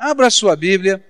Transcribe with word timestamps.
Abra 0.00 0.30
sua 0.30 0.54
Bíblia 0.54 1.04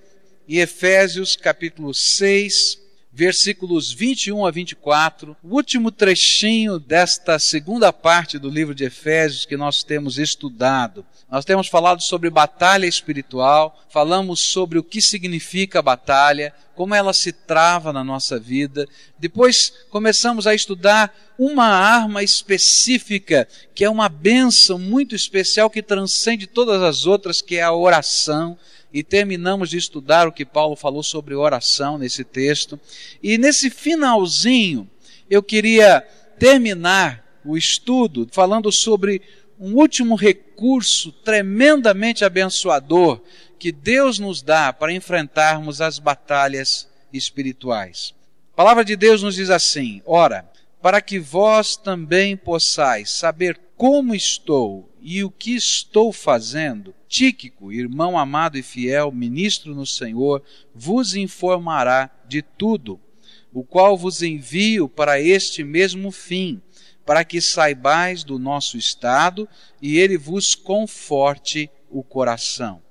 em 0.49 0.57
Efésios 0.61 1.37
capítulo 1.37 1.93
6, 1.93 2.79
versículos 3.13 3.93
21 3.93 4.47
a 4.47 4.51
24, 4.51 5.37
o 5.43 5.57
último 5.57 5.93
trechinho 5.93 6.79
desta 6.79 7.39
segunda 7.39 7.93
parte 7.93 8.39
do 8.39 8.49
livro 8.49 8.75
de 8.75 8.85
Efésios 8.85 9.45
que 9.45 9.59
nós 9.59 9.83
temos 9.83 10.17
estudado. 10.19 11.05
Nós 11.31 11.45
temos 11.45 11.69
falado 11.69 12.01
sobre 12.01 12.31
batalha 12.31 12.87
espiritual, 12.87 13.79
falamos 13.91 14.41
sobre 14.41 14.79
o 14.79 14.83
que 14.83 15.03
significa 15.03 15.83
batalha, 15.83 16.55
como 16.75 16.95
ela 16.95 17.13
se 17.13 17.31
trava 17.31 17.93
na 17.93 18.03
nossa 18.03 18.39
vida. 18.39 18.89
Depois 19.19 19.71
começamos 19.91 20.47
a 20.47 20.55
estudar 20.55 21.15
uma 21.39 21.67
arma 21.67 22.23
específica, 22.23 23.47
que 23.75 23.85
é 23.85 23.91
uma 23.91 24.09
bênção 24.09 24.79
muito 24.79 25.15
especial 25.15 25.69
que 25.69 25.83
transcende 25.83 26.47
todas 26.47 26.81
as 26.83 27.05
outras, 27.05 27.43
que 27.43 27.57
é 27.57 27.63
a 27.63 27.73
oração 27.75 28.57
e 28.93 29.03
terminamos 29.03 29.71
de 29.71 29.77
estudar 29.77 30.27
o 30.27 30.33
que 30.33 30.45
Paulo 30.45 30.75
falou 30.77 31.03
sobre 31.03 31.35
oração 31.35 31.99
nesse 31.99 32.25
texto. 32.25 32.81
E 33.23 33.37
nesse 33.37 33.71
finalzinho, 33.71 34.89
eu 35.29 35.43
queria 35.43 36.01
terminar 36.39 37.41
o 37.45 37.57
estudo 37.57 38.29
falando 38.31 38.71
sobre 38.73 39.23
um 39.59 39.75
último 39.75 40.15
recurso 40.15 41.13
tremendamente 41.13 42.25
abençoador 42.25 43.21
que 43.59 43.73
Deus 43.73 44.19
nos 44.19 44.41
dá 44.41 44.73
para 44.73 44.93
enfrentarmos 44.93 45.81
as 45.81 45.99
batalhas 45.99 46.89
espirituais. 47.13 48.15
A 48.53 48.57
palavra 48.57 48.85
de 48.85 48.97
Deus 48.97 49.23
nos 49.23 49.35
diz 49.35 49.51
assim: 49.51 50.01
Ora, 50.07 50.49
para 50.81 51.01
que 51.01 51.19
vós 51.19 51.77
também 51.77 52.37
possais 52.37 53.11
saber 53.11 53.59
como 53.79 54.13
estou 54.13 54.91
e 55.01 55.23
o 55.23 55.31
que 55.31 55.55
estou 55.55 56.13
fazendo, 56.13 56.93
Tíquico, 57.09 57.73
irmão 57.73 58.19
amado 58.19 58.59
e 58.59 58.63
fiel, 58.63 59.13
ministro 59.13 59.73
no 59.73 59.87
Senhor, 59.87 60.43
vos 60.75 61.15
informará 61.15 62.11
de 62.27 62.43
tudo, 62.43 63.01
o 63.53 63.63
qual 63.63 63.97
vos 63.97 64.21
envio 64.21 64.89
para 64.89 65.21
este 65.21 65.63
mesmo 65.63 66.11
fim, 66.11 66.61
para 67.07 67.25
que 67.25 67.41
saibais 67.41 68.25
do 68.25 68.37
nosso 68.37 68.77
estado 68.77 69.49
e 69.81 69.97
ele 69.97 70.19
vos 70.19 70.57
conforte 70.57 71.71
o 71.89 72.03
coração. 72.03 72.83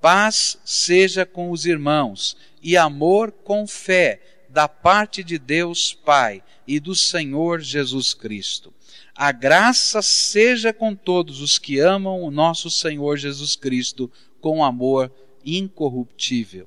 Paz 0.00 0.58
seja 0.64 1.24
com 1.24 1.52
os 1.52 1.64
irmãos 1.64 2.36
e 2.60 2.76
amor 2.76 3.30
com 3.30 3.64
fé 3.64 4.20
da 4.48 4.66
parte 4.66 5.22
de 5.22 5.38
Deus 5.38 5.94
Pai 5.94 6.42
e 6.66 6.78
do 6.78 6.94
Senhor 6.94 7.60
Jesus 7.60 8.14
Cristo. 8.14 8.72
A 9.14 9.30
graça 9.30 10.00
seja 10.00 10.72
com 10.72 10.94
todos 10.94 11.40
os 11.40 11.58
que 11.58 11.78
amam 11.78 12.22
o 12.22 12.30
nosso 12.30 12.70
Senhor 12.70 13.16
Jesus 13.16 13.56
Cristo 13.56 14.10
com 14.40 14.64
amor 14.64 15.12
incorruptível. 15.44 16.66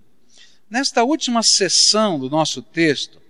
Nesta 0.69 1.03
última 1.03 1.43
sessão 1.43 2.19
do 2.19 2.29
nosso 2.29 2.61
texto, 2.61 3.21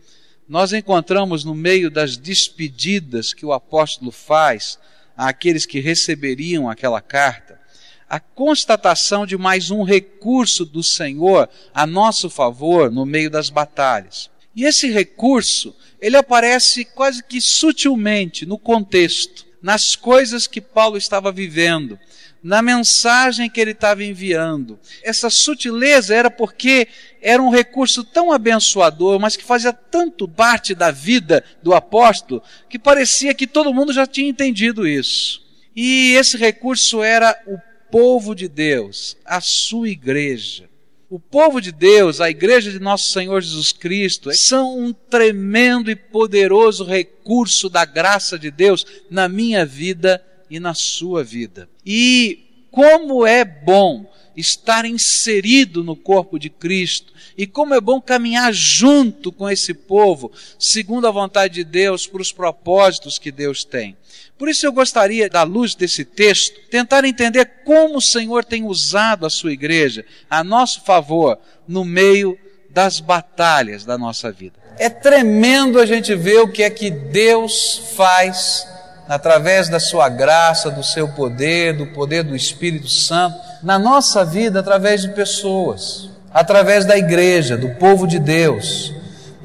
nós 0.47 0.73
encontramos 0.73 1.43
no 1.43 1.55
meio 1.55 1.89
das 1.89 2.17
despedidas 2.17 3.33
que 3.33 3.45
o 3.45 3.53
apóstolo 3.53 4.11
faz 4.11 4.77
àqueles 5.17 5.65
que 5.65 5.79
receberiam 5.79 6.69
aquela 6.69 7.01
carta, 7.01 7.59
a 8.07 8.19
constatação 8.19 9.25
de 9.25 9.37
mais 9.37 9.71
um 9.71 9.83
recurso 9.83 10.63
do 10.63 10.83
Senhor 10.83 11.49
a 11.73 11.87
nosso 11.87 12.29
favor 12.29 12.91
no 12.91 13.05
meio 13.05 13.29
das 13.29 13.49
batalhas. 13.49 14.29
E 14.55 14.63
esse 14.63 14.89
recurso 14.89 15.75
ele 15.99 16.17
aparece 16.17 16.85
quase 16.85 17.23
que 17.23 17.41
sutilmente 17.41 18.45
no 18.45 18.57
contexto, 18.57 19.45
nas 19.61 19.95
coisas 19.95 20.45
que 20.45 20.61
Paulo 20.61 20.97
estava 20.97 21.31
vivendo, 21.31 21.99
na 22.43 22.61
mensagem 22.61 23.49
que 23.49 23.59
ele 23.59 23.71
estava 23.71 24.03
enviando. 24.03 24.79
Essa 25.03 25.31
sutileza 25.31 26.13
era 26.13 26.29
porque 26.29 26.87
era 27.19 27.41
um 27.41 27.49
recurso 27.49 28.03
tão 28.03 28.31
abençoador, 28.31 29.19
mas 29.19 29.35
que 29.35 29.43
fazia 29.43 29.73
tanto 29.73 30.27
parte 30.27 30.75
da 30.75 30.91
vida 30.91 31.43
do 31.63 31.73
apóstolo, 31.73 32.43
que 32.69 32.77
parecia 32.77 33.33
que 33.33 33.47
todo 33.47 33.73
mundo 33.73 33.91
já 33.91 34.05
tinha 34.05 34.29
entendido 34.29 34.87
isso. 34.87 35.43
E 35.75 36.13
esse 36.13 36.37
recurso 36.37 37.01
era 37.01 37.35
o 37.47 37.57
povo 37.91 38.35
de 38.35 38.47
Deus, 38.47 39.17
a 39.25 39.41
sua 39.41 39.89
igreja. 39.89 40.69
O 41.09 41.19
povo 41.19 41.61
de 41.61 41.71
Deus, 41.71 42.19
a 42.19 42.29
igreja 42.29 42.71
de 42.71 42.79
nosso 42.79 43.11
Senhor 43.11 43.39
Jesus 43.39 43.71
Cristo, 43.71 44.33
são 44.33 44.79
um 44.79 44.91
tremendo 44.91 45.91
e 45.91 45.95
poderoso 45.95 46.83
recurso 46.83 47.69
da 47.69 47.85
graça 47.85 48.39
de 48.39 48.49
Deus 48.49 48.85
na 49.09 49.29
minha 49.29 49.65
vida 49.65 50.23
e 50.49 50.59
na 50.59 50.73
sua 50.73 51.23
vida. 51.23 51.69
E 51.85 52.67
como 52.71 53.25
é 53.25 53.45
bom 53.45 54.11
estar 54.35 54.83
inserido 54.83 55.83
no 55.83 55.95
corpo 55.95 56.39
de 56.39 56.49
Cristo 56.49 57.13
e 57.37 57.45
como 57.45 57.73
é 57.73 57.81
bom 57.81 57.99
caminhar 57.99 58.53
junto 58.53 59.31
com 59.31 59.49
esse 59.49 59.73
povo, 59.73 60.31
segundo 60.57 61.07
a 61.07 61.11
vontade 61.11 61.55
de 61.55 61.63
Deus, 61.63 62.07
para 62.07 62.21
os 62.21 62.31
propósitos 62.31 63.19
que 63.19 63.31
Deus 63.31 63.63
tem. 63.63 63.95
Por 64.37 64.49
isso 64.49 64.65
eu 64.65 64.71
gostaria, 64.71 65.29
da 65.29 65.43
luz 65.43 65.75
desse 65.75 66.03
texto, 66.03 66.59
tentar 66.69 67.05
entender 67.05 67.45
como 67.63 67.97
o 67.97 68.01
Senhor 68.01 68.43
tem 68.43 68.63
usado 68.63 69.25
a 69.25 69.29
sua 69.29 69.53
igreja 69.53 70.05
a 70.29 70.43
nosso 70.43 70.81
favor 70.81 71.37
no 71.67 71.85
meio 71.85 72.37
das 72.69 72.99
batalhas 72.99 73.85
da 73.85 73.97
nossa 73.97 74.31
vida. 74.31 74.55
É 74.77 74.89
tremendo 74.89 75.79
a 75.79 75.85
gente 75.85 76.13
ver 76.13 76.39
o 76.39 76.51
que 76.51 76.63
é 76.63 76.69
que 76.69 76.89
Deus 76.89 77.81
faz 77.95 78.67
através 79.07 79.69
da 79.69 79.79
sua 79.79 80.09
graça, 80.09 80.69
do 80.69 80.83
seu 80.83 81.07
poder, 81.07 81.77
do 81.77 81.87
poder 81.87 82.23
do 82.23 82.35
Espírito 82.35 82.89
Santo, 82.89 83.37
na 83.63 83.79
nossa 83.79 84.25
vida 84.25 84.59
através 84.59 85.01
de 85.01 85.09
pessoas, 85.09 86.09
através 86.35 86.83
da 86.83 86.97
igreja, 86.97 87.55
do 87.55 87.69
povo 87.75 88.05
de 88.05 88.19
Deus. 88.19 88.93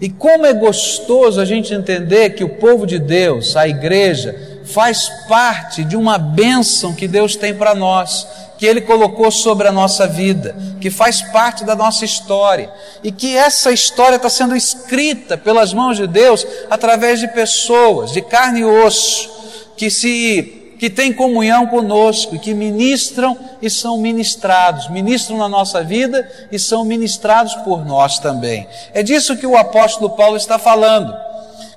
E 0.00 0.08
como 0.10 0.44
é 0.44 0.52
gostoso 0.52 1.40
a 1.40 1.44
gente 1.44 1.72
entender 1.72 2.30
que 2.30 2.42
o 2.42 2.48
povo 2.48 2.84
de 2.84 2.98
Deus, 2.98 3.56
a 3.56 3.68
igreja, 3.68 4.34
faz 4.64 5.08
parte 5.28 5.84
de 5.84 5.96
uma 5.96 6.18
bênção 6.18 6.92
que 6.92 7.06
Deus 7.06 7.36
tem 7.36 7.54
para 7.54 7.76
nós, 7.76 8.26
que 8.58 8.66
Ele 8.66 8.80
colocou 8.80 9.30
sobre 9.30 9.68
a 9.68 9.72
nossa 9.72 10.08
vida, 10.08 10.56
que 10.80 10.90
faz 10.90 11.22
parte 11.22 11.64
da 11.64 11.76
nossa 11.76 12.04
história, 12.04 12.68
e 13.04 13.12
que 13.12 13.36
essa 13.36 13.70
história 13.70 14.16
está 14.16 14.28
sendo 14.28 14.56
escrita 14.56 15.38
pelas 15.38 15.72
mãos 15.72 15.96
de 15.96 16.08
Deus 16.08 16.44
através 16.68 17.20
de 17.20 17.28
pessoas, 17.28 18.10
de 18.10 18.20
carne 18.20 18.60
e 18.60 18.64
osso, 18.64 19.30
que 19.76 19.90
se 19.90 20.59
que 20.80 20.88
têm 20.88 21.12
comunhão 21.12 21.66
conosco 21.66 22.34
e 22.34 22.38
que 22.38 22.54
ministram 22.54 23.36
e 23.60 23.68
são 23.68 23.98
ministrados, 23.98 24.88
ministram 24.88 25.36
na 25.36 25.46
nossa 25.46 25.84
vida 25.84 26.26
e 26.50 26.58
são 26.58 26.86
ministrados 26.86 27.54
por 27.56 27.84
nós 27.84 28.18
também. 28.18 28.66
É 28.94 29.02
disso 29.02 29.36
que 29.36 29.46
o 29.46 29.58
apóstolo 29.58 30.16
Paulo 30.16 30.38
está 30.38 30.58
falando. 30.58 31.14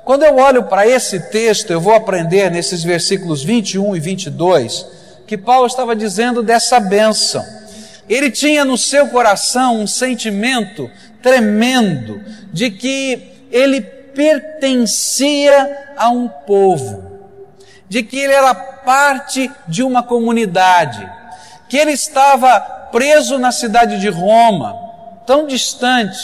Quando 0.06 0.24
eu 0.24 0.38
olho 0.38 0.63
para 0.63 0.88
esse 0.88 1.19
texto, 1.19 1.72
eu 1.72 1.81
vou 1.81 1.94
aprender 1.94 2.50
nesses 2.50 2.81
versículos 2.81 3.44
21 3.44 3.94
e 3.94 4.00
22 4.00 4.86
que 5.28 5.38
Paulo 5.38 5.68
estava 5.68 5.94
dizendo 5.94 6.42
dessa 6.42 6.80
bênção. 6.80 7.44
Ele 8.08 8.31
tinha 8.31 8.63
no 8.63 8.78
seu 8.78 9.09
coração 9.09 9.81
um 9.81 9.88
sentimento 9.88 10.90
tremendo 11.22 12.22
de 12.53 12.72
que 12.72 13.22
ele 13.52 13.81
pertencia 13.81 15.92
a 15.97 16.09
um 16.09 16.30
povo, 16.30 17.12
de 17.94 18.02
que 18.02 18.18
ele 18.18 18.34
era 18.34 18.56
parte 18.56 19.52
de 19.68 19.84
uma 19.84 20.02
comunidade, 20.02 21.08
que 21.70 21.78
ele 21.78 21.92
estava 21.92 22.59
preso 22.92 23.38
na 23.38 23.52
cidade 23.52 24.00
de 24.00 24.09
Roma, 24.09 24.76
tão 25.28 25.46
distante, 25.46 26.18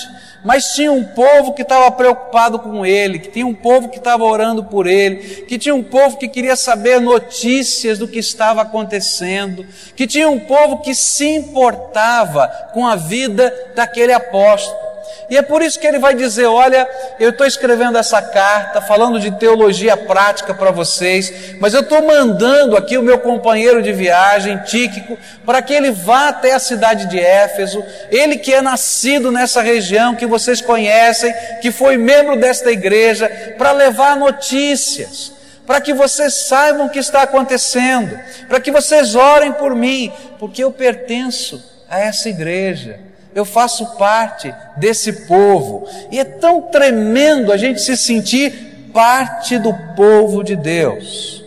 mas 0.43 0.73
tinha 0.73 0.91
um 0.91 1.03
povo 1.03 1.53
que 1.53 1.61
estava 1.61 1.91
preocupado 1.91 2.57
com 2.57 2.83
ele, 2.83 3.19
que 3.19 3.29
tinha 3.29 3.45
um 3.45 3.53
povo 3.53 3.89
que 3.89 3.99
estava 3.99 4.23
orando 4.23 4.63
por 4.63 4.87
ele, 4.87 5.43
que 5.43 5.59
tinha 5.59 5.75
um 5.75 5.83
povo 5.83 6.17
que 6.17 6.27
queria 6.27 6.55
saber 6.55 6.99
notícias 6.99 7.99
do 7.99 8.07
que 8.07 8.17
estava 8.17 8.63
acontecendo, 8.63 9.63
que 9.95 10.07
tinha 10.07 10.27
um 10.27 10.39
povo 10.39 10.79
que 10.79 10.95
se 10.95 11.27
importava 11.35 12.47
com 12.73 12.87
a 12.87 12.95
vida 12.95 13.53
daquele 13.75 14.11
apóstolo. 14.11 14.88
E 15.29 15.37
é 15.37 15.41
por 15.41 15.61
isso 15.61 15.79
que 15.79 15.85
ele 15.85 15.99
vai 15.99 16.15
dizer: 16.15 16.45
Olha, 16.45 16.87
eu 17.19 17.29
estou 17.29 17.45
escrevendo 17.45 17.97
essa 17.97 18.21
carta, 18.21 18.81
falando 18.81 19.19
de 19.19 19.31
teologia 19.31 19.95
prática 19.95 20.53
para 20.53 20.71
vocês, 20.71 21.55
mas 21.59 21.73
eu 21.73 21.81
estou 21.81 22.01
mandando 22.01 22.75
aqui 22.75 22.97
o 22.97 23.03
meu 23.03 23.19
companheiro 23.19 23.81
de 23.81 23.91
viagem, 23.91 24.57
Tíquico, 24.59 25.17
para 25.45 25.61
que 25.61 25.73
ele 25.73 25.91
vá 25.91 26.29
até 26.29 26.53
a 26.53 26.59
cidade 26.59 27.07
de 27.07 27.19
Éfeso, 27.19 27.83
ele 28.09 28.37
que 28.37 28.53
é 28.53 28.61
nascido 28.61 29.31
nessa 29.31 29.61
região, 29.61 30.15
que 30.15 30.25
vocês 30.25 30.61
conhecem, 30.61 31.33
que 31.61 31.71
foi 31.71 31.97
membro 31.97 32.35
desta 32.37 32.71
igreja, 32.71 33.55
para 33.57 33.71
levar 33.71 34.17
notícias 34.17 35.39
para 35.69 35.79
que 35.79 35.93
vocês 35.93 36.47
saibam 36.47 36.87
o 36.87 36.89
que 36.89 36.97
está 36.97 37.21
acontecendo, 37.21 38.19
para 38.47 38.59
que 38.59 38.71
vocês 38.71 39.13
orem 39.13 39.51
por 39.51 39.75
mim, 39.75 40.11
porque 40.39 40.63
eu 40.63 40.71
pertenço 40.71 41.63
a 41.87 41.99
essa 41.99 42.27
igreja 42.27 43.08
eu 43.33 43.45
faço 43.45 43.85
parte 43.97 44.53
desse 44.77 45.27
povo. 45.27 45.87
E 46.11 46.19
é 46.19 46.23
tão 46.23 46.63
tremendo 46.63 47.51
a 47.51 47.57
gente 47.57 47.81
se 47.81 47.95
sentir 47.95 48.91
parte 48.93 49.57
do 49.57 49.73
povo 49.95 50.43
de 50.43 50.55
Deus. 50.55 51.43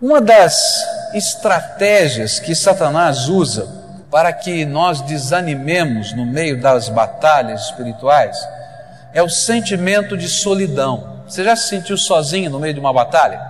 Uma 0.00 0.20
das 0.20 0.84
estratégias 1.14 2.38
que 2.38 2.54
Satanás 2.54 3.28
usa 3.28 3.78
para 4.10 4.32
que 4.32 4.64
nós 4.64 5.00
desanimemos 5.00 6.12
no 6.12 6.24
meio 6.24 6.60
das 6.60 6.88
batalhas 6.88 7.66
espirituais 7.66 8.38
é 9.12 9.22
o 9.22 9.28
sentimento 9.28 10.16
de 10.16 10.28
solidão. 10.28 11.18
Você 11.26 11.44
já 11.44 11.56
se 11.56 11.68
sentiu 11.68 11.96
sozinho 11.96 12.50
no 12.50 12.60
meio 12.60 12.74
de 12.74 12.80
uma 12.80 12.92
batalha? 12.92 13.40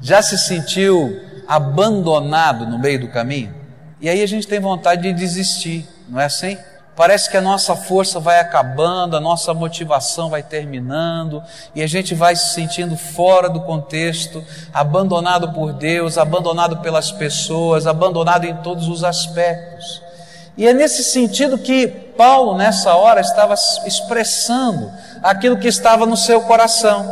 Já 0.00 0.22
se 0.22 0.38
sentiu 0.38 1.20
abandonado 1.48 2.66
no 2.66 2.78
meio 2.78 3.00
do 3.00 3.08
caminho? 3.08 3.54
E 4.00 4.08
aí 4.08 4.22
a 4.22 4.26
gente 4.26 4.46
tem 4.46 4.60
vontade 4.60 5.02
de 5.02 5.12
desistir, 5.12 5.86
não 6.10 6.20
é 6.20 6.24
assim? 6.24 6.58
Parece 6.96 7.30
que 7.30 7.36
a 7.36 7.40
nossa 7.40 7.74
força 7.74 8.20
vai 8.20 8.40
acabando, 8.40 9.16
a 9.16 9.20
nossa 9.20 9.54
motivação 9.54 10.28
vai 10.28 10.42
terminando 10.42 11.42
e 11.74 11.82
a 11.82 11.86
gente 11.86 12.14
vai 12.14 12.36
se 12.36 12.52
sentindo 12.52 12.94
fora 12.96 13.48
do 13.48 13.60
contexto, 13.60 14.44
abandonado 14.74 15.52
por 15.52 15.72
Deus, 15.72 16.18
abandonado 16.18 16.78
pelas 16.78 17.10
pessoas, 17.10 17.86
abandonado 17.86 18.44
em 18.44 18.54
todos 18.56 18.86
os 18.88 19.02
aspectos. 19.02 20.02
E 20.58 20.66
é 20.66 20.74
nesse 20.74 21.02
sentido 21.02 21.56
que 21.56 21.86
Paulo, 21.86 22.54
nessa 22.54 22.94
hora, 22.94 23.22
estava 23.22 23.54
expressando 23.86 24.92
aquilo 25.22 25.56
que 25.56 25.68
estava 25.68 26.04
no 26.04 26.18
seu 26.18 26.42
coração. 26.42 27.06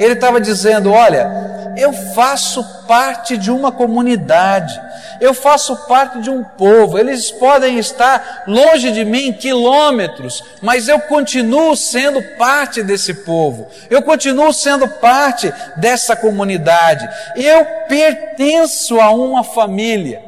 Ele 0.00 0.14
estava 0.14 0.40
dizendo: 0.40 0.90
Olha, 0.90 1.47
eu 1.78 1.92
faço 1.92 2.64
parte 2.86 3.36
de 3.36 3.50
uma 3.50 3.72
comunidade 3.72 4.88
eu 5.20 5.34
faço 5.34 5.74
parte 5.88 6.20
de 6.20 6.30
um 6.30 6.44
povo, 6.44 6.98
eles 6.98 7.30
podem 7.30 7.78
estar 7.78 8.44
longe 8.46 8.92
de 8.92 9.04
mim 9.04 9.32
quilômetros, 9.32 10.44
mas 10.62 10.88
eu 10.88 11.00
continuo 11.00 11.76
sendo 11.76 12.22
parte 12.36 12.82
desse 12.82 13.12
povo, 13.14 13.66
eu 13.90 14.02
continuo 14.02 14.52
sendo 14.52 14.86
parte 14.88 15.52
dessa 15.76 16.14
comunidade, 16.14 17.08
eu 17.36 17.64
pertenço 17.88 19.00
a 19.00 19.10
uma 19.10 19.42
família. 19.42 20.22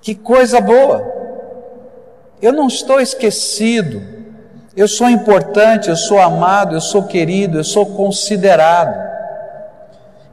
Que 0.00 0.14
coisa 0.14 0.60
boa! 0.60 1.16
Eu 2.40 2.52
não 2.52 2.68
estou 2.68 3.00
esquecido, 3.00 4.02
eu 4.76 4.88
sou 4.88 5.08
importante, 5.08 5.88
eu 5.88 5.96
sou 5.96 6.20
amado, 6.20 6.74
eu 6.74 6.80
sou 6.80 7.04
querido, 7.04 7.58
eu 7.58 7.64
sou 7.64 7.84
considerado. 7.86 9.17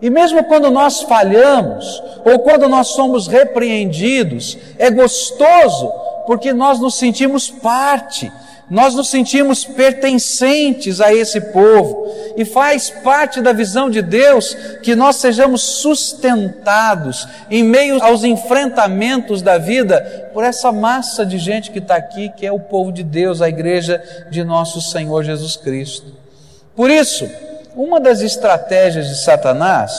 E 0.01 0.09
mesmo 0.09 0.43
quando 0.43 0.69
nós 0.69 1.01
falhamos, 1.01 2.01
ou 2.25 2.39
quando 2.39 2.67
nós 2.67 2.87
somos 2.87 3.27
repreendidos, 3.27 4.57
é 4.77 4.89
gostoso, 4.89 5.91
porque 6.25 6.51
nós 6.51 6.79
nos 6.79 6.95
sentimos 6.95 7.49
parte, 7.49 8.31
nós 8.69 8.95
nos 8.95 9.09
sentimos 9.09 9.63
pertencentes 9.63 10.99
a 10.99 11.13
esse 11.13 11.39
povo, 11.39 12.07
e 12.35 12.43
faz 12.43 12.89
parte 12.89 13.39
da 13.39 13.53
visão 13.53 13.89
de 13.89 14.01
Deus 14.01 14.53
que 14.83 14.95
nós 14.95 15.15
sejamos 15.17 15.61
sustentados 15.61 17.27
em 17.49 17.63
meio 17.63 18.03
aos 18.03 18.23
enfrentamentos 18.23 19.41
da 19.41 19.57
vida 19.57 20.29
por 20.33 20.43
essa 20.43 20.71
massa 20.71 21.25
de 21.25 21.37
gente 21.37 21.71
que 21.71 21.79
está 21.79 21.95
aqui, 21.95 22.29
que 22.35 22.45
é 22.45 22.51
o 22.51 22.59
povo 22.59 22.91
de 22.91 23.03
Deus, 23.03 23.41
a 23.41 23.47
igreja 23.47 24.03
de 24.29 24.43
nosso 24.43 24.81
Senhor 24.81 25.23
Jesus 25.23 25.55
Cristo. 25.55 26.11
Por 26.75 26.91
isso, 26.91 27.29
uma 27.75 27.99
das 27.99 28.21
estratégias 28.21 29.07
de 29.07 29.15
Satanás 29.21 29.91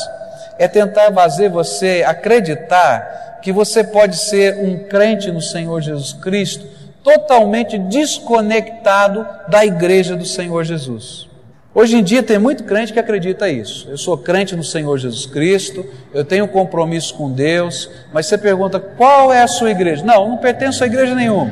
é 0.59 0.67
tentar 0.67 1.13
fazer 1.13 1.51
você 1.51 2.03
acreditar 2.07 3.39
que 3.43 3.53
você 3.53 3.85
pode 3.85 4.17
ser 4.17 4.57
um 4.57 4.79
crente 4.85 5.31
no 5.31 5.43
Senhor 5.43 5.81
Jesus 5.83 6.15
Cristo 6.15 6.67
totalmente 7.05 7.79
desconectado 7.79 9.27
da 9.49 9.65
igreja 9.65 10.17
do 10.17 10.25
Senhor 10.25 10.65
Jesus. 10.65 11.29
Hoje 11.73 11.99
em 11.99 12.03
dia 12.03 12.23
tem 12.23 12.39
muito 12.39 12.65
crente 12.65 12.93
que 12.93 12.99
acredita 12.99 13.49
isso. 13.51 13.87
Eu 13.91 13.99
sou 13.99 14.17
crente 14.17 14.57
no 14.57 14.65
Senhor 14.65 14.97
Jesus 14.97 15.27
Cristo, 15.27 15.85
eu 16.15 16.25
tenho 16.25 16.49
compromisso 16.49 17.15
com 17.15 17.31
Deus, 17.31 17.91
mas 18.13 18.27
você 18.27 18.39
pergunta 18.39 18.81
qual 18.81 19.31
é 19.31 19.43
a 19.43 19.47
sua 19.47 19.71
igreja? 19.71 20.03
Não, 20.03 20.31
não 20.31 20.37
pertenço 20.39 20.83
a 20.83 20.87
igreja 20.87 21.15
nenhuma. 21.15 21.51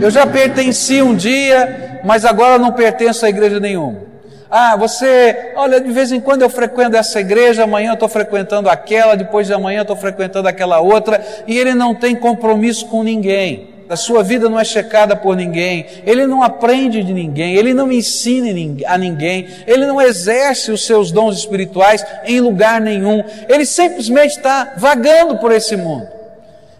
Eu 0.00 0.10
já 0.10 0.26
pertenci 0.26 1.02
um 1.02 1.14
dia, 1.14 2.00
mas 2.02 2.24
agora 2.24 2.58
não 2.58 2.72
pertenço 2.72 3.26
a 3.26 3.28
igreja 3.28 3.60
nenhuma. 3.60 4.05
Ah, 4.50 4.76
você, 4.76 5.52
olha, 5.56 5.80
de 5.80 5.90
vez 5.90 6.12
em 6.12 6.20
quando 6.20 6.42
eu 6.42 6.50
frequento 6.50 6.96
essa 6.96 7.20
igreja, 7.20 7.64
amanhã 7.64 7.90
eu 7.90 7.94
estou 7.94 8.08
frequentando 8.08 8.68
aquela, 8.68 9.16
depois 9.16 9.46
de 9.46 9.52
amanhã 9.52 9.78
eu 9.78 9.82
estou 9.82 9.96
frequentando 9.96 10.46
aquela 10.46 10.78
outra, 10.80 11.20
e 11.46 11.58
ele 11.58 11.74
não 11.74 11.94
tem 11.94 12.14
compromisso 12.14 12.86
com 12.86 13.02
ninguém. 13.02 13.74
A 13.88 13.96
sua 13.96 14.22
vida 14.22 14.48
não 14.48 14.58
é 14.58 14.64
checada 14.64 15.14
por 15.14 15.36
ninguém, 15.36 15.86
ele 16.04 16.26
não 16.26 16.42
aprende 16.42 17.02
de 17.02 17.12
ninguém, 17.12 17.54
ele 17.54 17.72
não 17.72 17.90
ensina 17.90 18.48
a 18.86 18.98
ninguém, 18.98 19.46
ele 19.66 19.86
não 19.86 20.00
exerce 20.00 20.72
os 20.72 20.84
seus 20.84 21.12
dons 21.12 21.38
espirituais 21.38 22.04
em 22.24 22.40
lugar 22.40 22.80
nenhum, 22.80 23.22
ele 23.48 23.64
simplesmente 23.64 24.36
está 24.36 24.74
vagando 24.76 25.38
por 25.38 25.52
esse 25.52 25.76
mundo. 25.76 26.06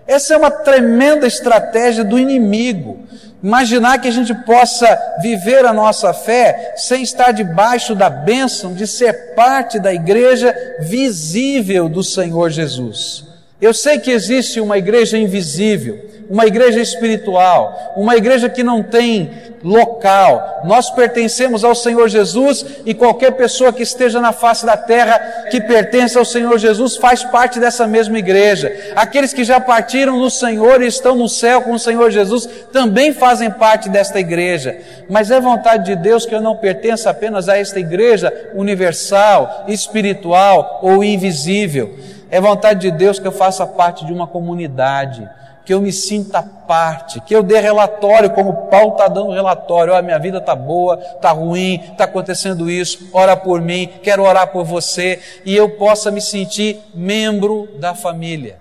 Essa 0.07 0.35
é 0.35 0.37
uma 0.37 0.51
tremenda 0.51 1.27
estratégia 1.27 2.05
do 2.05 2.19
inimigo 2.19 3.01
Imaginar 3.43 3.99
que 3.99 4.09
a 4.09 4.13
gente 4.13 4.35
possa 4.35 4.99
viver 5.21 5.65
a 5.65 5.73
nossa 5.73 6.13
fé 6.15 6.75
sem 6.77 7.03
estar 7.03 7.33
debaixo 7.33 7.95
da 7.95 8.09
bênção 8.09 8.75
de 8.75 8.87
ser 8.87 9.35
parte 9.35 9.79
da 9.79 9.93
igreja 9.93 10.55
visível 10.81 11.89
do 11.89 12.03
Senhor 12.03 12.51
Jesus. 12.51 13.26
Eu 13.61 13.73
sei 13.73 13.99
que 13.99 14.11
existe 14.11 14.61
uma 14.61 14.77
igreja 14.77 15.17
invisível, 15.17 15.99
uma 16.29 16.47
igreja 16.47 16.81
espiritual, 16.81 17.95
uma 17.97 18.15
igreja 18.17 18.51
que 18.51 18.63
não 18.63 18.83
tem 18.83 19.31
local. 19.65 20.63
Nós 20.65 20.91
pertencemos 20.91 21.65
ao 21.65 21.75
Senhor 21.75 22.09
Jesus 22.09 22.65
e 22.85 22.93
qualquer 22.93 23.33
pessoa 23.33 23.73
que 23.73 23.83
esteja 23.83 24.21
na 24.21 24.33
face 24.33 24.67
da 24.67 24.77
terra 24.77 25.47
que 25.51 25.61
pertence 25.61 26.19
ao 26.19 26.25
Senhor 26.25 26.59
Jesus 26.59 26.97
faz 26.97 27.25
parte 27.25 27.59
dessa 27.59 27.87
mesma 27.87 28.19
igreja. 28.19 28.73
Aqueles 28.95 29.33
que 29.33 29.43
já 29.43 29.59
partiram 29.59 30.19
no 30.19 30.31
Senhor 30.31 30.83
e 30.83 30.87
estão 30.87 31.17
no 31.17 31.29
céu 31.29 31.63
com 31.63 31.73
o 31.73 31.79
Senhor 31.79 32.11
Jesus 32.11 32.49
também 32.73 33.13
fazem 33.13 33.51
parte 33.51 33.89
desta 33.89 34.21
igreja. 34.21 34.77
Mas 35.09 35.31
é 35.31 35.41
vontade 35.41 35.87
de 35.87 35.97
Deus 35.97 36.27
que 36.27 36.35
eu 36.35 36.41
não 36.41 36.57
pertença 36.57 37.09
apenas 37.09 37.49
a 37.49 37.57
esta 37.57 37.81
igreja 37.81 38.51
universal, 38.55 39.65
espiritual 39.67 40.81
ou 40.83 41.03
invisível. 41.03 41.95
É 42.31 42.41
vontade 42.41 42.81
de 42.81 42.91
Deus 42.91 43.19
que 43.19 43.27
eu 43.27 43.33
faça 43.33 43.67
parte 43.67 44.05
de 44.05 44.13
uma 44.13 44.27
comunidade 44.27 45.29
que 45.67 45.75
eu 45.75 45.81
me 45.81 45.93
sinta 45.93 46.41
parte, 46.45 47.21
que 47.21 47.35
eu 47.35 47.43
dê 47.43 47.59
relatório, 47.59 48.31
como 48.31 48.69
Paulo 48.69 48.93
está 48.93 49.09
dando 49.09 49.33
relatório, 49.33 49.93
oh, 49.93 49.97
a 49.97 50.01
minha 50.01 50.17
vida 50.17 50.39
está 50.39 50.55
boa, 50.55 50.97
está 51.17 51.33
ruim, 51.33 51.83
está 51.91 52.05
acontecendo 52.05 52.71
isso, 52.71 53.11
ora 53.13 53.37
por 53.37 53.61
mim, 53.61 53.91
quero 54.01 54.23
orar 54.23 54.47
por 54.53 54.65
você, 54.65 55.21
e 55.45 55.57
eu 55.57 55.71
possa 55.71 56.13
me 56.13 56.21
sentir 56.21 56.81
membro 56.95 57.69
da 57.81 57.97
família. 57.97 58.61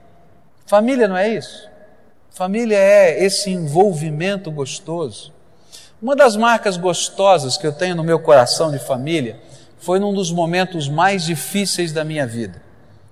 Família 0.65 1.07
não 1.07 1.15
é 1.15 1.29
isso? 1.29 1.69
Família 2.31 2.75
é 2.75 3.23
esse 3.23 3.51
envolvimento 3.51 4.49
gostoso. 4.49 5.31
Uma 6.01 6.15
das 6.15 6.35
marcas 6.35 6.75
gostosas 6.75 7.55
que 7.55 7.67
eu 7.67 7.71
tenho 7.71 7.95
no 7.95 8.03
meu 8.03 8.19
coração 8.19 8.71
de 8.71 8.79
família 8.79 9.39
foi 9.77 9.99
num 9.99 10.11
dos 10.11 10.31
momentos 10.31 10.89
mais 10.89 11.23
difíceis 11.23 11.93
da 11.93 12.03
minha 12.03 12.25
vida. 12.25 12.64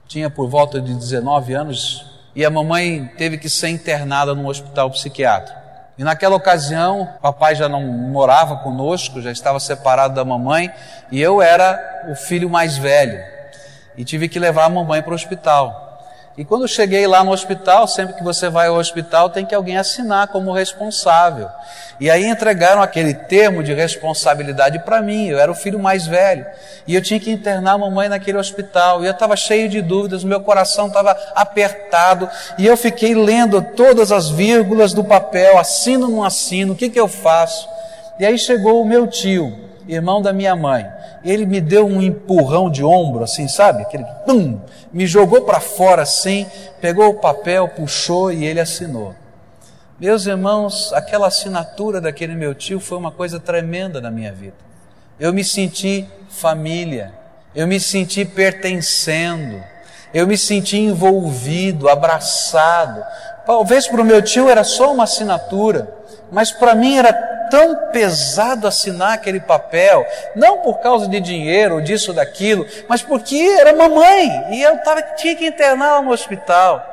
Tinha 0.07 0.29
por 0.29 0.47
volta 0.47 0.81
de 0.81 0.93
19 0.93 1.53
anos, 1.53 2.05
e 2.35 2.43
a 2.43 2.49
mamãe 2.49 3.11
teve 3.17 3.37
que 3.37 3.49
ser 3.49 3.69
internada 3.69 4.33
num 4.33 4.47
hospital 4.47 4.89
psiquiátrico. 4.89 5.59
E 5.97 6.03
naquela 6.03 6.35
ocasião, 6.35 7.07
papai 7.21 7.55
já 7.55 7.69
não 7.69 7.81
morava 7.81 8.57
conosco, 8.57 9.21
já 9.21 9.31
estava 9.31 9.59
separado 9.59 10.15
da 10.15 10.25
mamãe, 10.25 10.71
e 11.11 11.21
eu 11.21 11.41
era 11.41 12.07
o 12.09 12.15
filho 12.15 12.49
mais 12.49 12.77
velho. 12.77 13.23
E 13.95 14.03
tive 14.03 14.27
que 14.27 14.39
levar 14.39 14.65
a 14.65 14.69
mamãe 14.69 15.03
para 15.03 15.11
o 15.11 15.15
hospital. 15.15 15.92
E 16.35 16.43
quando 16.43 16.67
cheguei 16.67 17.05
lá 17.05 17.23
no 17.23 17.31
hospital, 17.31 17.87
sempre 17.87 18.15
que 18.15 18.23
você 18.23 18.49
vai 18.49 18.67
ao 18.67 18.75
hospital, 18.75 19.29
tem 19.29 19.45
que 19.45 19.53
alguém 19.53 19.77
assinar 19.77 20.29
como 20.29 20.51
responsável. 20.51 21.47
E 21.99 22.09
aí 22.09 22.25
entregaram 22.25 22.81
aquele 22.81 23.13
termo 23.13 23.61
de 23.61 23.71
responsabilidade 23.71 24.79
para 24.79 24.99
mim, 24.99 25.27
eu 25.27 25.39
era 25.39 25.51
o 25.51 25.55
filho 25.55 25.77
mais 25.77 26.07
velho. 26.07 26.43
E 26.87 26.95
eu 26.95 27.01
tinha 27.03 27.19
que 27.19 27.31
internar 27.31 27.73
a 27.73 27.77
mamãe 27.77 28.09
naquele 28.09 28.39
hospital. 28.39 29.03
E 29.03 29.05
eu 29.05 29.11
estava 29.11 29.35
cheio 29.35 29.69
de 29.69 29.79
dúvidas, 29.79 30.23
meu 30.23 30.41
coração 30.41 30.87
estava 30.87 31.15
apertado. 31.35 32.27
E 32.57 32.65
eu 32.65 32.75
fiquei 32.75 33.13
lendo 33.13 33.61
todas 33.61 34.11
as 34.11 34.29
vírgulas 34.29 34.91
do 34.91 35.03
papel, 35.03 35.59
assino 35.59 36.07
não 36.07 36.23
assino, 36.23 36.73
o 36.73 36.75
que, 36.75 36.89
que 36.89 36.99
eu 36.99 37.07
faço? 37.07 37.69
E 38.19 38.25
aí 38.25 38.37
chegou 38.39 38.81
o 38.81 38.85
meu 38.85 39.05
tio, 39.05 39.55
irmão 39.87 40.21
da 40.21 40.33
minha 40.33 40.55
mãe. 40.55 40.85
Ele 41.23 41.45
me 41.45 41.59
deu 41.61 41.85
um 41.85 42.01
empurrão 42.01 42.69
de 42.69 42.83
ombro, 42.83 43.23
assim, 43.23 43.47
sabe? 43.47 43.81
Aquele 43.81 44.05
pum, 44.25 44.59
me 44.91 45.07
jogou 45.07 45.41
para 45.41 45.59
fora 45.59 46.01
assim, 46.03 46.45
pegou 46.81 47.09
o 47.09 47.19
papel, 47.19 47.67
puxou 47.69 48.31
e 48.31 48.45
ele 48.45 48.59
assinou. 48.59 49.15
Meus 49.99 50.25
irmãos, 50.25 50.91
aquela 50.93 51.27
assinatura 51.27 52.01
daquele 52.01 52.35
meu 52.35 52.53
tio 52.53 52.79
foi 52.79 52.97
uma 52.97 53.11
coisa 53.11 53.39
tremenda 53.39 54.01
na 54.01 54.11
minha 54.11 54.33
vida. 54.33 54.55
Eu 55.19 55.31
me 55.31 55.43
senti 55.43 56.05
família, 56.29 57.13
eu 57.55 57.67
me 57.67 57.79
senti 57.79 58.25
pertencendo, 58.25 59.63
eu 60.13 60.27
me 60.27 60.37
senti 60.37 60.77
envolvido, 60.77 61.87
abraçado. 61.87 63.03
Talvez 63.45 63.87
para 63.87 64.01
o 64.01 64.05
meu 64.05 64.21
tio 64.21 64.49
era 64.49 64.63
só 64.63 64.93
uma 64.93 65.03
assinatura, 65.05 65.95
mas 66.31 66.51
para 66.51 66.75
mim 66.75 66.97
era 66.97 67.13
tão 67.49 67.91
pesado 67.91 68.67
assinar 68.67 69.13
aquele 69.13 69.39
papel, 69.39 70.05
não 70.35 70.59
por 70.59 70.79
causa 70.79 71.07
de 71.07 71.19
dinheiro 71.19 71.81
disso 71.81 72.13
daquilo, 72.13 72.65
mas 72.87 73.01
porque 73.01 73.35
era 73.35 73.73
mamãe 73.75 74.55
e 74.55 74.61
eu 74.61 74.77
tava, 74.83 75.01
tinha 75.15 75.35
que 75.35 75.47
interná-la 75.47 76.01
no 76.01 76.11
hospital. 76.11 76.83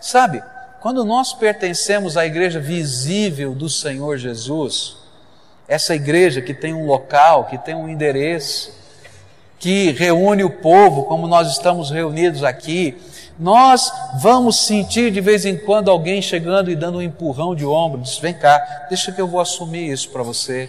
Sabe, 0.00 0.42
Quando 0.80 1.04
nós 1.04 1.32
pertencemos 1.32 2.16
à 2.16 2.24
igreja 2.24 2.60
visível 2.60 3.52
do 3.52 3.68
Senhor 3.68 4.16
Jesus, 4.16 4.96
essa 5.66 5.94
igreja 5.94 6.40
que 6.40 6.54
tem 6.54 6.72
um 6.72 6.86
local, 6.86 7.46
que 7.46 7.58
tem 7.58 7.74
um 7.74 7.88
endereço, 7.88 8.72
que 9.58 9.90
reúne 9.90 10.44
o 10.44 10.50
povo, 10.50 11.04
como 11.04 11.26
nós 11.26 11.50
estamos 11.50 11.90
reunidos 11.90 12.44
aqui, 12.44 12.96
nós 13.38 13.92
vamos 14.20 14.66
sentir 14.66 15.12
de 15.12 15.20
vez 15.20 15.44
em 15.44 15.56
quando 15.56 15.90
alguém 15.90 16.20
chegando 16.20 16.70
e 16.70 16.76
dando 16.76 16.98
um 16.98 17.02
empurrão 17.02 17.54
de 17.54 17.64
ombro, 17.64 18.00
diz: 18.00 18.18
vem 18.18 18.34
cá, 18.34 18.86
deixa 18.88 19.12
que 19.12 19.20
eu 19.20 19.28
vou 19.28 19.40
assumir 19.40 19.90
isso 19.90 20.08
para 20.10 20.22
você. 20.22 20.68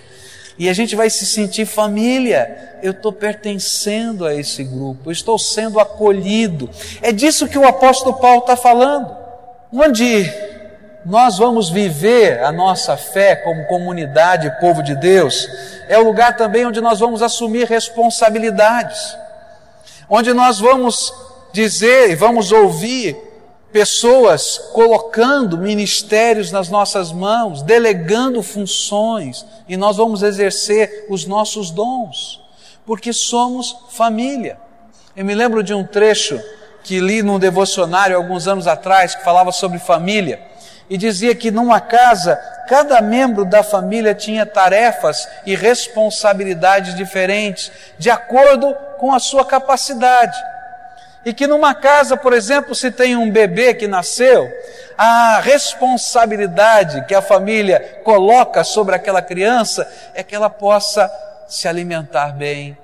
E 0.58 0.70
a 0.70 0.74
gente 0.74 0.96
vai 0.96 1.10
se 1.10 1.26
sentir 1.26 1.66
família. 1.66 2.78
Eu 2.84 2.92
estou 2.92 3.14
pertencendo 3.14 4.26
a 4.26 4.36
esse 4.36 4.64
grupo, 4.64 5.08
eu 5.08 5.12
estou 5.12 5.40
sendo 5.40 5.80
acolhido. 5.80 6.70
É 7.02 7.12
disso 7.12 7.48
que 7.48 7.58
o 7.58 7.68
apóstolo 7.68 8.18
Paulo 8.18 8.42
está 8.42 8.56
falando. 8.56 9.18
Onde 9.72 10.30
nós 11.06 11.38
vamos 11.38 11.70
viver 11.70 12.44
a 12.44 12.52
nossa 12.52 12.98
fé 12.98 13.36
como 13.38 13.66
comunidade, 13.68 14.54
povo 14.60 14.84
de 14.84 14.96
Deus, 14.96 15.48
é 15.88 15.98
o 15.98 16.04
lugar 16.04 16.36
também 16.36 16.66
onde 16.66 16.82
nós 16.82 17.00
vamos 17.00 17.22
assumir 17.22 17.68
responsabilidades, 17.68 19.18
onde 20.10 20.34
nós 20.34 20.60
vamos 20.60 21.14
dizer 21.52 22.10
e 22.10 22.16
vamos 22.16 22.52
ouvir 22.52 23.18
pessoas 23.72 24.58
colocando 24.74 25.58
ministérios 25.58 26.52
nas 26.52 26.70
nossas 26.70 27.12
mãos, 27.12 27.62
delegando 27.62 28.42
funções, 28.42 29.46
e 29.68 29.78
nós 29.78 29.98
vamos 29.98 30.24
exercer 30.24 31.06
os 31.10 31.26
nossos 31.26 31.70
dons, 31.70 32.42
porque 32.86 33.14
somos 33.14 33.76
família. 33.90 34.58
Eu 35.16 35.24
me 35.24 35.36
lembro 35.36 35.62
de 35.62 35.74
um 35.74 35.84
trecho 35.84 36.42
que 36.84 37.00
li 37.00 37.22
num 37.22 37.38
devocionário 37.38 38.16
alguns 38.16 38.48
anos 38.48 38.66
atrás 38.66 39.14
que 39.14 39.24
falava 39.24 39.52
sobre 39.52 39.78
família 39.78 40.42
e 40.90 40.98
dizia 40.98 41.36
que 41.36 41.52
numa 41.52 41.80
casa 41.80 42.36
cada 42.68 43.02
membro 43.02 43.46
da 43.46 43.62
família 43.62 44.16
tinha 44.16 44.46
tarefas 44.46 45.28
e 45.46 45.56
responsabilidades 45.56 46.96
diferentes, 46.96 47.72
de 47.98 48.10
acordo 48.10 48.74
com 48.98 49.14
a 49.14 49.20
sua 49.20 49.46
capacidade. 49.46 50.38
E 51.30 51.34
que 51.34 51.46
numa 51.46 51.76
casa, 51.76 52.18
por 52.18 52.34
exemplo, 52.34 52.74
se 52.74 52.90
tem 52.90 53.16
um 53.16 53.30
bebê 53.30 53.76
que 53.76 53.88
nasceu, 53.88 54.52
a 54.98 55.40
responsabilidade 55.40 57.06
que 57.06 57.14
a 57.14 57.22
família 57.22 58.02
coloca 58.04 58.64
sobre 58.64 58.96
aquela 58.96 59.22
criança 59.22 59.88
é 60.16 60.24
que 60.24 60.34
ela 60.34 60.50
possa 60.50 61.08
se 61.48 61.68
alimentar 61.68 62.34
bem, 62.34 62.76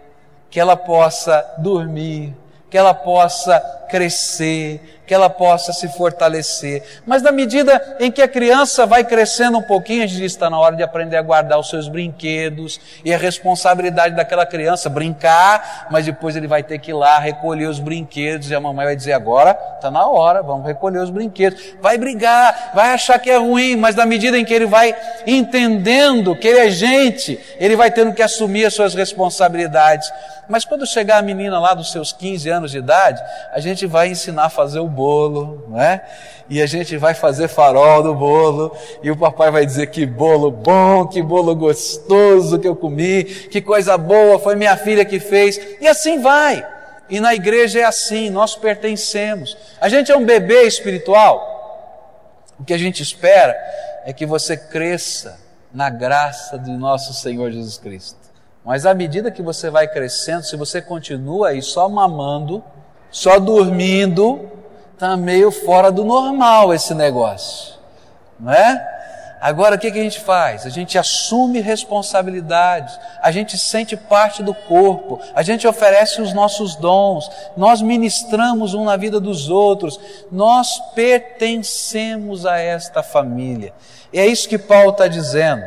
que 0.48 0.60
ela 0.60 0.78
possa 0.78 1.44
dormir, 1.58 2.36
que 2.70 2.78
ela 2.78 2.94
possa 2.94 3.60
crescer, 3.90 4.95
que 5.06 5.14
ela 5.14 5.30
possa 5.30 5.72
se 5.74 5.88
fortalecer. 5.90 6.84
Mas 7.06 7.22
na 7.22 7.32
medida 7.32 7.98
em 8.00 8.12
que 8.12 8.22
a 8.22 8.28
criança 8.28 8.86
vai 8.86 9.04
crescendo 9.04 9.58
um 9.58 9.62
pouquinho, 9.62 10.04
a 10.04 10.08
gente 10.08 10.20
diz, 10.20 10.32
está 10.32 10.50
na 10.50 10.60
hora 10.60 10.76
de 10.76 10.84
aprender 10.84 11.18
a 11.18 11.22
guardar 11.22 11.60
os 11.60 11.70
seus 11.70 11.88
brinquedos, 11.88 12.80
e 13.04 13.14
a 13.14 13.18
responsabilidade 13.18 14.16
daquela 14.16 14.46
criança 14.46 14.90
brincar, 14.90 15.88
mas 15.92 16.06
depois 16.06 16.36
ele 16.36 16.48
vai 16.48 16.64
ter 16.64 16.80
que 16.80 16.92
ir 16.92 16.94
lá 16.94 17.20
recolher 17.20 17.68
os 17.68 17.80
brinquedos, 17.80 18.50
e 18.50 18.56
a 18.56 18.60
mamãe 18.60 18.86
vai 18.86 18.96
dizer, 18.96 19.14
agora 19.14 19.58
está 19.76 19.92
na 19.92 20.06
hora, 20.08 20.42
vamos 20.42 20.66
recolher 20.66 21.00
os 21.00 21.10
brinquedos. 21.10 21.76
Vai 21.82 21.98
brigar, 21.98 22.72
vai 22.74 22.94
achar 22.94 23.20
que 23.20 23.30
é 23.30 23.38
ruim, 23.38 23.76
mas 23.76 23.96
na 23.96 24.06
medida 24.06 24.38
em 24.38 24.46
que 24.46 24.54
ele 24.54 24.66
vai 24.66 24.96
entendendo 25.28 26.36
que 26.36 26.48
ele 26.48 26.60
é 26.60 26.70
gente, 26.70 27.40
ele 27.58 27.76
vai 27.76 27.92
tendo 27.92 28.14
que 28.14 28.22
assumir 28.22 28.66
as 28.66 28.74
suas 28.74 28.94
responsabilidades. 28.94 30.12
Mas 30.48 30.64
quando 30.64 30.86
chegar 30.86 31.18
a 31.18 31.22
menina 31.22 31.60
lá 31.60 31.74
dos 31.74 31.92
seus 31.92 32.12
15 32.12 32.50
anos 32.50 32.72
de 32.72 32.78
idade, 32.78 33.22
a 33.52 33.60
gente 33.60 33.86
vai 33.86 34.10
ensinar 34.10 34.46
a 34.46 34.50
fazer 34.50 34.80
o 34.80 34.88
bolo, 34.96 35.66
não 35.68 35.82
é? 35.82 36.04
E 36.50 36.62
a 36.62 36.66
gente 36.66 36.96
vai 36.98 37.14
fazer 37.14 37.48
farol 37.48 38.02
do 38.02 38.16
bolo, 38.16 38.76
e 39.04 39.12
o 39.12 39.18
papai 39.18 39.52
vai 39.52 39.66
dizer 39.66 39.88
que 39.88 40.06
bolo 40.06 40.50
bom, 40.50 41.06
que 41.08 41.22
bolo 41.22 41.56
gostoso 41.56 42.58
que 42.58 42.68
eu 42.68 42.76
comi, 42.76 43.24
que 43.24 43.62
coisa 43.62 43.98
boa, 43.98 44.40
foi 44.40 44.56
minha 44.56 44.78
filha 44.78 45.04
que 45.04 45.20
fez, 45.20 45.60
e 45.82 45.88
assim 45.88 46.22
vai. 46.22 46.66
E 47.10 47.20
na 47.20 47.36
igreja 47.36 47.82
é 47.82 47.84
assim, 47.84 48.30
nós 48.30 48.56
pertencemos. 48.56 49.58
A 49.80 49.90
gente 49.90 50.12
é 50.12 50.18
um 50.18 50.26
bebê 50.26 50.64
espiritual. 50.64 51.54
O 52.60 52.64
que 52.64 52.74
a 52.74 52.78
gente 52.78 53.04
espera 53.04 53.56
é 54.06 54.14
que 54.14 54.26
você 54.26 54.56
cresça 54.56 55.40
na 55.74 55.90
graça 55.90 56.58
de 56.58 56.72
nosso 56.72 57.14
Senhor 57.14 57.52
Jesus 57.52 57.78
Cristo. 57.78 58.18
Mas 58.64 58.86
à 58.86 58.94
medida 58.94 59.30
que 59.30 59.44
você 59.44 59.70
vai 59.70 59.88
crescendo, 59.88 60.44
se 60.44 60.56
você 60.56 60.82
continua 60.82 61.50
aí 61.50 61.62
só 61.62 61.88
mamando, 61.88 62.64
só 63.12 63.40
dormindo, 63.40 64.50
está 64.96 65.18
meio 65.18 65.52
fora 65.52 65.92
do 65.92 66.06
normal 66.06 66.74
esse 66.74 66.94
negócio, 66.94 67.76
não 68.40 68.52
é? 68.52 68.96
Agora 69.42 69.76
o 69.76 69.78
que, 69.78 69.92
que 69.92 70.00
a 70.00 70.02
gente 70.02 70.22
faz? 70.22 70.66
A 70.66 70.70
gente 70.70 70.98
assume 70.98 71.60
responsabilidades, 71.60 72.98
a 73.22 73.30
gente 73.30 73.58
sente 73.58 73.96
parte 73.96 74.42
do 74.42 74.54
corpo, 74.54 75.20
a 75.36 75.44
gente 75.44 75.68
oferece 75.68 76.22
os 76.22 76.34
nossos 76.34 76.76
dons, 76.76 77.30
nós 77.56 77.82
ministramos 77.82 78.74
um 78.74 78.86
na 78.86 78.96
vida 78.96 79.20
dos 79.20 79.50
outros, 79.50 80.00
nós 80.32 80.80
pertencemos 80.96 82.46
a 82.46 82.58
esta 82.58 83.04
família. 83.04 83.74
E 84.12 84.20
é 84.20 84.26
isso 84.26 84.50
que 84.50 84.58
Paulo 84.58 84.92
está 84.92 85.08
dizendo. 85.08 85.64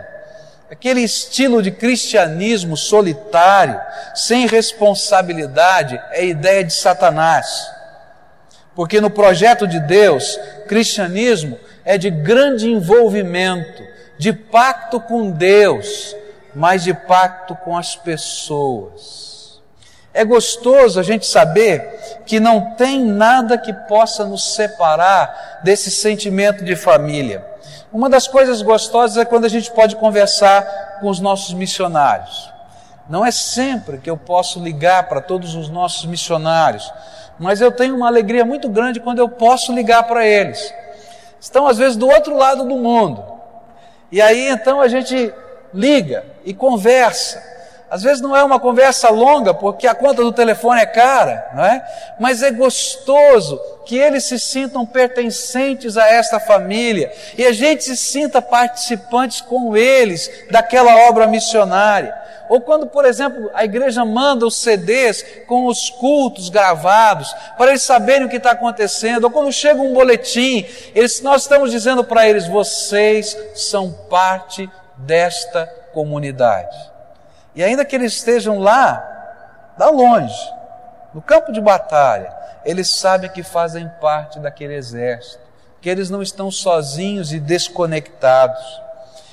Aquele 0.70 1.02
estilo 1.02 1.62
de 1.62 1.70
cristianismo 1.70 2.76
solitário, 2.76 3.80
sem 4.14 4.46
responsabilidade, 4.46 6.00
é 6.10 6.24
ideia 6.24 6.64
de 6.64 6.72
Satanás. 6.72 7.77
Porque 8.78 9.00
no 9.00 9.10
projeto 9.10 9.66
de 9.66 9.80
Deus, 9.80 10.38
cristianismo 10.68 11.58
é 11.84 11.98
de 11.98 12.10
grande 12.10 12.70
envolvimento, 12.70 13.82
de 14.16 14.32
pacto 14.32 15.00
com 15.00 15.32
Deus, 15.32 16.14
mas 16.54 16.84
de 16.84 16.94
pacto 16.94 17.56
com 17.56 17.76
as 17.76 17.96
pessoas. 17.96 19.60
É 20.14 20.24
gostoso 20.24 21.00
a 21.00 21.02
gente 21.02 21.26
saber 21.26 22.22
que 22.24 22.38
não 22.38 22.76
tem 22.76 23.04
nada 23.04 23.58
que 23.58 23.72
possa 23.72 24.24
nos 24.24 24.54
separar 24.54 25.58
desse 25.64 25.90
sentimento 25.90 26.64
de 26.64 26.76
família. 26.76 27.44
Uma 27.92 28.08
das 28.08 28.28
coisas 28.28 28.62
gostosas 28.62 29.16
é 29.16 29.24
quando 29.24 29.46
a 29.46 29.50
gente 29.50 29.72
pode 29.72 29.96
conversar 29.96 30.98
com 31.00 31.08
os 31.08 31.18
nossos 31.18 31.52
missionários. 31.52 32.48
Não 33.08 33.26
é 33.26 33.32
sempre 33.32 33.98
que 33.98 34.08
eu 34.08 34.16
posso 34.16 34.62
ligar 34.62 35.08
para 35.08 35.20
todos 35.20 35.56
os 35.56 35.68
nossos 35.68 36.04
missionários, 36.04 36.92
mas 37.38 37.60
eu 37.60 37.70
tenho 37.70 37.94
uma 37.96 38.06
alegria 38.06 38.44
muito 38.44 38.68
grande 38.68 39.00
quando 39.00 39.18
eu 39.18 39.28
posso 39.28 39.72
ligar 39.72 40.02
para 40.04 40.26
eles. 40.26 40.72
Estão 41.40 41.66
às 41.66 41.78
vezes 41.78 41.96
do 41.96 42.08
outro 42.08 42.36
lado 42.36 42.64
do 42.64 42.76
mundo. 42.76 43.24
E 44.10 44.20
aí 44.20 44.48
então 44.48 44.80
a 44.80 44.88
gente 44.88 45.32
liga 45.72 46.24
e 46.44 46.52
conversa. 46.52 47.42
Às 47.90 48.02
vezes 48.02 48.20
não 48.20 48.36
é 48.36 48.44
uma 48.44 48.60
conversa 48.60 49.08
longa, 49.08 49.54
porque 49.54 49.86
a 49.86 49.94
conta 49.94 50.22
do 50.22 50.32
telefone 50.32 50.82
é 50.82 50.86
cara, 50.86 51.50
não 51.54 51.64
é? 51.64 51.82
Mas 52.20 52.42
é 52.42 52.50
gostoso 52.50 53.58
que 53.86 53.96
eles 53.96 54.24
se 54.24 54.38
sintam 54.38 54.84
pertencentes 54.84 55.96
a 55.96 56.06
esta 56.06 56.38
família 56.38 57.10
e 57.36 57.46
a 57.46 57.52
gente 57.52 57.84
se 57.84 57.96
sinta 57.96 58.42
participantes 58.42 59.40
com 59.40 59.74
eles 59.74 60.30
daquela 60.50 61.08
obra 61.08 61.26
missionária. 61.26 62.14
Ou 62.48 62.60
quando, 62.60 62.86
por 62.86 63.06
exemplo, 63.06 63.50
a 63.54 63.64
igreja 63.64 64.04
manda 64.04 64.46
os 64.46 64.56
CDs 64.56 65.24
com 65.46 65.66
os 65.66 65.88
cultos 65.88 66.50
gravados, 66.50 67.34
para 67.56 67.70
eles 67.70 67.82
saberem 67.82 68.26
o 68.26 68.28
que 68.28 68.36
está 68.36 68.52
acontecendo, 68.52 69.24
ou 69.24 69.30
quando 69.30 69.52
chega 69.52 69.80
um 69.80 69.92
boletim, 69.92 70.66
eles, 70.94 71.20
nós 71.20 71.42
estamos 71.42 71.70
dizendo 71.70 72.02
para 72.02 72.28
eles: 72.28 72.46
vocês 72.46 73.36
são 73.54 73.92
parte 74.08 74.68
desta 74.96 75.66
comunidade. 75.92 76.97
E 77.58 77.64
ainda 77.64 77.84
que 77.84 77.96
eles 77.96 78.12
estejam 78.12 78.60
lá, 78.60 79.74
lá 79.76 79.90
longe, 79.90 80.54
no 81.12 81.20
campo 81.20 81.50
de 81.50 81.60
batalha, 81.60 82.32
eles 82.64 82.88
sabem 82.88 83.28
que 83.28 83.42
fazem 83.42 83.90
parte 84.00 84.38
daquele 84.38 84.74
exército, 84.74 85.42
que 85.80 85.90
eles 85.90 86.08
não 86.08 86.22
estão 86.22 86.52
sozinhos 86.52 87.32
e 87.32 87.40
desconectados. 87.40 88.64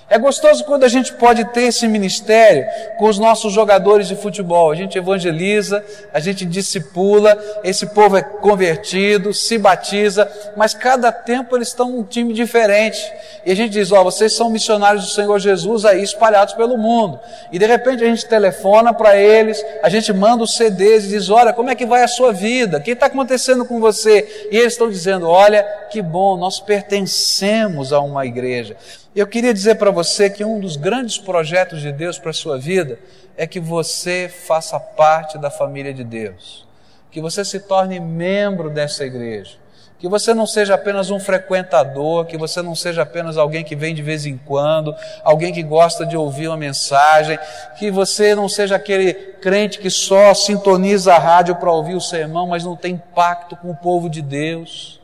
É 0.08 0.20
gostoso 0.20 0.64
quando 0.66 0.84
a 0.84 0.88
gente 0.88 1.14
pode 1.14 1.44
ter 1.46 1.64
esse 1.64 1.88
ministério 1.88 2.64
com 2.98 3.08
os 3.08 3.18
nossos 3.18 3.52
jogadores 3.52 4.08
de 4.08 4.16
futebol. 4.16 4.70
A 4.70 4.76
gente 4.76 4.96
evangeliza, 4.96 5.84
a 6.14 6.20
gente 6.20 6.46
discipula, 6.46 7.36
esse 7.64 7.88
povo 7.88 8.16
é 8.16 8.22
convertido, 8.22 9.34
se 9.34 9.58
batiza, 9.58 10.32
mas 10.56 10.76
cada 10.76 11.12
tempo 11.12 11.56
eles 11.56 11.70
estão 11.70 11.90
num 11.90 12.04
time 12.04 12.34
diferente. 12.34 13.00
E 13.44 13.52
a 13.52 13.56
gente 13.56 13.72
diz: 13.72 13.92
Ó, 13.92 14.02
oh, 14.02 14.04
vocês 14.04 14.32
são 14.34 14.48
missionários 14.48 15.06
do 15.06 15.12
Senhor 15.12 15.40
Jesus 15.40 15.86
aí 15.86 16.04
espalhados 16.04 16.54
pelo 16.54 16.78
mundo. 16.78 17.20
E 17.52 17.58
de 17.58 17.66
repente 17.66 18.04
a 18.04 18.08
gente 18.08 18.28
telefona 18.28 18.94
para 18.94 19.18
eles, 19.18 19.64
a 19.82 19.90
gente 19.90 20.14
manda 20.14 20.44
os 20.44 20.56
CDs 20.56 21.06
e 21.06 21.10
diz: 21.10 21.30
Olha, 21.32 21.52
como 21.52 21.72
é 21.72 21.76
que 21.76 21.86
vai 21.86 22.04
a 22.04 22.08
sua 22.08 22.32
vida? 22.32 22.78
O 22.78 22.82
que 22.82 22.92
está 22.92 23.08
acontecendo 23.08 23.66
com 23.66 23.80
você? 23.80 24.48
E 24.52 24.58
eles 24.58 24.74
estão 24.74 24.88
dizendo: 24.88 25.28
Olha, 25.28 25.64
que 25.90 26.00
bom, 26.00 26.38
nós 26.38 26.60
pertencemos 26.60 27.92
a 27.92 28.00
uma 28.00 28.24
igreja. 28.24 28.78
Eu 29.16 29.26
queria 29.26 29.54
dizer 29.54 29.76
para 29.76 29.92
você 29.92 30.30
que 30.30 30.44
um 30.44 30.60
dos 30.60 30.76
grandes 30.76 31.18
projetos 31.18 31.80
de 31.80 31.90
Deus 31.90 32.20
para 32.20 32.32
a 32.32 32.34
sua 32.34 32.58
vida 32.58 33.00
é 33.38 33.48
que 33.48 33.62
você 33.62 34.30
faça 34.30 34.78
parte 34.78 35.38
da 35.38 35.50
família 35.50 35.94
de 35.94 36.04
Deus, 36.04 36.68
que 37.10 37.22
você 37.22 37.46
se 37.46 37.62
torne 37.62 37.98
membro 37.98 38.70
dessa 38.70 39.06
igreja, 39.06 39.58
Que 39.98 40.10
você 40.10 40.34
não 40.34 40.46
seja 40.46 40.76
apenas 40.76 41.10
um 41.10 41.20
frequentador, 41.20 42.26
que 42.26 42.38
você 42.38 42.62
não 42.62 42.76
seja 42.76 43.04
apenas 43.04 43.38
alguém 43.38 43.64
que 43.64 43.78
vem 43.78 43.96
de 43.96 44.02
vez 44.02 44.26
em 44.26 44.38
quando, 44.38 44.94
alguém 45.24 45.54
que 45.54 45.64
gosta 45.64 46.06
de 46.06 46.18
ouvir 46.18 46.50
uma 46.50 46.58
mensagem, 46.58 47.40
que 47.80 47.90
você 47.90 48.36
não 48.36 48.50
seja 48.50 48.76
aquele 48.76 49.14
crente 49.14 49.80
que 49.80 49.90
só 49.90 50.34
sintoniza 50.34 51.16
a 51.16 51.18
rádio 51.18 51.56
para 51.56 51.72
ouvir 51.72 51.96
o 51.96 52.02
sermão, 52.02 52.48
mas 52.48 52.66
não 52.66 52.76
tem 52.76 53.02
pacto 53.16 53.56
com 53.56 53.72
o 53.72 53.76
povo 53.76 54.10
de 54.10 54.22
Deus. 54.22 55.00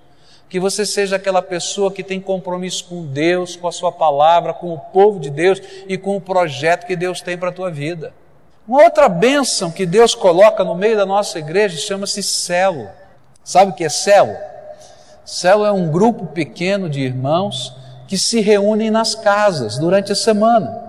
Que 0.52 0.60
você 0.60 0.86
seja 0.86 1.16
aquela 1.16 1.42
pessoa 1.42 1.90
que 1.90 2.04
tem 2.04 2.20
compromisso 2.20 2.84
com 2.84 3.06
Deus, 3.06 3.56
com 3.56 3.70
a 3.70 3.72
sua 3.72 3.90
palavra, 3.90 4.54
com 4.54 4.74
o 4.74 4.78
povo 4.78 5.18
de 5.18 5.30
Deus 5.30 5.62
e 5.88 5.98
com 5.98 6.18
o 6.18 6.20
projeto 6.20 6.86
que 6.86 6.98
Deus 6.98 7.22
tem 7.22 7.38
para 7.38 7.48
a 7.48 7.54
tua 7.54 7.72
vida. 7.72 8.14
Uma 8.68 8.84
outra 8.84 9.08
bênção 9.08 9.72
que 9.72 9.86
Deus 9.86 10.14
coloca 10.14 10.62
no 10.66 10.76
meio 10.76 10.98
da 10.98 11.06
nossa 11.06 11.40
igreja 11.40 11.78
chama-se 11.78 12.22
celo. 12.22 12.90
Sabe 13.46 13.72
o 13.72 13.74
que 13.74 13.86
é 13.86 13.90
celo? 13.90 14.36
Celo 15.24 15.66
é 15.66 15.72
um 15.72 15.90
grupo 15.90 16.26
pequeno 16.26 16.90
de 16.90 17.00
irmãos 17.00 17.74
que 18.06 18.18
se 18.18 18.42
reúnem 18.42 18.92
nas 18.92 19.16
casas 19.16 19.78
durante 19.78 20.12
a 20.12 20.16
semana. 20.16 20.81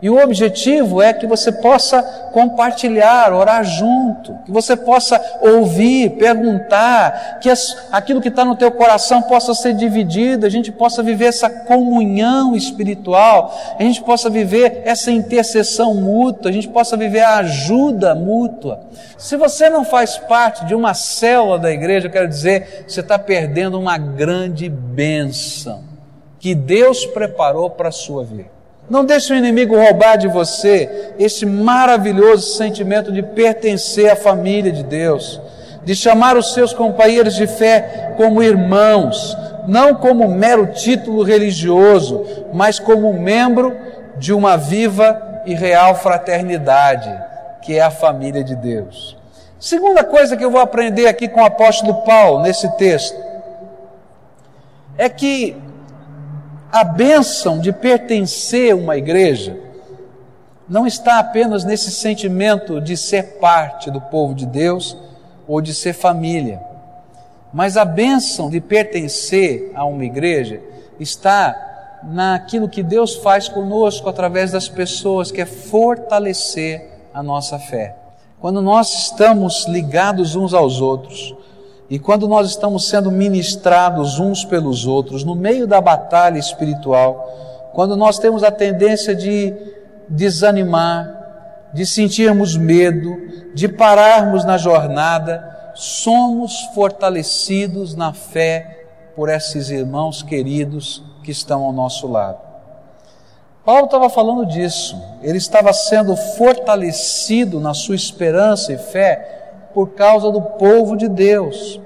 E 0.00 0.10
o 0.10 0.22
objetivo 0.22 1.00
é 1.00 1.14
que 1.14 1.26
você 1.26 1.50
possa 1.50 2.02
compartilhar, 2.30 3.32
orar 3.32 3.64
junto, 3.64 4.34
que 4.44 4.50
você 4.52 4.76
possa 4.76 5.18
ouvir, 5.40 6.10
perguntar, 6.18 7.38
que 7.40 7.48
aquilo 7.90 8.20
que 8.20 8.28
está 8.28 8.44
no 8.44 8.56
teu 8.56 8.70
coração 8.70 9.22
possa 9.22 9.54
ser 9.54 9.72
dividido, 9.72 10.44
a 10.44 10.50
gente 10.50 10.70
possa 10.70 11.02
viver 11.02 11.26
essa 11.26 11.48
comunhão 11.48 12.54
espiritual, 12.54 13.58
a 13.78 13.82
gente 13.82 14.02
possa 14.02 14.28
viver 14.28 14.82
essa 14.84 15.10
intercessão 15.10 15.94
mútua, 15.94 16.50
a 16.50 16.54
gente 16.54 16.68
possa 16.68 16.94
viver 16.94 17.20
a 17.20 17.36
ajuda 17.38 18.14
mútua. 18.14 18.80
Se 19.16 19.34
você 19.34 19.70
não 19.70 19.82
faz 19.82 20.18
parte 20.18 20.66
de 20.66 20.74
uma 20.74 20.92
célula 20.92 21.58
da 21.58 21.70
igreja, 21.70 22.08
eu 22.08 22.12
quero 22.12 22.28
dizer, 22.28 22.84
você 22.86 23.00
está 23.00 23.18
perdendo 23.18 23.80
uma 23.80 23.96
grande 23.96 24.68
bênção 24.68 25.84
que 26.38 26.54
Deus 26.54 27.06
preparou 27.06 27.70
para 27.70 27.88
a 27.88 27.92
sua 27.92 28.22
vida. 28.22 28.55
Não 28.88 29.04
deixe 29.04 29.32
o 29.32 29.36
inimigo 29.36 29.76
roubar 29.76 30.16
de 30.16 30.28
você 30.28 31.14
esse 31.18 31.44
maravilhoso 31.44 32.56
sentimento 32.56 33.10
de 33.10 33.22
pertencer 33.22 34.10
à 34.10 34.16
família 34.16 34.70
de 34.70 34.84
Deus, 34.84 35.40
de 35.84 35.94
chamar 35.94 36.36
os 36.36 36.52
seus 36.54 36.72
companheiros 36.72 37.34
de 37.34 37.46
fé 37.46 38.14
como 38.16 38.42
irmãos, 38.42 39.36
não 39.66 39.94
como 39.94 40.28
mero 40.28 40.68
título 40.68 41.22
religioso, 41.22 42.24
mas 42.52 42.78
como 42.78 43.12
membro 43.12 43.76
de 44.16 44.32
uma 44.32 44.56
viva 44.56 45.42
e 45.44 45.54
real 45.54 45.94
fraternidade, 45.96 47.12
que 47.62 47.76
é 47.76 47.82
a 47.82 47.90
família 47.90 48.44
de 48.44 48.54
Deus. 48.54 49.16
Segunda 49.58 50.04
coisa 50.04 50.36
que 50.36 50.44
eu 50.44 50.50
vou 50.50 50.60
aprender 50.60 51.08
aqui 51.08 51.26
com 51.26 51.40
o 51.40 51.44
apóstolo 51.44 52.02
Paulo 52.02 52.42
nesse 52.42 52.68
texto 52.76 53.18
é 54.96 55.08
que 55.08 55.56
a 56.72 56.84
bênção 56.84 57.58
de 57.58 57.72
pertencer 57.72 58.72
a 58.72 58.76
uma 58.76 58.96
igreja 58.96 59.58
não 60.68 60.86
está 60.86 61.18
apenas 61.18 61.64
nesse 61.64 61.90
sentimento 61.90 62.80
de 62.80 62.96
ser 62.96 63.38
parte 63.38 63.90
do 63.90 64.00
povo 64.00 64.34
de 64.34 64.46
Deus 64.46 64.96
ou 65.46 65.60
de 65.60 65.72
ser 65.72 65.92
família, 65.92 66.60
mas 67.52 67.76
a 67.76 67.84
bênção 67.84 68.50
de 68.50 68.60
pertencer 68.60 69.70
a 69.74 69.84
uma 69.84 70.04
igreja 70.04 70.60
está 70.98 72.00
naquilo 72.02 72.68
que 72.68 72.82
Deus 72.82 73.14
faz 73.16 73.48
conosco 73.48 74.08
através 74.08 74.50
das 74.50 74.68
pessoas, 74.68 75.30
que 75.30 75.40
é 75.40 75.46
fortalecer 75.46 76.90
a 77.14 77.22
nossa 77.22 77.58
fé. 77.58 77.96
Quando 78.40 78.60
nós 78.60 78.92
estamos 78.92 79.66
ligados 79.66 80.36
uns 80.36 80.52
aos 80.52 80.80
outros, 80.80 81.34
e 81.88 81.98
quando 81.98 82.26
nós 82.26 82.48
estamos 82.48 82.88
sendo 82.88 83.12
ministrados 83.12 84.18
uns 84.18 84.44
pelos 84.44 84.86
outros, 84.86 85.22
no 85.22 85.34
meio 85.34 85.66
da 85.66 85.80
batalha 85.80 86.38
espiritual, 86.38 87.70
quando 87.72 87.96
nós 87.96 88.18
temos 88.18 88.42
a 88.42 88.50
tendência 88.50 89.14
de 89.14 89.54
desanimar, 90.08 91.70
de 91.72 91.86
sentirmos 91.86 92.56
medo, 92.56 93.16
de 93.54 93.68
pararmos 93.68 94.44
na 94.44 94.58
jornada, 94.58 95.72
somos 95.74 96.62
fortalecidos 96.74 97.94
na 97.94 98.12
fé 98.12 98.86
por 99.14 99.28
esses 99.28 99.70
irmãos 99.70 100.22
queridos 100.22 101.04
que 101.22 101.30
estão 101.30 101.64
ao 101.64 101.72
nosso 101.72 102.06
lado. 102.08 102.38
Paulo 103.64 103.86
estava 103.86 104.08
falando 104.08 104.46
disso, 104.46 104.96
ele 105.22 105.38
estava 105.38 105.72
sendo 105.72 106.16
fortalecido 106.16 107.60
na 107.60 107.74
sua 107.74 107.96
esperança 107.96 108.72
e 108.72 108.78
fé 108.78 109.36
por 109.74 109.90
causa 109.90 110.30
do 110.30 110.40
povo 110.40 110.96
de 110.96 111.08
Deus, 111.08 111.78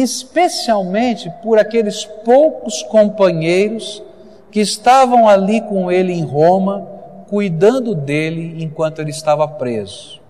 especialmente 0.00 1.30
por 1.42 1.58
aqueles 1.58 2.04
poucos 2.04 2.82
companheiros 2.84 4.02
que 4.50 4.60
estavam 4.60 5.28
ali 5.28 5.60
com 5.60 5.92
ele 5.92 6.12
em 6.12 6.24
Roma, 6.24 6.88
cuidando 7.28 7.94
dele 7.94 8.62
enquanto 8.62 9.00
ele 9.00 9.10
estava 9.10 9.46
preso. 9.46 10.20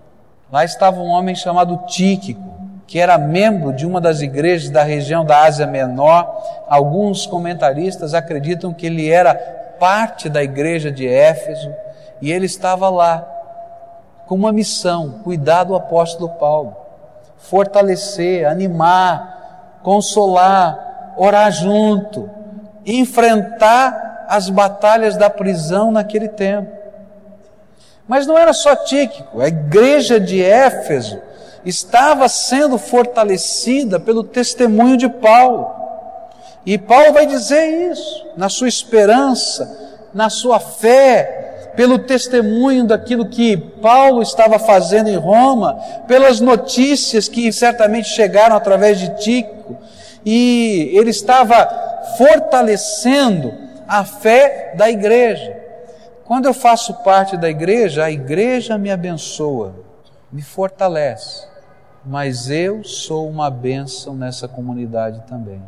Lá 0.51 0.65
estava 0.65 1.01
um 1.01 1.09
homem 1.09 1.35
chamado 1.35 1.87
Tíquico, 1.87 2.53
que 2.87 2.99
era 2.99 3.17
membro 3.17 3.73
de 3.73 3.87
uma 3.87 4.01
das 4.01 4.21
igrejas 4.21 4.69
da 4.69 4.83
região 4.83 5.25
da 5.25 5.45
Ásia 5.45 5.67
Menor. 5.67 6.65
Alguns 6.69 7.25
comentaristas 7.25 8.15
acreditam 8.15 8.73
que 8.75 8.87
ele 8.87 9.09
era 9.09 9.35
parte 9.79 10.29
da 10.29 10.43
igreja 10.43 10.91
de 10.91 11.09
Éfeso 11.09 11.73
e 12.21 12.31
ele 12.31 12.47
estava 12.47 12.89
lá 12.89 13.27
com 14.27 14.35
uma 14.35 14.53
missão: 14.53 15.21
cuidar 15.25 15.65
do 15.65 15.75
apóstolo 15.75 16.29
Paulo, 16.31 16.77
fortalecer, 17.39 18.47
animar, 18.47 19.42
consolar, 19.83 21.15
orar 21.17 21.51
junto, 21.53 22.31
enfrentar 22.85 24.27
as 24.29 24.49
batalhas 24.49 25.17
da 25.17 25.29
prisão 25.29 25.91
naquele 25.91 26.29
tempo. 26.29 26.71
Mas 28.07 28.27
não 28.27 28.37
era 28.37 28.53
só 28.53 28.75
Tíquico, 28.77 29.41
a 29.41 29.49
igreja 29.49 30.19
de 30.19 30.43
Éfeso 30.43 31.21
estava 31.65 32.29
sendo 32.29 32.77
fortalecida 32.77 34.01
pelo 34.01 34.25
testemunho 34.25 34.97
de 34.97 35.09
Paulo. 35.09 35.71
E 36.67 36.77
Paulo 36.79 37.13
vai 37.13 37.27
dizer 37.27 37.91
isso, 37.91 38.27
na 38.37 38.49
sua 38.49 38.69
esperança, 38.69 39.99
na 40.13 40.29
sua 40.29 40.59
fé, 40.61 41.52
pelo 41.77 41.99
testemunho 41.99 42.85
daquilo 42.85 43.27
que 43.27 43.57
Paulo 43.57 44.23
estava 44.23 44.59
fazendo 44.59 45.09
em 45.09 45.17
Roma, 45.17 45.75
pelas 46.07 46.41
notícias 46.41 47.29
que 47.29 47.53
certamente 47.53 48.09
chegaram 48.09 48.55
através 48.57 48.99
de 48.99 49.09
Tico, 49.17 49.77
e 50.25 50.91
ele 50.93 51.11
estava 51.11 51.67
fortalecendo 52.17 53.53
a 53.89 54.05
fé 54.05 54.75
da 54.77 54.91
igreja. 54.91 55.61
Quando 56.25 56.47
eu 56.47 56.55
faço 56.55 56.95
parte 57.03 57.37
da 57.37 57.51
igreja, 57.51 58.05
a 58.05 58.11
igreja 58.11 58.79
me 58.79 58.91
abençoa, 58.91 59.75
me 60.31 60.43
fortalece, 60.43 61.47
mas 62.05 62.51
eu 62.51 62.85
sou 62.85 63.29
uma 63.29 63.51
bênção 63.51 64.15
nessa 64.15 64.47
comunidade 64.47 65.23
também. 65.27 65.63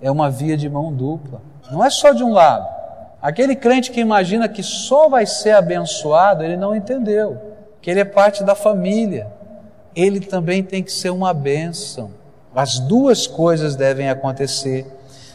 É 0.00 0.10
uma 0.10 0.30
via 0.30 0.56
de 0.56 0.68
mão 0.68 0.92
dupla, 0.92 1.40
não 1.70 1.84
é 1.84 1.90
só 1.90 2.12
de 2.12 2.22
um 2.22 2.32
lado. 2.32 2.77
Aquele 3.20 3.56
crente 3.56 3.90
que 3.90 4.00
imagina 4.00 4.48
que 4.48 4.62
só 4.62 5.08
vai 5.08 5.26
ser 5.26 5.50
abençoado, 5.50 6.44
ele 6.44 6.56
não 6.56 6.74
entendeu 6.74 7.36
que 7.80 7.90
ele 7.90 8.00
é 8.00 8.04
parte 8.04 8.44
da 8.44 8.54
família. 8.54 9.26
Ele 9.94 10.20
também 10.20 10.62
tem 10.62 10.82
que 10.82 10.92
ser 10.92 11.10
uma 11.10 11.34
bênção. 11.34 12.10
As 12.54 12.78
duas 12.78 13.26
coisas 13.26 13.74
devem 13.74 14.08
acontecer. 14.08 14.86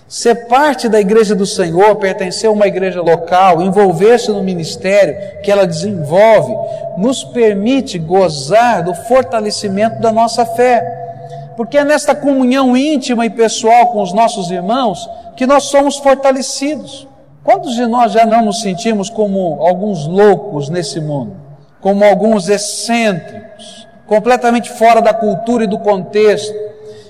Ser 0.07 0.47
parte 0.47 0.87
da 0.87 0.99
igreja 0.99 1.33
do 1.33 1.45
Senhor, 1.45 1.95
pertencer 1.95 2.49
a 2.49 2.53
uma 2.53 2.67
igreja 2.67 3.01
local, 3.01 3.61
envolver-se 3.61 4.31
no 4.31 4.43
ministério 4.43 5.41
que 5.41 5.51
ela 5.51 5.65
desenvolve, 5.65 6.53
nos 6.97 7.23
permite 7.23 7.97
gozar 7.97 8.83
do 8.83 8.93
fortalecimento 8.93 9.99
da 9.99 10.11
nossa 10.11 10.45
fé. 10.45 11.51
Porque 11.57 11.77
é 11.77 11.83
nesta 11.83 12.13
comunhão 12.13 12.77
íntima 12.77 13.25
e 13.25 13.29
pessoal 13.29 13.87
com 13.87 14.01
os 14.01 14.13
nossos 14.13 14.51
irmãos 14.51 15.09
que 15.35 15.47
nós 15.47 15.63
somos 15.63 15.97
fortalecidos. 15.97 17.07
Quantos 17.43 17.75
de 17.75 17.85
nós 17.85 18.13
já 18.13 18.25
não 18.25 18.45
nos 18.45 18.61
sentimos 18.61 19.09
como 19.09 19.61
alguns 19.61 20.07
loucos 20.07 20.69
nesse 20.69 21.01
mundo? 21.01 21.35
Como 21.81 22.03
alguns 22.05 22.47
excêntricos, 22.47 23.85
completamente 24.07 24.69
fora 24.69 25.01
da 25.01 25.13
cultura 25.13 25.65
e 25.65 25.67
do 25.67 25.77
contexto. 25.77 26.55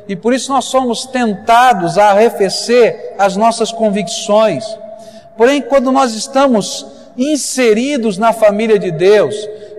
E 0.07 0.15
por 0.15 0.33
isso 0.33 0.51
nós 0.51 0.65
somos 0.65 1.05
tentados 1.05 1.99
a 1.99 2.09
arrefecer 2.09 3.13
as 3.19 3.37
nossas 3.37 3.71
convicções. 3.71 4.65
Porém, 5.37 5.61
quando 5.61 5.91
nós 5.91 6.15
estamos 6.15 6.85
inseridos 7.15 8.17
na 8.17 8.33
família 8.33 8.79
de 8.79 8.89
Deus, 8.89 9.35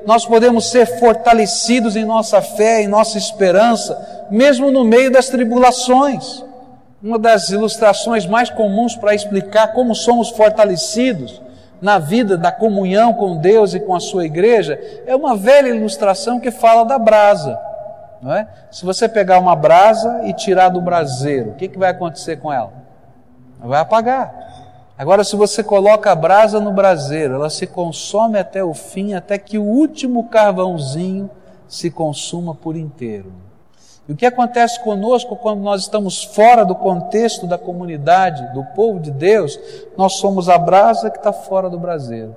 nós 0.06 0.24
podemos 0.24 0.70
ser 0.70 0.86
fortalecidos 1.00 1.96
em 1.96 2.04
nossa 2.04 2.40
fé, 2.40 2.82
em 2.82 2.86
nossa 2.86 3.18
esperança, 3.18 4.26
mesmo 4.30 4.70
no 4.70 4.84
meio 4.84 5.10
das 5.10 5.28
tribulações. 5.28 6.44
Uma 7.04 7.18
das 7.18 7.50
ilustrações 7.50 8.24
mais 8.24 8.48
comuns 8.48 8.96
para 8.96 9.14
explicar 9.14 9.74
como 9.74 9.94
somos 9.94 10.30
fortalecidos 10.30 11.42
na 11.78 11.98
vida 11.98 12.34
da 12.38 12.50
comunhão 12.50 13.12
com 13.12 13.36
Deus 13.36 13.74
e 13.74 13.80
com 13.80 13.94
a 13.94 14.00
sua 14.00 14.24
igreja 14.24 14.80
é 15.04 15.14
uma 15.14 15.36
velha 15.36 15.68
ilustração 15.68 16.40
que 16.40 16.50
fala 16.50 16.82
da 16.82 16.98
brasa. 16.98 17.60
Não 18.22 18.32
é? 18.32 18.48
Se 18.70 18.86
você 18.86 19.06
pegar 19.06 19.38
uma 19.38 19.54
brasa 19.54 20.22
e 20.24 20.32
tirar 20.32 20.70
do 20.70 20.80
braseiro, 20.80 21.50
o 21.50 21.54
que, 21.56 21.68
que 21.68 21.78
vai 21.78 21.90
acontecer 21.90 22.36
com 22.38 22.50
ela? 22.50 22.72
Vai 23.60 23.82
apagar. 23.82 24.32
Agora, 24.96 25.22
se 25.24 25.36
você 25.36 25.62
coloca 25.62 26.10
a 26.10 26.14
brasa 26.14 26.58
no 26.58 26.72
braseiro, 26.72 27.34
ela 27.34 27.50
se 27.50 27.66
consome 27.66 28.38
até 28.38 28.64
o 28.64 28.72
fim, 28.72 29.12
até 29.12 29.36
que 29.36 29.58
o 29.58 29.62
último 29.64 30.30
carvãozinho 30.30 31.28
se 31.68 31.90
consuma 31.90 32.54
por 32.54 32.74
inteiro. 32.74 33.30
E 34.08 34.12
o 34.12 34.16
que 34.16 34.26
acontece 34.26 34.80
conosco 34.80 35.36
quando 35.36 35.60
nós 35.60 35.82
estamos 35.82 36.24
fora 36.24 36.64
do 36.64 36.74
contexto 36.74 37.46
da 37.46 37.56
comunidade, 37.56 38.52
do 38.52 38.64
povo 38.74 39.00
de 39.00 39.10
Deus? 39.10 39.58
Nós 39.96 40.14
somos 40.14 40.48
a 40.48 40.58
brasa 40.58 41.10
que 41.10 41.18
está 41.18 41.32
fora 41.32 41.70
do 41.70 41.78
braseiro. 41.78 42.34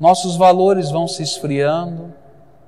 Nossos 0.00 0.36
valores 0.36 0.90
vão 0.90 1.06
se 1.06 1.22
esfriando, 1.22 2.12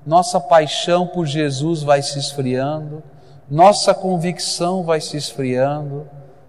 nossa 0.07 0.39
paixão 0.39 1.07
por 1.07 1.27
Jesus 1.27 1.83
vai 1.83 2.03
se 2.03 2.19
esfriando, 2.19 3.03
nossa 3.51 3.95
convicção 3.95 4.83
vai 4.83 5.01
se 5.01 5.17
esfriando 5.17 6.07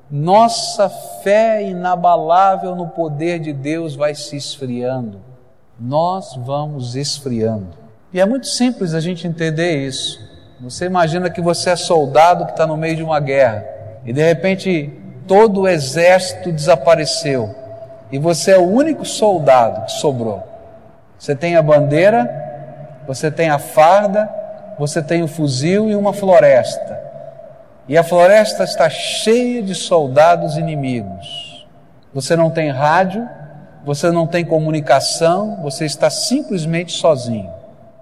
nossa 0.10 0.88
fé 0.88 1.68
inabalável 1.68 2.76
no 2.76 2.88
poder 2.88 3.40
de 3.40 3.52
Deus 3.52 3.96
vai 3.96 4.14
se 4.14 4.36
esfriando. 4.36 5.20
Nós 5.80 6.36
vamos 6.36 6.96
esfriando. 6.96 7.70
E 8.14 8.20
é 8.20 8.26
muito 8.26 8.48
simples 8.48 8.94
a 8.94 9.00
gente 9.00 9.28
entender 9.28 9.86
isso. 9.86 10.20
Você 10.66 10.86
imagina 10.86 11.30
que 11.30 11.42
você 11.42 11.70
é 11.70 11.76
soldado 11.76 12.44
que 12.48 12.52
está 12.54 12.66
no 12.66 12.76
meio 12.76 12.96
de 12.96 13.04
uma 13.04 13.20
guerra 13.20 13.64
e 14.04 14.12
de 14.12 14.24
repente 14.24 14.92
todo 15.28 15.62
o 15.62 15.68
exército 15.68 16.52
desapareceu 16.52 17.56
e 18.12 18.18
você 18.18 18.54
é 18.54 18.58
o 18.58 18.68
único 18.68 19.06
soldado 19.06 19.86
que 19.86 19.92
sobrou. 19.92 20.42
Você 21.20 21.36
tem 21.36 21.56
a 21.56 21.62
bandeira, 21.62 22.28
você 23.06 23.30
tem 23.30 23.48
a 23.48 23.60
farda, 23.60 24.28
você 24.80 25.04
tem 25.04 25.22
o 25.22 25.28
fuzil 25.28 25.88
e 25.88 25.96
uma 25.96 26.14
floresta. 26.14 27.00
E 27.88 27.96
a 27.96 28.04
floresta 28.04 28.64
está 28.64 28.90
cheia 28.90 29.62
de 29.62 29.76
soldados 29.76 30.58
inimigos. 30.58 31.68
Você 32.12 32.36
não 32.36 32.50
tem 32.50 32.72
rádio, 32.72 33.30
você 33.86 34.10
não 34.10 34.26
tem 34.26 34.44
comunicação, 34.44 35.60
você 35.62 35.86
está 35.86 36.10
simplesmente 36.10 36.92
sozinho. 36.92 37.54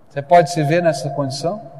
Você 0.07 0.21
pode 0.21 0.49
se 0.49 0.63
ver 0.63 0.81
nessa 0.81 1.09
condição? 1.09 1.72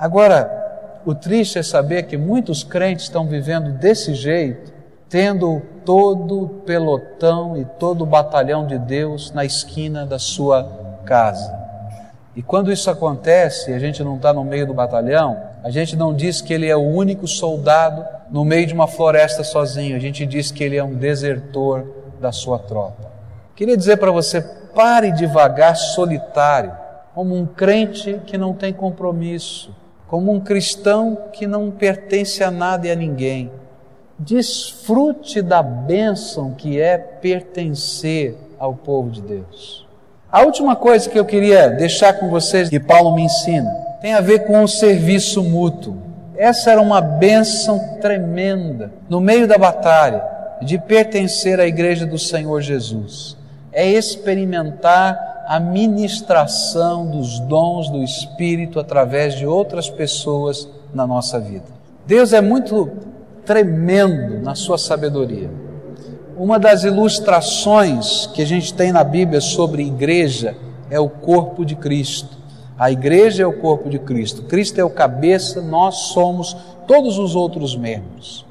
Agora, 0.00 1.02
o 1.04 1.14
triste 1.14 1.58
é 1.58 1.62
saber 1.62 2.04
que 2.04 2.16
muitos 2.16 2.64
crentes 2.64 3.04
estão 3.04 3.26
vivendo 3.26 3.72
desse 3.72 4.14
jeito, 4.14 4.72
tendo 5.10 5.60
todo 5.84 6.44
o 6.44 6.48
pelotão 6.48 7.54
e 7.54 7.66
todo 7.66 8.00
o 8.00 8.06
batalhão 8.06 8.66
de 8.66 8.78
Deus 8.78 9.30
na 9.30 9.44
esquina 9.44 10.06
da 10.06 10.18
sua 10.18 10.64
casa. 11.04 11.54
E 12.34 12.42
quando 12.42 12.72
isso 12.72 12.88
acontece, 12.88 13.74
a 13.74 13.78
gente 13.78 14.02
não 14.02 14.16
está 14.16 14.32
no 14.32 14.42
meio 14.42 14.66
do 14.66 14.72
batalhão, 14.72 15.38
a 15.62 15.68
gente 15.68 15.94
não 15.94 16.14
diz 16.14 16.40
que 16.40 16.54
ele 16.54 16.66
é 16.66 16.76
o 16.76 16.80
único 16.80 17.28
soldado 17.28 18.02
no 18.30 18.42
meio 18.42 18.66
de 18.66 18.72
uma 18.72 18.86
floresta 18.86 19.44
sozinho, 19.44 19.96
a 19.96 20.00
gente 20.00 20.24
diz 20.24 20.50
que 20.50 20.64
ele 20.64 20.78
é 20.78 20.82
um 20.82 20.94
desertor 20.94 21.86
da 22.18 22.32
sua 22.32 22.58
tropa. 22.58 23.10
Queria 23.54 23.76
dizer 23.76 23.98
para 23.98 24.10
você: 24.10 24.40
pare 24.74 25.12
de 25.12 25.26
vagar 25.26 25.76
solitário, 25.76 26.72
como 27.14 27.36
um 27.36 27.44
crente 27.44 28.18
que 28.24 28.38
não 28.38 28.54
tem 28.54 28.72
compromisso, 28.72 29.78
como 30.10 30.32
um 30.32 30.40
cristão 30.40 31.16
que 31.32 31.46
não 31.46 31.70
pertence 31.70 32.42
a 32.42 32.50
nada 32.50 32.88
e 32.88 32.90
a 32.90 32.96
ninguém. 32.96 33.48
Desfrute 34.18 35.40
da 35.40 35.62
bênção 35.62 36.52
que 36.52 36.80
é 36.80 36.98
pertencer 36.98 38.36
ao 38.58 38.74
povo 38.74 39.08
de 39.08 39.22
Deus. 39.22 39.86
A 40.30 40.42
última 40.42 40.74
coisa 40.74 41.08
que 41.08 41.16
eu 41.16 41.24
queria 41.24 41.70
deixar 41.70 42.14
com 42.14 42.28
vocês 42.28 42.68
que 42.68 42.80
Paulo 42.80 43.14
me 43.14 43.22
ensina 43.22 43.70
tem 44.02 44.12
a 44.12 44.20
ver 44.20 44.46
com 44.46 44.64
o 44.64 44.68
serviço 44.68 45.44
mútuo. 45.44 45.96
Essa 46.36 46.72
era 46.72 46.80
uma 46.80 47.00
bênção 47.00 47.78
tremenda 48.00 48.92
no 49.08 49.20
meio 49.20 49.46
da 49.46 49.56
batalha 49.56 50.24
de 50.60 50.76
pertencer 50.76 51.60
à 51.60 51.66
igreja 51.68 52.04
do 52.04 52.18
Senhor 52.18 52.60
Jesus. 52.60 53.36
É 53.72 53.88
experimentar 53.88 55.29
a 55.50 55.58
ministração 55.58 57.10
dos 57.10 57.40
dons 57.40 57.90
do 57.90 58.04
Espírito 58.04 58.78
através 58.78 59.34
de 59.34 59.44
outras 59.44 59.90
pessoas 59.90 60.68
na 60.94 61.04
nossa 61.04 61.40
vida. 61.40 61.64
Deus 62.06 62.32
é 62.32 62.40
muito 62.40 62.88
tremendo 63.44 64.40
na 64.44 64.54
sua 64.54 64.78
sabedoria. 64.78 65.50
Uma 66.36 66.56
das 66.56 66.84
ilustrações 66.84 68.26
que 68.26 68.42
a 68.42 68.46
gente 68.46 68.72
tem 68.72 68.92
na 68.92 69.02
Bíblia 69.02 69.40
sobre 69.40 69.82
igreja 69.84 70.56
é 70.88 71.00
o 71.00 71.08
corpo 71.08 71.64
de 71.64 71.74
Cristo. 71.74 72.38
A 72.78 72.92
igreja 72.92 73.42
é 73.42 73.46
o 73.46 73.58
corpo 73.60 73.90
de 73.90 73.98
Cristo. 73.98 74.44
Cristo 74.44 74.80
é 74.80 74.84
o 74.84 74.90
cabeça, 74.90 75.60
nós 75.60 75.96
somos 76.12 76.56
todos 76.86 77.18
os 77.18 77.34
outros 77.34 77.74
membros. 77.74 78.46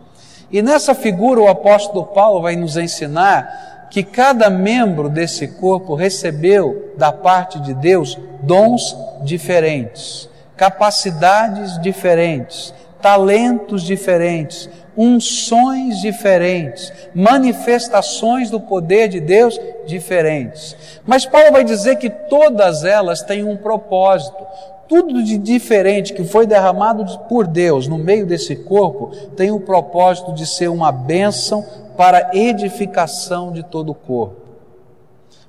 E 0.52 0.62
nessa 0.62 0.94
figura 0.94 1.40
o 1.40 1.48
apóstolo 1.48 2.08
Paulo 2.08 2.42
vai 2.42 2.58
nos 2.58 2.76
ensinar 2.76 3.69
que 3.90 4.04
cada 4.04 4.50
membro 4.50 5.10
desse 5.10 5.48
corpo 5.48 5.96
recebeu 5.96 6.94
da 6.98 7.12
parte 7.12 7.60
de 7.60 7.74
Deus 7.74 8.18
dons 8.42 8.96
diferentes, 9.24 10.30
capacidades 10.56 11.80
diferentes, 11.82 12.74
talentos 13.02 13.84
diferentes, 13.84 14.70
unções 14.96 16.02
diferentes, 16.02 16.92
manifestações 17.16 18.52
do 18.52 18.60
poder 18.60 19.08
de 19.08 19.20
Deus 19.20 19.60
diferentes. 19.86 20.76
Mas 21.06 21.26
Paulo 21.26 21.54
vai 21.54 21.64
dizer 21.64 21.96
que 21.96 22.10
todas 22.10 22.84
elas 22.84 23.22
têm 23.22 23.44
um 23.44 23.56
propósito. 23.56 24.46
Tudo 24.90 25.24
de 25.24 25.38
diferente 25.38 26.14
que 26.14 26.24
foi 26.24 26.48
derramado 26.48 27.06
por 27.30 27.46
Deus 27.46 27.88
no 27.88 27.98
meio 27.98 28.26
desse 28.26 28.56
corpo 28.56 29.12
tem 29.36 29.52
o 29.52 29.60
propósito 29.60 30.34
de 30.34 30.48
ser 30.48 30.68
uma 30.68 30.92
bênção 30.92 31.64
para 31.96 32.32
edificação 32.34 33.52
de 33.52 33.64
todo 33.64 33.92
o 33.92 33.96
corpo, 33.96 34.36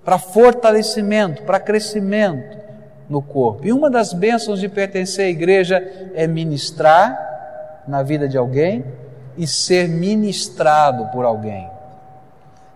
para 0.04 0.18
fortalecimento, 0.18 1.42
para 1.44 1.58
crescimento 1.58 2.58
no 3.08 3.22
corpo. 3.22 3.66
E 3.66 3.72
uma 3.72 3.88
das 3.88 4.12
bênçãos 4.12 4.60
de 4.60 4.68
pertencer 4.68 5.24
à 5.24 5.28
igreja 5.28 6.10
é 6.14 6.26
ministrar 6.26 7.82
na 7.88 8.02
vida 8.02 8.28
de 8.28 8.36
alguém, 8.36 8.84
e 9.36 9.46
ser 9.46 9.88
ministrado 9.88 11.06
por 11.06 11.24
alguém. 11.24 11.66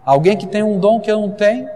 Alguém 0.03 0.35
que 0.35 0.47
tem 0.47 0.63
um 0.63 0.79
dom 0.79 0.99
que 0.99 1.11
eu 1.11 1.21
não 1.21 1.31
tenho, 1.31 1.69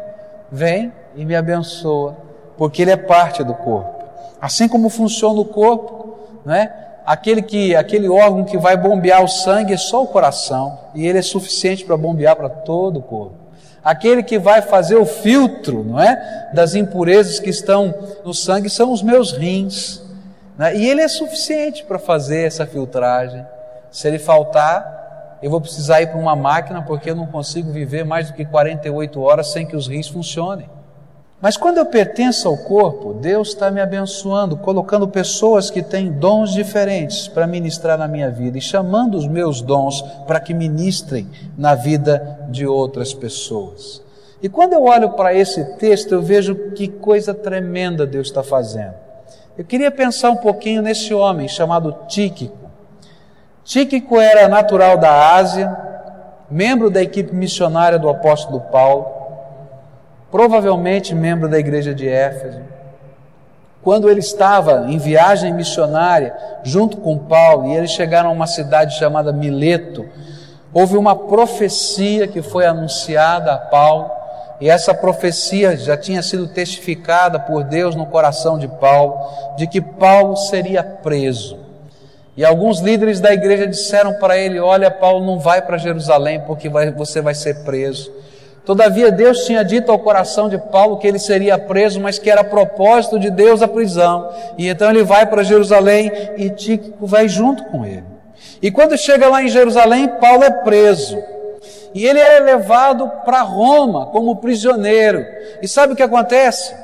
vem 0.51 0.90
e 1.14 1.27
me 1.27 1.37
abençoa, 1.37 2.16
porque 2.57 2.81
ele 2.81 2.92
é 2.92 2.96
parte 2.96 3.44
do 3.44 3.53
corpo. 3.53 3.97
Assim 4.40 4.68
como 4.68 4.88
funciona 4.88 5.40
o 5.40 5.44
corpo, 5.44 6.18
não 6.44 6.55
é? 6.55 6.72
Aquele 7.05 7.42
que 7.42 7.74
aquele 7.74 8.09
órgão 8.09 8.44
que 8.44 8.59
vai 8.59 8.77
bombear 8.77 9.24
o 9.24 9.29
sangue 9.29 9.72
é 9.72 9.79
só 9.79 10.03
o 10.03 10.07
coração, 10.07 10.79
e 10.94 11.07
ele 11.07 11.18
é 11.18 11.22
suficiente 11.22 11.85
para 11.85 11.96
bombear 11.96 12.37
para 12.37 12.48
todo 12.48 12.98
o 12.98 13.03
corpo. 13.03 13.35
Aquele 13.83 14.22
que 14.22 14.38
vai 14.38 14.61
fazer 14.61 14.96
o 14.96 15.07
filtro, 15.07 15.83
não 15.83 15.98
é, 15.98 16.51
das 16.53 16.74
impurezas 16.74 17.40
que 17.40 17.48
estão 17.48 17.94
no 18.24 18.35
sangue 18.35 18.68
são 18.68 18.92
os 18.92 19.03
meus 19.03 19.33
rins, 19.33 20.03
né? 20.59 20.77
e 20.77 20.87
ele 20.87 21.01
é 21.01 21.09
suficiente 21.09 21.85
para 21.85 21.98
fazer 21.98 22.46
essa 22.46 22.66
filtragem. 22.66 23.46
Se 23.90 24.07
ele 24.07 24.18
faltar, 24.18 25.38
eu 25.42 25.51
vou 25.51 25.61
precisar 25.61 26.03
ir 26.03 26.09
para 26.09 26.18
uma 26.18 26.37
máquina 26.37 26.83
porque 26.83 27.11
eu 27.11 27.16
não 27.16 27.27
consigo 27.27 27.72
viver 27.72 28.05
mais 28.05 28.29
do 28.29 28.35
que 28.35 28.44
48 28.44 29.20
horas 29.20 29.53
sem 29.53 29.66
que 29.66 29.77
os 29.77 29.87
rins 29.87 30.09
funcionem. 30.09 30.68
Mas 31.40 31.57
quando 31.57 31.79
eu 31.79 31.87
pertenço 31.87 32.48
ao 32.48 32.57
corpo, 32.57 33.14
Deus 33.14 33.48
está 33.48 33.70
me 33.70 33.81
abençoando, 33.81 34.57
colocando 34.57 35.07
pessoas 35.07 35.70
que 35.70 35.83
têm 35.83 36.11
dons 36.11 36.53
diferentes 36.53 37.29
para 37.29 37.46
ministrar 37.46 37.96
na 37.96 38.09
minha 38.09 38.29
vida 38.29 38.59
e 38.59 38.61
chamando 38.61 39.16
os 39.16 39.29
meus 39.29 39.62
dons 39.62 40.03
para 40.27 40.40
que 40.40 40.53
ministrem 40.53 41.29
na 41.57 41.77
vida 41.77 42.40
de 42.48 42.66
outras 42.66 43.14
pessoas. 43.14 44.03
E 44.42 44.48
quando 44.48 44.72
eu 44.72 44.83
olho 44.85 45.11
para 45.11 45.33
esse 45.33 45.64
texto, 45.77 46.12
eu 46.12 46.22
vejo 46.22 46.72
que 46.72 46.88
coisa 46.88 47.33
tremenda 47.33 48.05
Deus 48.05 48.27
está 48.27 48.42
fazendo. 48.42 48.94
Eu 49.57 49.64
queria 49.64 49.92
pensar 49.92 50.31
um 50.31 50.37
pouquinho 50.37 50.83
nesse 50.83 51.14
homem 51.14 51.46
chamado 51.46 51.94
Tíquico. 52.09 52.68
Tíquico 53.64 54.20
era 54.20 54.48
natural 54.48 54.98
da 54.98 55.35
Ásia, 55.37 55.77
membro 56.51 56.90
da 56.90 57.01
equipe 57.01 57.33
missionária 57.33 57.98
do 57.98 58.09
apóstolo 58.09 58.61
Paulo, 58.61 59.17
provavelmente 60.30 61.14
membro 61.14 61.48
da 61.48 61.58
igreja 61.58 61.94
de 61.94 62.08
Éfeso. 62.08 62.60
Quando 63.82 64.10
ele 64.10 64.20
estava 64.20 64.86
em 64.88 64.98
viagem 64.98 65.54
missionária 65.54 66.34
junto 66.62 66.96
com 66.98 67.16
Paulo 67.16 67.68
e 67.68 67.74
eles 67.74 67.90
chegaram 67.90 68.30
a 68.30 68.32
uma 68.32 68.46
cidade 68.46 68.98
chamada 68.98 69.32
Mileto, 69.32 70.04
houve 70.72 70.96
uma 70.96 71.14
profecia 71.16 72.26
que 72.26 72.42
foi 72.42 72.66
anunciada 72.66 73.52
a 73.52 73.58
Paulo, 73.58 74.10
e 74.60 74.68
essa 74.68 74.92
profecia 74.92 75.76
já 75.76 75.96
tinha 75.96 76.20
sido 76.20 76.48
testificada 76.48 77.38
por 77.38 77.62
Deus 77.62 77.94
no 77.94 78.06
coração 78.06 78.58
de 78.58 78.66
Paulo, 78.66 79.16
de 79.56 79.68
que 79.68 79.80
Paulo 79.80 80.36
seria 80.36 80.82
preso. 80.82 81.58
E 82.36 82.44
alguns 82.44 82.80
líderes 82.80 83.20
da 83.20 83.32
igreja 83.32 83.66
disseram 83.66 84.14
para 84.14 84.36
ele: 84.36 84.58
Olha, 84.58 84.90
Paulo, 84.90 85.24
não 85.24 85.38
vai 85.38 85.62
para 85.62 85.78
Jerusalém 85.78 86.40
porque 86.40 86.68
vai, 86.68 86.90
você 86.90 87.20
vai 87.20 87.34
ser 87.34 87.62
preso. 87.64 88.12
Todavia, 88.68 89.11
Deus 89.11 89.46
tinha 89.46 89.64
dito 89.64 89.90
ao 89.90 89.98
coração 89.98 90.46
de 90.46 90.59
Paulo 90.59 90.98
que 90.98 91.07
ele 91.07 91.18
seria 91.18 91.59
preso, 91.59 91.98
mas 91.98 92.18
que 92.18 92.28
era 92.28 92.44
propósito 92.44 93.18
de 93.18 93.31
Deus 93.31 93.62
a 93.62 93.66
prisão. 93.66 94.28
E 94.59 94.68
então 94.68 94.90
ele 94.90 95.02
vai 95.02 95.24
para 95.24 95.42
Jerusalém 95.42 96.12
e 96.37 96.50
Tíquico 96.50 97.07
vai 97.07 97.31
junto 97.31 97.64
com 97.64 97.87
ele. 97.87 98.04
E 98.61 98.70
quando 98.70 98.98
chega 98.98 99.26
lá 99.26 99.42
em 99.42 99.48
Jerusalém, 99.48 100.07
Paulo 100.20 100.44
é 100.44 100.50
preso. 100.50 101.16
E 101.94 102.04
ele 102.04 102.20
é 102.20 102.40
levado 102.40 103.11
para 103.24 103.40
Roma 103.40 104.04
como 104.04 104.37
prisioneiro. 104.37 105.24
E 105.62 105.66
sabe 105.66 105.94
o 105.94 105.96
que 105.96 106.02
acontece? 106.02 106.74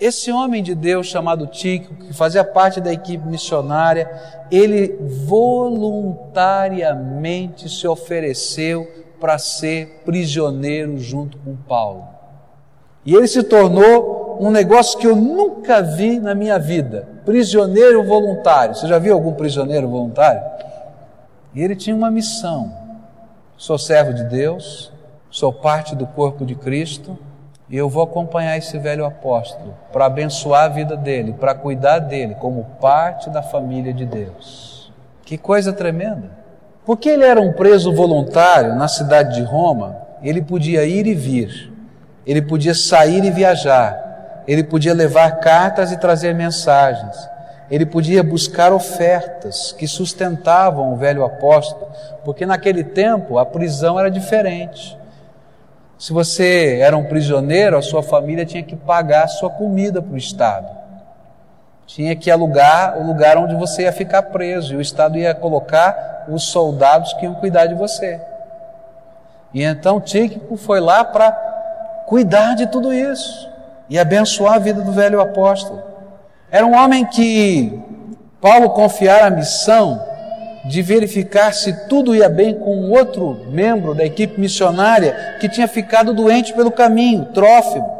Esse 0.00 0.32
homem 0.32 0.64
de 0.64 0.74
Deus 0.74 1.06
chamado 1.06 1.46
Tíquico, 1.46 1.94
que 1.94 2.12
fazia 2.12 2.42
parte 2.42 2.80
da 2.80 2.92
equipe 2.92 3.24
missionária, 3.24 4.10
ele 4.50 4.98
voluntariamente 5.26 7.68
se 7.68 7.86
ofereceu 7.86 8.98
para 9.20 9.38
ser 9.38 10.02
prisioneiro 10.04 10.98
junto 10.98 11.36
com 11.38 11.54
Paulo. 11.54 12.08
E 13.04 13.14
ele 13.14 13.28
se 13.28 13.42
tornou 13.42 14.38
um 14.40 14.50
negócio 14.50 14.98
que 14.98 15.06
eu 15.06 15.14
nunca 15.14 15.82
vi 15.82 16.18
na 16.18 16.34
minha 16.34 16.58
vida: 16.58 17.06
prisioneiro 17.24 18.02
voluntário. 18.02 18.74
Você 18.74 18.86
já 18.88 18.98
viu 18.98 19.14
algum 19.14 19.34
prisioneiro 19.34 19.88
voluntário? 19.88 20.42
E 21.54 21.62
ele 21.62 21.76
tinha 21.76 21.94
uma 21.94 22.10
missão. 22.10 22.72
Sou 23.56 23.78
servo 23.78 24.14
de 24.14 24.24
Deus, 24.24 24.90
sou 25.30 25.52
parte 25.52 25.94
do 25.94 26.06
corpo 26.06 26.46
de 26.46 26.54
Cristo 26.54 27.18
e 27.68 27.76
eu 27.76 27.88
vou 27.88 28.02
acompanhar 28.02 28.56
esse 28.56 28.78
velho 28.78 29.04
apóstolo 29.04 29.76
para 29.92 30.06
abençoar 30.06 30.64
a 30.64 30.68
vida 30.68 30.96
dele, 30.96 31.34
para 31.34 31.54
cuidar 31.54 31.98
dele 31.98 32.34
como 32.36 32.64
parte 32.80 33.28
da 33.28 33.42
família 33.42 33.92
de 33.92 34.06
Deus. 34.06 34.92
Que 35.24 35.36
coisa 35.36 35.72
tremenda! 35.72 36.39
Porque 36.84 37.08
ele 37.08 37.24
era 37.24 37.40
um 37.40 37.52
preso 37.52 37.92
voluntário 37.92 38.74
na 38.74 38.88
cidade 38.88 39.34
de 39.34 39.42
Roma, 39.42 39.96
ele 40.22 40.40
podia 40.40 40.84
ir 40.84 41.06
e 41.06 41.14
vir, 41.14 41.72
ele 42.26 42.40
podia 42.40 42.74
sair 42.74 43.24
e 43.24 43.30
viajar, 43.30 44.42
ele 44.48 44.64
podia 44.64 44.94
levar 44.94 45.40
cartas 45.40 45.92
e 45.92 45.98
trazer 45.98 46.34
mensagens, 46.34 47.16
ele 47.70 47.84
podia 47.84 48.22
buscar 48.22 48.72
ofertas 48.72 49.72
que 49.72 49.86
sustentavam 49.86 50.92
o 50.92 50.96
velho 50.96 51.24
apóstolo, 51.24 51.90
porque 52.24 52.46
naquele 52.46 52.82
tempo 52.82 53.38
a 53.38 53.44
prisão 53.44 53.98
era 54.00 54.10
diferente. 54.10 54.98
Se 55.98 56.14
você 56.14 56.78
era 56.80 56.96
um 56.96 57.04
prisioneiro, 57.04 57.76
a 57.76 57.82
sua 57.82 58.02
família 58.02 58.46
tinha 58.46 58.62
que 58.62 58.74
pagar 58.74 59.24
a 59.24 59.28
sua 59.28 59.50
comida 59.50 60.00
para 60.00 60.14
o 60.14 60.16
Estado. 60.16 60.79
Tinha 61.92 62.14
que 62.14 62.30
alugar 62.30 62.96
o 62.98 63.04
lugar 63.04 63.36
onde 63.36 63.56
você 63.56 63.82
ia 63.82 63.92
ficar 63.92 64.22
preso, 64.22 64.72
e 64.72 64.76
o 64.76 64.80
Estado 64.80 65.18
ia 65.18 65.34
colocar 65.34 66.24
os 66.28 66.44
soldados 66.44 67.12
que 67.14 67.24
iam 67.24 67.34
cuidar 67.34 67.66
de 67.66 67.74
você. 67.74 68.20
E 69.52 69.64
então 69.64 70.00
Tíquico 70.00 70.56
foi 70.56 70.78
lá 70.78 71.02
para 71.02 71.32
cuidar 72.06 72.54
de 72.54 72.68
tudo 72.68 72.94
isso 72.94 73.50
e 73.88 73.98
abençoar 73.98 74.54
a 74.54 74.58
vida 74.60 74.82
do 74.82 74.92
velho 74.92 75.20
apóstolo. 75.20 75.82
Era 76.48 76.64
um 76.64 76.76
homem 76.76 77.04
que 77.04 77.76
Paulo 78.40 78.70
confiara 78.70 79.26
a 79.26 79.30
missão 79.30 80.00
de 80.66 80.82
verificar 80.82 81.52
se 81.52 81.88
tudo 81.88 82.14
ia 82.14 82.28
bem 82.28 82.54
com 82.54 82.88
outro 82.90 83.46
membro 83.48 83.96
da 83.96 84.04
equipe 84.04 84.40
missionária 84.40 85.38
que 85.40 85.48
tinha 85.48 85.66
ficado 85.66 86.14
doente 86.14 86.52
pelo 86.54 86.70
caminho, 86.70 87.24
Trófimo. 87.34 87.99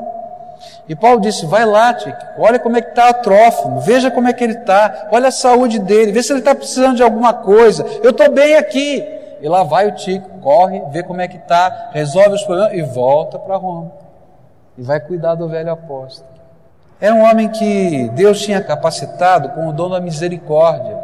E 0.88 0.94
Paulo 0.94 1.20
disse: 1.20 1.46
Vai 1.46 1.64
lá, 1.64 1.94
Tico, 1.94 2.18
olha 2.38 2.59
como 2.59 2.77
é 2.77 2.83
que 2.83 2.90
está 2.90 3.11
o 3.11 3.14
Trófimo, 3.14 3.81
veja 3.81 4.11
como 4.11 4.29
é 4.29 4.33
que 4.33 4.42
ele 4.42 4.55
está, 4.55 5.09
olha 5.11 5.29
a 5.29 5.33
saúde 5.33 5.79
dele, 5.79 6.12
vê 6.12 6.23
se 6.23 6.33
ele 6.33 6.40
está 6.40 6.55
precisando 6.55 6.96
de 6.96 7.03
alguma 7.03 7.33
coisa. 7.33 7.85
Eu 8.03 8.11
estou 8.11 8.31
bem 8.31 8.57
aqui. 8.57 9.05
E 9.42 9.49
lá 9.49 9.62
vai 9.62 9.88
o 9.88 9.94
Tico, 9.94 10.29
corre, 10.40 10.83
vê 10.90 11.03
como 11.03 11.20
é 11.20 11.27
que 11.27 11.38
está, 11.38 11.90
resolve 11.92 12.35
os 12.35 12.44
problemas 12.44 12.75
e 12.75 12.83
volta 12.83 13.38
para 13.38 13.57
Roma. 13.57 13.90
E 14.77 14.83
vai 14.83 15.01
cuidar 15.01 15.35
do 15.35 15.49
velho 15.49 15.73
apóstolo. 15.73 16.29
Era 17.01 17.14
um 17.14 17.23
homem 17.23 17.49
que 17.49 18.11
Deus 18.11 18.42
tinha 18.42 18.61
capacitado 18.61 19.49
com 19.51 19.66
o 19.66 19.73
dom 19.73 19.88
da 19.88 19.99
misericórdia, 19.99 20.99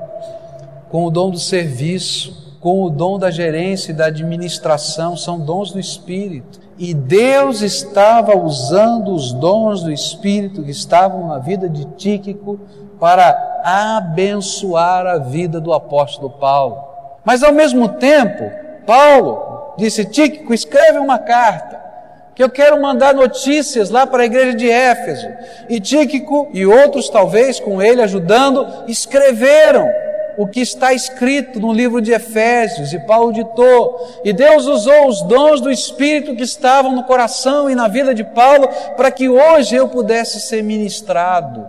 com 0.91 1.05
o 1.07 1.11
dom 1.11 1.31
do 1.31 1.39
serviço, 1.39 2.59
com 2.61 2.83
o 2.83 2.91
dom 2.91 3.19
da 3.19 3.31
gerência 3.31 3.93
e 3.93 3.95
da 3.95 4.07
administração, 4.07 5.17
são 5.17 5.41
dons 5.41 5.73
do 5.73 5.81
Espírito. 5.81 6.66
E 6.79 6.93
Deus 6.93 7.63
estava 7.63 8.37
usando 8.37 9.15
os 9.15 9.33
dons 9.33 9.83
do 9.83 9.91
Espírito 9.91 10.63
que 10.63 10.71
estavam 10.71 11.29
na 11.29 11.39
vida 11.39 11.69
de 11.69 11.85
Tíquico 11.97 12.61
para 13.01 13.61
abençoar 13.65 15.07
a 15.07 15.19
vida 15.19 15.61
do 15.61 15.73
apóstolo 15.73 16.31
Paulo. 16.31 16.85
Mas 17.25 17.43
ao 17.43 17.53
mesmo 17.53 17.89
tempo, 17.89 18.51
Paulo 18.87 19.75
disse: 19.79 20.05
Tíquico, 20.05 20.53
escreve 20.53 20.99
uma 20.99 21.19
carta 21.19 21.87
que 22.35 22.43
eu 22.43 22.51
quero 22.51 22.81
mandar 22.81 23.15
notícias 23.15 23.89
lá 23.89 24.07
para 24.07 24.23
a 24.23 24.27
igreja 24.27 24.55
de 24.55 24.71
Éfeso. 24.71 25.27
E 25.71 25.81
Tíquico 25.81 26.49
e 26.53 26.67
outros, 26.67 27.09
talvez 27.09 27.59
com 27.59 27.81
ele 27.81 28.03
ajudando, 28.03 28.85
escreveram 28.87 29.89
o 30.37 30.47
que 30.47 30.61
está 30.61 30.93
escrito 30.93 31.59
no 31.59 31.73
livro 31.73 32.01
de 32.01 32.13
Efésios, 32.13 32.93
e 32.93 32.99
Paulo 33.01 33.33
ditou. 33.33 34.21
E 34.25 34.33
Deus 34.33 34.67
usou 34.67 35.09
os 35.09 35.23
dons 35.23 35.61
do 35.61 35.71
Espírito 35.71 36.37
que 36.37 36.43
estavam 36.43 36.93
no 36.93 37.05
coração 37.05 37.71
e 37.71 37.75
na 37.75 37.89
vida 37.89 38.15
de 38.15 38.25
Paulo 38.25 38.69
para 38.97 39.11
que 39.11 39.29
hoje 39.29 39.75
eu 39.75 39.89
pudesse 39.89 40.41
ser 40.41 40.63
ministrado, 40.63 41.67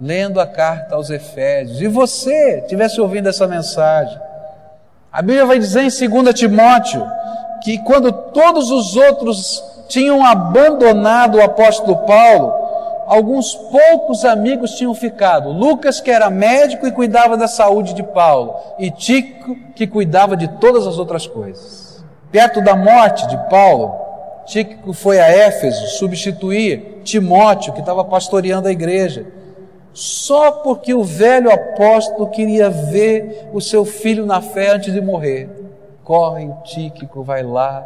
lendo 0.00 0.40
a 0.40 0.46
carta 0.46 0.94
aos 0.94 1.10
Efésios, 1.10 1.80
e 1.80 1.88
você 1.88 2.62
tivesse 2.68 3.00
ouvindo 3.00 3.28
essa 3.28 3.46
mensagem. 3.46 4.18
A 5.12 5.20
Bíblia 5.20 5.44
vai 5.44 5.58
dizer 5.58 5.82
em 5.82 6.22
2 6.22 6.34
Timóteo 6.34 7.04
que 7.62 7.78
quando 7.78 8.12
todos 8.12 8.70
os 8.70 8.96
outros 8.96 9.62
tinham 9.88 10.24
abandonado 10.24 11.38
o 11.38 11.42
apóstolo 11.42 11.96
Paulo, 12.06 12.69
alguns 13.10 13.56
poucos 13.56 14.24
amigos 14.24 14.76
tinham 14.76 14.94
ficado. 14.94 15.50
Lucas, 15.50 16.00
que 16.00 16.12
era 16.12 16.30
médico 16.30 16.86
e 16.86 16.92
cuidava 16.92 17.36
da 17.36 17.48
saúde 17.48 17.92
de 17.92 18.04
Paulo, 18.04 18.54
e 18.78 18.88
Tico, 18.88 19.56
que 19.74 19.84
cuidava 19.84 20.36
de 20.36 20.46
todas 20.46 20.86
as 20.86 20.96
outras 20.96 21.26
coisas. 21.26 22.04
Perto 22.30 22.62
da 22.62 22.76
morte 22.76 23.26
de 23.26 23.36
Paulo, 23.50 23.92
Tico 24.46 24.92
foi 24.92 25.18
a 25.18 25.28
Éfeso 25.28 25.98
substituir 25.98 27.00
Timóteo, 27.02 27.72
que 27.72 27.80
estava 27.80 28.04
pastoreando 28.04 28.68
a 28.68 28.72
igreja, 28.72 29.26
só 29.92 30.52
porque 30.52 30.94
o 30.94 31.02
velho 31.02 31.52
apóstolo 31.52 32.28
queria 32.28 32.70
ver 32.70 33.50
o 33.52 33.60
seu 33.60 33.84
filho 33.84 34.24
na 34.24 34.40
fé 34.40 34.70
antes 34.70 34.94
de 34.94 35.00
morrer. 35.00 35.50
Corre 36.04 36.46
o 36.46 36.62
Tíquico, 36.62 37.24
vai 37.24 37.42
lá 37.42 37.84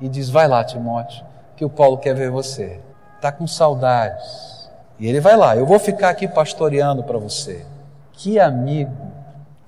e 0.00 0.08
diz: 0.08 0.28
Vai 0.28 0.48
lá, 0.48 0.64
Timóteo, 0.64 1.24
que 1.54 1.64
o 1.64 1.70
Paulo 1.70 1.98
quer 1.98 2.16
ver 2.16 2.30
você. 2.30 2.80
Está 3.16 3.30
com 3.30 3.46
saudades 3.46 4.55
e 4.98 5.06
ele 5.06 5.20
vai 5.20 5.36
lá, 5.36 5.56
eu 5.56 5.66
vou 5.66 5.78
ficar 5.78 6.10
aqui 6.10 6.26
pastoreando 6.26 7.02
para 7.02 7.18
você. 7.18 7.64
Que 8.12 8.38
amigo, 8.38 8.92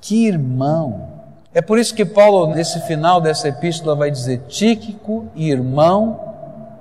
que 0.01 0.27
irmão. 0.27 1.09
É 1.55 1.61
por 1.61 1.79
isso 1.79 1.95
que 1.95 2.05
Paulo, 2.05 2.55
nesse 2.55 2.81
final 2.81 3.21
dessa 3.21 3.49
epístola, 3.49 3.95
vai 3.95 4.11
dizer: 4.11 4.43
Tíquico, 4.49 5.27
irmão 5.35 6.29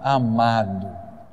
amado, 0.01 0.87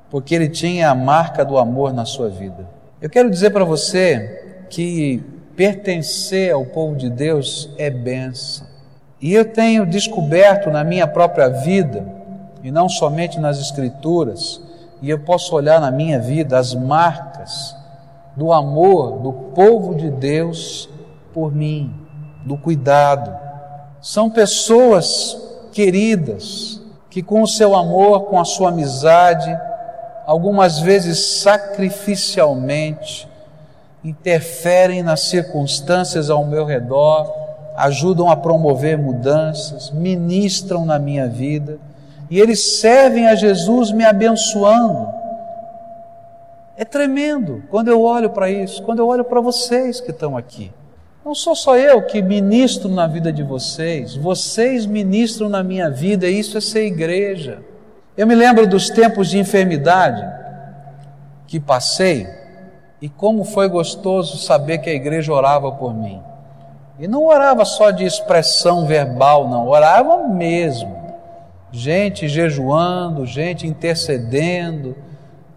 porque 0.09 0.35
ele 0.35 0.49
tinha 0.49 0.89
a 0.89 0.95
marca 0.95 1.45
do 1.45 1.57
amor 1.57 1.93
na 1.93 2.05
sua 2.05 2.29
vida. 2.29 2.67
Eu 3.01 3.09
quero 3.09 3.29
dizer 3.29 3.51
para 3.51 3.63
você 3.63 4.65
que 4.69 5.23
pertencer 5.55 6.51
ao 6.51 6.65
povo 6.65 6.95
de 6.95 7.09
Deus 7.09 7.69
é 7.77 7.89
benção. 7.89 8.67
E 9.21 9.33
eu 9.33 9.45
tenho 9.45 9.85
descoberto 9.85 10.69
na 10.69 10.83
minha 10.83 11.07
própria 11.07 11.47
vida, 11.47 12.05
e 12.61 12.71
não 12.71 12.89
somente 12.89 13.39
nas 13.39 13.59
Escrituras, 13.59 14.61
e 15.05 15.09
eu 15.11 15.19
posso 15.19 15.53
olhar 15.55 15.79
na 15.79 15.91
minha 15.91 16.19
vida 16.19 16.57
as 16.57 16.73
marcas 16.73 17.75
do 18.35 18.51
amor 18.51 19.19
do 19.19 19.31
povo 19.31 19.93
de 19.93 20.09
Deus 20.09 20.89
por 21.31 21.53
mim, 21.53 21.93
do 22.43 22.57
cuidado. 22.57 23.31
São 24.01 24.31
pessoas 24.31 25.37
queridas 25.71 26.81
que, 27.07 27.21
com 27.21 27.43
o 27.43 27.47
seu 27.47 27.75
amor, 27.75 28.23
com 28.23 28.39
a 28.39 28.45
sua 28.45 28.69
amizade, 28.69 29.55
algumas 30.25 30.79
vezes 30.79 31.23
sacrificialmente, 31.39 33.29
interferem 34.03 35.03
nas 35.03 35.19
circunstâncias 35.19 36.31
ao 36.31 36.43
meu 36.45 36.65
redor, 36.65 37.31
ajudam 37.77 38.27
a 38.27 38.35
promover 38.35 38.97
mudanças, 38.97 39.91
ministram 39.91 40.83
na 40.83 40.97
minha 40.97 41.27
vida 41.27 41.77
e 42.29 42.39
eles 42.39 42.79
servem 42.79 43.27
a 43.27 43.35
Jesus 43.35 43.91
me 43.91 44.03
abençoando. 44.03 45.13
É 46.77 46.83
tremendo 46.83 47.63
quando 47.69 47.87
eu 47.89 48.01
olho 48.01 48.29
para 48.29 48.49
isso, 48.49 48.83
quando 48.83 48.99
eu 48.99 49.07
olho 49.07 49.23
para 49.23 49.39
vocês 49.39 50.01
que 50.01 50.11
estão 50.11 50.35
aqui. 50.35 50.71
Não 51.23 51.33
sou 51.33 51.55
só 51.55 51.77
eu 51.77 52.03
que 52.03 52.21
ministro 52.21 52.89
na 52.89 53.07
vida 53.07 53.31
de 53.31 53.41
vocês, 53.41 54.15
vocês 54.15 54.85
ministram 54.85 55.49
na 55.49 55.63
minha 55.63 55.89
vida, 55.89 56.27
isso 56.27 56.57
é 56.57 56.61
ser 56.61 56.85
igreja. 56.85 57.59
Eu 58.17 58.27
me 58.27 58.35
lembro 58.35 58.67
dos 58.67 58.89
tempos 58.89 59.29
de 59.29 59.39
enfermidade 59.39 60.23
que 61.47 61.59
passei 61.59 62.27
e 63.01 63.09
como 63.09 63.43
foi 63.43 63.67
gostoso 63.67 64.37
saber 64.37 64.79
que 64.79 64.89
a 64.89 64.93
igreja 64.93 65.33
orava 65.33 65.71
por 65.71 65.93
mim. 65.93 66.21
E 66.99 67.07
não 67.07 67.25
orava 67.25 67.65
só 67.65 67.91
de 67.91 68.05
expressão 68.05 68.85
verbal, 68.85 69.47
não, 69.47 69.67
orava 69.67 70.27
mesmo 70.27 71.04
gente 71.75 72.27
jejuando, 72.29 73.25
gente 73.25 73.67
intercedendo. 73.67 74.95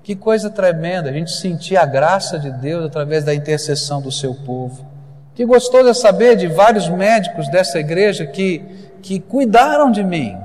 Que 0.03 0.17
coisa 0.17 0.51
tremenda, 0.51 1.11
a 1.11 1.13
gente 1.13 1.31
sentir 1.31 1.77
a 1.77 1.87
graça 1.87 2.39
de 2.39 2.51
Deus 2.51 2.85
através 2.85 3.25
da 3.25 3.35
intercessão 3.35 4.01
do 4.01 4.11
seu 4.11 4.35
povo. 4.35 4.87
Que 5.35 5.45
gostoso 5.45 5.89
é 5.89 5.95
saber 5.95 6.35
de 6.37 6.49
vários 6.49 6.89
médicos 6.89 7.49
dessa 7.49 7.79
igreja 7.79 8.27
que, 8.27 8.65
que 9.01 9.21
cuidaram 9.21 9.91
de 9.91 10.03
mim, 10.03 10.37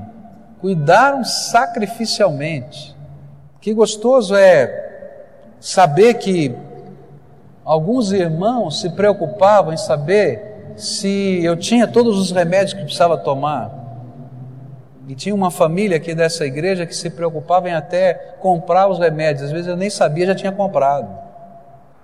cuidaram 0.61 1.23
sacrificialmente. 1.23 2.95
Que 3.59 3.73
gostoso 3.73 4.35
é 4.35 5.15
saber 5.59 6.15
que 6.15 6.53
alguns 7.63 8.11
irmãos 8.11 8.81
se 8.81 8.89
preocupavam 8.89 9.73
em 9.73 9.77
saber 9.77 10.73
se 10.75 11.43
eu 11.43 11.55
tinha 11.55 11.87
todos 11.87 12.19
os 12.19 12.31
remédios 12.31 12.73
que 12.73 12.83
precisava 12.83 13.17
tomar. 13.17 13.82
E 15.07 15.15
tinha 15.15 15.35
uma 15.35 15.51
família 15.51 15.97
aqui 15.97 16.15
dessa 16.15 16.45
igreja 16.45 16.85
que 16.85 16.95
se 16.95 17.09
preocupava 17.09 17.69
em 17.69 17.73
até 17.73 18.13
comprar 18.39 18.87
os 18.87 18.99
remédios. 18.99 19.45
Às 19.45 19.51
vezes 19.51 19.67
eu 19.67 19.75
nem 19.75 19.89
sabia, 19.89 20.27
já 20.27 20.35
tinha 20.35 20.51
comprado. 20.51 21.09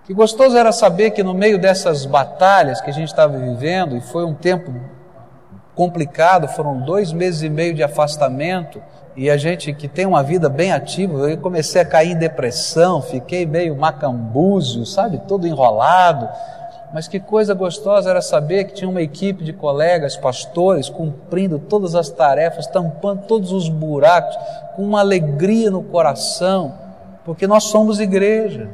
Que 0.03 0.13
gostoso 0.13 0.57
era 0.57 0.71
saber 0.71 1.11
que 1.11 1.23
no 1.23 1.33
meio 1.33 1.59
dessas 1.59 2.05
batalhas 2.05 2.81
que 2.81 2.89
a 2.89 2.93
gente 2.93 3.09
estava 3.09 3.37
vivendo, 3.37 3.95
e 3.95 4.01
foi 4.01 4.25
um 4.25 4.33
tempo 4.33 4.73
complicado, 5.75 6.47
foram 6.47 6.81
dois 6.81 7.13
meses 7.13 7.41
e 7.41 7.49
meio 7.49 7.73
de 7.73 7.83
afastamento, 7.83 8.81
e 9.15 9.29
a 9.29 9.37
gente 9.37 9.71
que 9.73 9.87
tem 9.87 10.05
uma 10.05 10.23
vida 10.23 10.49
bem 10.49 10.71
ativa, 10.71 11.29
eu 11.29 11.37
comecei 11.37 11.81
a 11.81 11.85
cair 11.85 12.11
em 12.11 12.17
depressão, 12.17 13.01
fiquei 13.01 13.45
meio 13.45 13.75
macambúzio, 13.75 14.85
sabe, 14.85 15.21
todo 15.27 15.47
enrolado. 15.47 16.27
Mas 16.93 17.07
que 17.07 17.19
coisa 17.19 17.53
gostosa 17.53 18.09
era 18.09 18.21
saber 18.21 18.65
que 18.65 18.73
tinha 18.73 18.89
uma 18.89 19.01
equipe 19.01 19.43
de 19.43 19.53
colegas, 19.53 20.17
pastores, 20.17 20.89
cumprindo 20.89 21.59
todas 21.59 21.93
as 21.93 22.09
tarefas, 22.09 22.65
tampando 22.65 23.25
todos 23.27 23.51
os 23.51 23.69
buracos, 23.69 24.35
com 24.75 24.83
uma 24.83 24.99
alegria 24.99 25.69
no 25.69 25.83
coração, 25.83 26.73
porque 27.23 27.45
nós 27.45 27.65
somos 27.65 27.99
igreja. 27.99 28.69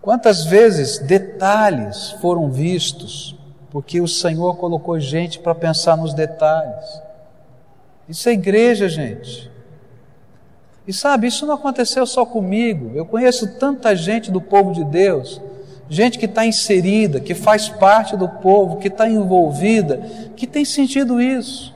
Quantas 0.00 0.44
vezes 0.44 0.98
detalhes 0.98 2.12
foram 2.12 2.50
vistos, 2.50 3.36
porque 3.70 4.00
o 4.00 4.08
Senhor 4.08 4.56
colocou 4.56 4.98
gente 4.98 5.38
para 5.38 5.54
pensar 5.54 5.98
nos 5.98 6.14
detalhes. 6.14 7.02
Isso 8.08 8.28
é 8.28 8.32
igreja, 8.32 8.88
gente. 8.88 9.50
E 10.88 10.92
sabe, 10.94 11.26
isso 11.26 11.46
não 11.46 11.54
aconteceu 11.54 12.06
só 12.06 12.24
comigo. 12.24 12.90
Eu 12.94 13.04
conheço 13.04 13.58
tanta 13.58 13.94
gente 13.94 14.30
do 14.30 14.40
povo 14.40 14.72
de 14.72 14.82
Deus 14.82 15.40
gente 15.90 16.18
que 16.18 16.26
está 16.26 16.46
inserida, 16.46 17.18
que 17.18 17.34
faz 17.34 17.68
parte 17.68 18.16
do 18.16 18.28
povo, 18.28 18.76
que 18.76 18.88
está 18.88 19.08
envolvida, 19.08 19.98
que 20.36 20.46
tem 20.46 20.64
sentido 20.64 21.20
isso. 21.20 21.74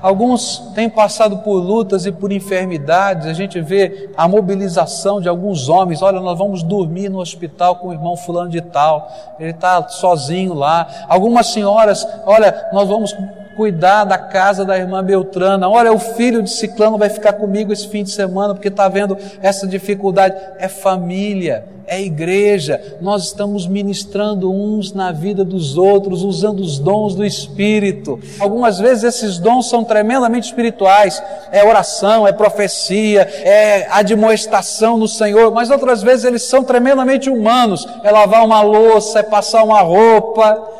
Alguns 0.00 0.58
têm 0.74 0.88
passado 0.88 1.38
por 1.38 1.56
lutas 1.56 2.06
e 2.06 2.12
por 2.12 2.30
enfermidades, 2.30 3.26
a 3.26 3.32
gente 3.32 3.60
vê 3.60 4.08
a 4.16 4.28
mobilização 4.28 5.20
de 5.20 5.28
alguns 5.28 5.68
homens. 5.68 6.00
Olha, 6.02 6.20
nós 6.20 6.38
vamos 6.38 6.62
dormir 6.62 7.08
no 7.08 7.18
hospital 7.18 7.76
com 7.76 7.88
o 7.88 7.92
irmão 7.92 8.16
Fulano 8.16 8.48
de 8.48 8.60
Tal, 8.60 9.10
ele 9.38 9.50
está 9.50 9.88
sozinho 9.88 10.54
lá. 10.54 10.86
Algumas 11.08 11.48
senhoras, 11.48 12.06
olha, 12.24 12.68
nós 12.72 12.88
vamos 12.88 13.14
cuidar 13.58 14.04
da 14.04 14.16
casa 14.16 14.64
da 14.64 14.78
irmã 14.78 15.02
Beltrana. 15.02 15.68
Olha, 15.68 15.92
o 15.92 15.98
filho 15.98 16.40
de 16.44 16.48
Ciclano 16.48 16.96
vai 16.96 17.08
ficar 17.08 17.32
comigo 17.32 17.72
esse 17.72 17.88
fim 17.88 18.04
de 18.04 18.10
semana 18.10 18.54
porque 18.54 18.68
está 18.68 18.88
vendo 18.88 19.18
essa 19.42 19.66
dificuldade. 19.66 20.36
É 20.60 20.68
família, 20.68 21.64
é 21.84 22.00
igreja. 22.00 22.80
Nós 23.00 23.24
estamos 23.24 23.66
ministrando 23.66 24.48
uns 24.48 24.92
na 24.92 25.10
vida 25.10 25.44
dos 25.44 25.76
outros, 25.76 26.22
usando 26.22 26.60
os 26.60 26.78
dons 26.78 27.16
do 27.16 27.24
Espírito. 27.24 28.20
Algumas 28.38 28.78
vezes 28.78 29.02
esses 29.02 29.38
dons 29.38 29.68
são 29.68 29.82
tremendamente 29.82 30.46
espirituais. 30.46 31.20
É 31.50 31.64
oração, 31.64 32.28
é 32.28 32.32
profecia, 32.32 33.22
é 33.22 33.88
admoestação 33.90 34.96
no 34.96 35.08
Senhor, 35.08 35.50
mas 35.50 35.68
outras 35.68 36.00
vezes 36.00 36.24
eles 36.24 36.44
são 36.44 36.62
tremendamente 36.62 37.28
humanos. 37.28 37.88
É 38.04 38.12
lavar 38.12 38.44
uma 38.44 38.62
louça, 38.62 39.18
é 39.18 39.22
passar 39.24 39.64
uma 39.64 39.80
roupa 39.80 40.78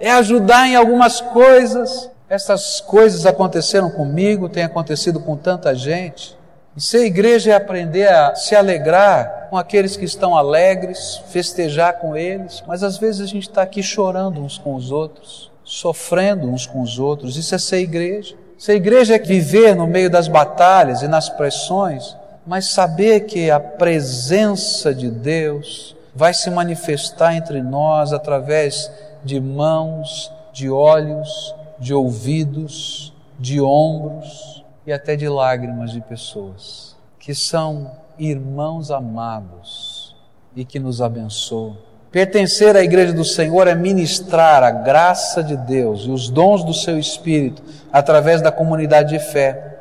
é 0.00 0.10
ajudar 0.12 0.66
em 0.66 0.74
algumas 0.74 1.20
coisas. 1.20 2.10
Essas 2.28 2.80
coisas 2.80 3.26
aconteceram 3.26 3.90
comigo, 3.90 4.48
têm 4.48 4.64
acontecido 4.64 5.20
com 5.20 5.36
tanta 5.36 5.74
gente. 5.74 6.38
E 6.76 6.80
ser 6.80 7.04
igreja 7.04 7.50
é 7.52 7.54
aprender 7.54 8.08
a 8.08 8.34
se 8.34 8.54
alegrar 8.56 9.48
com 9.50 9.56
aqueles 9.58 9.96
que 9.96 10.04
estão 10.04 10.36
alegres, 10.36 11.20
festejar 11.28 11.98
com 11.98 12.16
eles, 12.16 12.62
mas 12.66 12.82
às 12.82 12.96
vezes 12.96 13.20
a 13.20 13.26
gente 13.26 13.48
está 13.48 13.62
aqui 13.62 13.82
chorando 13.82 14.40
uns 14.40 14.56
com 14.56 14.74
os 14.74 14.92
outros, 14.92 15.50
sofrendo 15.64 16.48
uns 16.48 16.66
com 16.66 16.80
os 16.80 16.98
outros. 16.98 17.36
Isso 17.36 17.54
é 17.54 17.58
ser 17.58 17.80
igreja. 17.80 18.36
Ser 18.56 18.74
igreja 18.74 19.16
é 19.16 19.18
viver 19.18 19.74
no 19.74 19.86
meio 19.86 20.08
das 20.08 20.28
batalhas 20.28 21.02
e 21.02 21.08
nas 21.08 21.28
pressões, 21.28 22.16
mas 22.46 22.70
saber 22.70 23.20
que 23.20 23.50
a 23.50 23.58
presença 23.58 24.94
de 24.94 25.10
Deus 25.10 25.96
vai 26.14 26.32
se 26.32 26.50
manifestar 26.50 27.34
entre 27.34 27.62
nós 27.62 28.12
através 28.12 28.90
de 29.24 29.40
mãos, 29.40 30.32
de 30.52 30.70
olhos, 30.70 31.54
de 31.78 31.94
ouvidos, 31.94 33.12
de 33.38 33.60
ombros 33.60 34.64
e 34.86 34.92
até 34.92 35.16
de 35.16 35.28
lágrimas 35.28 35.92
de 35.92 36.00
pessoas 36.00 36.90
que 37.20 37.34
são 37.34 37.92
irmãos 38.18 38.90
amados 38.90 40.16
e 40.56 40.64
que 40.64 40.80
nos 40.80 41.00
abençoam. 41.00 41.76
Pertencer 42.10 42.74
à 42.74 42.82
igreja 42.82 43.12
do 43.12 43.24
Senhor 43.24 43.68
é 43.68 43.74
ministrar 43.74 44.64
a 44.64 44.70
graça 44.70 45.44
de 45.44 45.56
Deus 45.56 46.00
e 46.06 46.10
os 46.10 46.28
dons 46.28 46.64
do 46.64 46.74
seu 46.74 46.98
Espírito 46.98 47.62
através 47.92 48.42
da 48.42 48.50
comunidade 48.50 49.10
de 49.10 49.20
fé, 49.20 49.78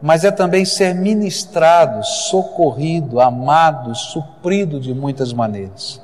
mas 0.00 0.22
é 0.22 0.30
também 0.30 0.64
ser 0.64 0.94
ministrado, 0.94 2.04
socorrido, 2.04 3.18
amado, 3.18 3.94
suprido 3.94 4.78
de 4.78 4.94
muitas 4.94 5.32
maneiras. 5.32 6.00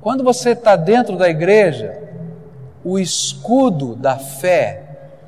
Quando 0.00 0.24
você 0.24 0.50
está 0.50 0.76
dentro 0.76 1.16
da 1.16 1.28
igreja, 1.28 2.02
o 2.82 2.98
escudo 2.98 3.94
da 3.94 4.16
fé 4.16 4.82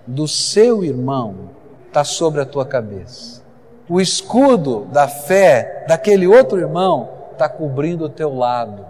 do 0.06 0.26
seu 0.26 0.82
irmão 0.82 1.50
está 1.88 2.04
sobre 2.04 2.40
a 2.40 2.46
tua 2.46 2.64
cabeça. 2.64 3.42
O 3.88 4.00
escudo 4.00 4.86
da 4.86 5.06
fé 5.06 5.84
daquele 5.86 6.26
outro 6.26 6.58
irmão 6.58 7.10
está 7.32 7.48
cobrindo 7.48 8.06
o 8.06 8.08
teu 8.08 8.34
lado. 8.34 8.86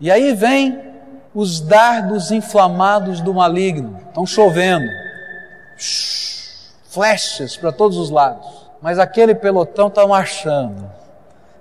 E 0.00 0.10
aí 0.10 0.32
vem 0.34 0.94
os 1.34 1.60
dardos 1.60 2.30
inflamados 2.30 3.20
do 3.20 3.34
maligno. 3.34 3.98
Estão 4.08 4.24
chovendo. 4.24 4.88
Flechas 6.88 7.58
para 7.58 7.72
todos 7.72 7.98
os 7.98 8.08
lados. 8.08 8.70
Mas 8.80 8.98
aquele 8.98 9.34
pelotão 9.34 9.88
está 9.88 10.06
marchando. 10.06 10.90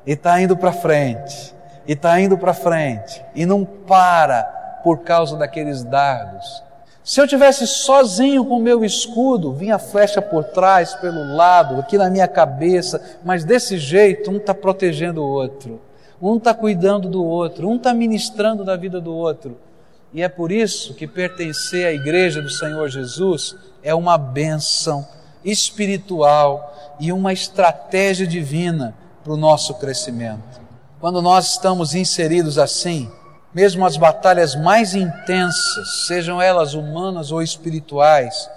E 0.06 0.14
está 0.14 0.40
indo 0.40 0.56
para 0.56 0.72
frente. 0.72 1.55
E 1.88 1.94
está 1.94 2.20
indo 2.20 2.38
para 2.38 2.54
frente. 2.54 3.24
E 3.34 3.46
não 3.46 3.66
para 3.66 4.44
por 4.84 5.00
causa 5.00 5.36
daqueles 5.36 5.84
dardos. 5.84 6.64
Se 7.06 7.22
eu 7.22 7.28
tivesse 7.28 7.68
sozinho 7.68 8.44
com 8.46 8.58
o 8.58 8.62
meu 8.62 8.84
escudo, 8.84 9.54
vinha 9.54 9.78
flecha 9.78 10.20
por 10.24 10.44
trás, 10.44 10.96
pelo 10.96 11.36
lado, 11.36 11.80
aqui 11.80 12.00
na 12.00 12.10
minha 12.10 12.28
cabeça, 12.28 13.00
mas 13.24 13.44
desse 13.44 13.78
jeito, 13.78 14.32
um 14.32 14.38
está 14.38 14.56
protegendo 14.56 15.22
o 15.22 15.28
outro, 15.28 15.80
um 16.20 16.38
está 16.38 16.52
cuidando 16.52 17.08
do 17.08 17.24
outro, 17.24 17.70
um 17.70 17.76
está 17.76 17.94
ministrando 17.94 18.64
da 18.64 18.76
vida 18.76 19.00
do 19.00 19.14
outro. 19.14 19.56
E 20.12 20.24
é 20.24 20.28
por 20.28 20.52
isso 20.52 20.96
que 20.96 21.06
pertencer 21.06 21.86
à 21.86 21.92
igreja 21.92 22.42
do 22.42 22.50
Senhor 22.50 22.90
Jesus 22.90 23.56
é 23.84 23.94
uma 23.94 24.18
bênção 24.18 25.08
espiritual 25.44 26.96
e 27.00 27.12
uma 27.12 27.32
estratégia 27.32 28.26
divina 28.26 28.96
para 29.24 29.34
o 29.34 29.38
nosso 29.38 29.76
crescimento. 29.76 30.65
Quando 31.06 31.22
nós 31.22 31.52
estamos 31.52 31.94
inseridos 31.94 32.58
assim, 32.58 33.12
mesmo 33.54 33.86
as 33.86 33.96
batalhas 33.96 34.56
mais 34.56 34.96
intensas, 34.96 36.08
sejam 36.08 36.42
elas 36.42 36.74
humanas 36.74 37.32
ou 37.32 37.44
espirituais, 37.44 38.50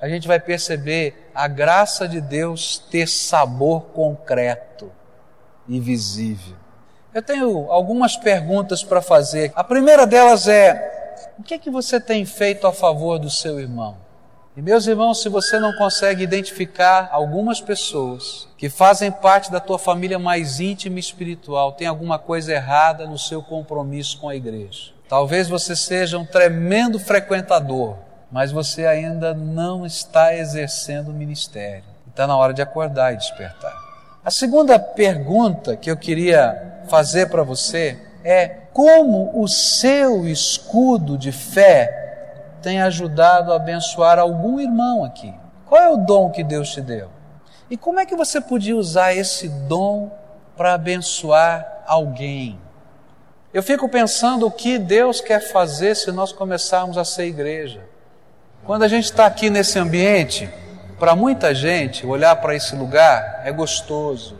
a 0.00 0.08
gente 0.08 0.26
vai 0.26 0.40
perceber 0.40 1.30
a 1.34 1.46
graça 1.46 2.08
de 2.08 2.18
Deus 2.18 2.78
ter 2.90 3.06
sabor 3.06 3.82
concreto 3.92 4.90
e 5.68 5.78
visível. 5.78 6.56
Eu 7.12 7.22
tenho 7.22 7.70
algumas 7.70 8.16
perguntas 8.16 8.82
para 8.82 9.02
fazer. 9.02 9.52
A 9.54 9.62
primeira 9.62 10.06
delas 10.06 10.48
é: 10.48 11.34
o 11.38 11.42
que 11.42 11.52
é 11.52 11.58
que 11.58 11.70
você 11.70 12.00
tem 12.00 12.24
feito 12.24 12.66
a 12.66 12.72
favor 12.72 13.18
do 13.18 13.28
seu 13.28 13.60
irmão? 13.60 13.98
E 14.54 14.60
meus 14.60 14.86
irmãos, 14.86 15.22
se 15.22 15.30
você 15.30 15.58
não 15.58 15.72
consegue 15.72 16.22
identificar 16.22 17.08
algumas 17.10 17.58
pessoas 17.58 18.46
que 18.58 18.68
fazem 18.68 19.10
parte 19.10 19.50
da 19.50 19.58
tua 19.58 19.78
família 19.78 20.18
mais 20.18 20.60
íntima 20.60 20.98
e 20.98 21.00
espiritual, 21.00 21.72
tem 21.72 21.86
alguma 21.86 22.18
coisa 22.18 22.52
errada 22.52 23.06
no 23.06 23.18
seu 23.18 23.42
compromisso 23.42 24.18
com 24.20 24.28
a 24.28 24.36
igreja. 24.36 24.92
Talvez 25.08 25.48
você 25.48 25.74
seja 25.74 26.18
um 26.18 26.26
tremendo 26.26 26.98
frequentador, 26.98 27.96
mas 28.30 28.52
você 28.52 28.84
ainda 28.84 29.32
não 29.32 29.86
está 29.86 30.34
exercendo 30.34 31.08
o 31.08 31.14
ministério. 31.14 31.84
Está 32.10 32.26
na 32.26 32.36
hora 32.36 32.52
de 32.52 32.60
acordar 32.60 33.14
e 33.14 33.16
despertar. 33.16 33.74
A 34.22 34.30
segunda 34.30 34.78
pergunta 34.78 35.76
que 35.76 35.90
eu 35.90 35.96
queria 35.96 36.82
fazer 36.88 37.30
para 37.30 37.42
você 37.42 37.98
é 38.22 38.48
como 38.70 39.42
o 39.42 39.48
seu 39.48 40.28
escudo 40.28 41.16
de 41.16 41.32
fé 41.32 42.01
tem 42.62 42.80
ajudado 42.80 43.52
a 43.52 43.56
abençoar 43.56 44.18
algum 44.18 44.60
irmão 44.60 45.04
aqui? 45.04 45.34
Qual 45.66 45.80
é 45.80 45.90
o 45.90 45.96
dom 45.96 46.30
que 46.30 46.44
Deus 46.44 46.70
te 46.70 46.80
deu? 46.80 47.10
E 47.70 47.76
como 47.76 47.98
é 47.98 48.06
que 48.06 48.14
você 48.14 48.40
podia 48.40 48.76
usar 48.76 49.14
esse 49.14 49.48
dom 49.48 50.10
para 50.56 50.74
abençoar 50.74 51.84
alguém? 51.86 52.60
Eu 53.52 53.62
fico 53.62 53.88
pensando 53.88 54.46
o 54.46 54.50
que 54.50 54.78
Deus 54.78 55.20
quer 55.20 55.40
fazer 55.40 55.94
se 55.94 56.10
nós 56.12 56.32
começarmos 56.32 56.96
a 56.96 57.04
ser 57.04 57.24
igreja. 57.24 57.80
Quando 58.64 58.82
a 58.82 58.88
gente 58.88 59.04
está 59.04 59.26
aqui 59.26 59.50
nesse 59.50 59.78
ambiente, 59.78 60.48
para 60.98 61.16
muita 61.16 61.54
gente, 61.54 62.06
olhar 62.06 62.36
para 62.36 62.54
esse 62.54 62.76
lugar 62.76 63.42
é 63.44 63.50
gostoso. 63.50 64.36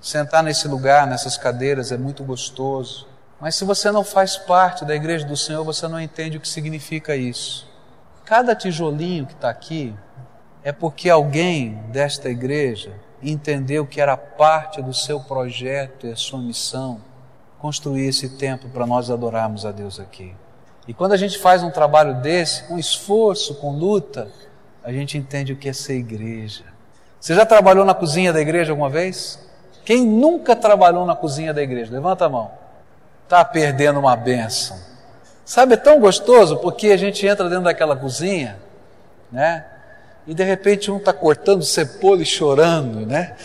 Sentar 0.00 0.42
nesse 0.42 0.68
lugar, 0.68 1.06
nessas 1.06 1.36
cadeiras, 1.36 1.90
é 1.90 1.96
muito 1.96 2.22
gostoso. 2.22 3.08
Mas 3.42 3.56
se 3.56 3.64
você 3.64 3.90
não 3.90 4.04
faz 4.04 4.36
parte 4.36 4.84
da 4.84 4.94
igreja 4.94 5.26
do 5.26 5.36
Senhor, 5.36 5.64
você 5.64 5.88
não 5.88 6.00
entende 6.00 6.36
o 6.36 6.40
que 6.40 6.48
significa 6.48 7.16
isso. 7.16 7.68
Cada 8.24 8.54
tijolinho 8.54 9.26
que 9.26 9.32
está 9.32 9.50
aqui 9.50 9.92
é 10.62 10.70
porque 10.70 11.10
alguém 11.10 11.74
desta 11.88 12.28
igreja 12.28 12.92
entendeu 13.20 13.84
que 13.84 14.00
era 14.00 14.16
parte 14.16 14.80
do 14.80 14.94
seu 14.94 15.18
projeto 15.18 16.06
e 16.06 16.12
a 16.12 16.16
sua 16.16 16.38
missão 16.40 17.00
construir 17.58 18.06
esse 18.06 18.28
templo 18.28 18.70
para 18.70 18.86
nós 18.86 19.10
adorarmos 19.10 19.66
a 19.66 19.72
Deus 19.72 19.98
aqui. 19.98 20.36
E 20.86 20.94
quando 20.94 21.10
a 21.10 21.16
gente 21.16 21.36
faz 21.36 21.64
um 21.64 21.70
trabalho 21.72 22.22
desse, 22.22 22.62
com 22.68 22.78
esforço, 22.78 23.56
com 23.56 23.72
luta, 23.72 24.28
a 24.84 24.92
gente 24.92 25.18
entende 25.18 25.52
o 25.52 25.56
que 25.56 25.68
é 25.68 25.72
ser 25.72 25.94
igreja. 25.94 26.62
Você 27.18 27.34
já 27.34 27.44
trabalhou 27.44 27.84
na 27.84 27.92
cozinha 27.92 28.32
da 28.32 28.40
igreja 28.40 28.70
alguma 28.70 28.88
vez? 28.88 29.44
Quem 29.84 30.06
nunca 30.06 30.54
trabalhou 30.54 31.04
na 31.04 31.16
cozinha 31.16 31.52
da 31.52 31.60
igreja? 31.60 31.92
Levanta 31.92 32.26
a 32.26 32.28
mão. 32.28 32.61
Está 33.24 33.44
perdendo 33.44 33.98
uma 33.98 34.16
benção. 34.16 34.78
Sabe, 35.44 35.74
é 35.74 35.76
tão 35.76 36.00
gostoso 36.00 36.56
porque 36.58 36.88
a 36.88 36.96
gente 36.96 37.26
entra 37.26 37.48
dentro 37.48 37.64
daquela 37.64 37.96
cozinha, 37.96 38.58
né? 39.30 39.66
E 40.26 40.34
de 40.34 40.44
repente 40.44 40.90
um 40.90 40.98
está 40.98 41.12
cortando 41.12 41.64
cebola 41.64 42.22
e 42.22 42.26
chorando, 42.26 43.04
né? 43.06 43.36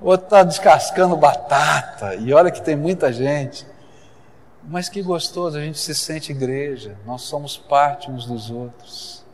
outro 0.00 0.26
está 0.26 0.42
descascando 0.42 1.16
batata, 1.16 2.14
e 2.14 2.32
olha 2.32 2.50
que 2.50 2.62
tem 2.62 2.76
muita 2.76 3.12
gente. 3.12 3.66
Mas 4.64 4.88
que 4.88 5.02
gostoso, 5.02 5.56
a 5.56 5.60
gente 5.60 5.78
se 5.78 5.94
sente 5.94 6.30
igreja, 6.30 6.96
nós 7.06 7.22
somos 7.22 7.56
parte 7.56 8.10
uns 8.10 8.26
dos 8.26 8.50
outros. 8.50 9.24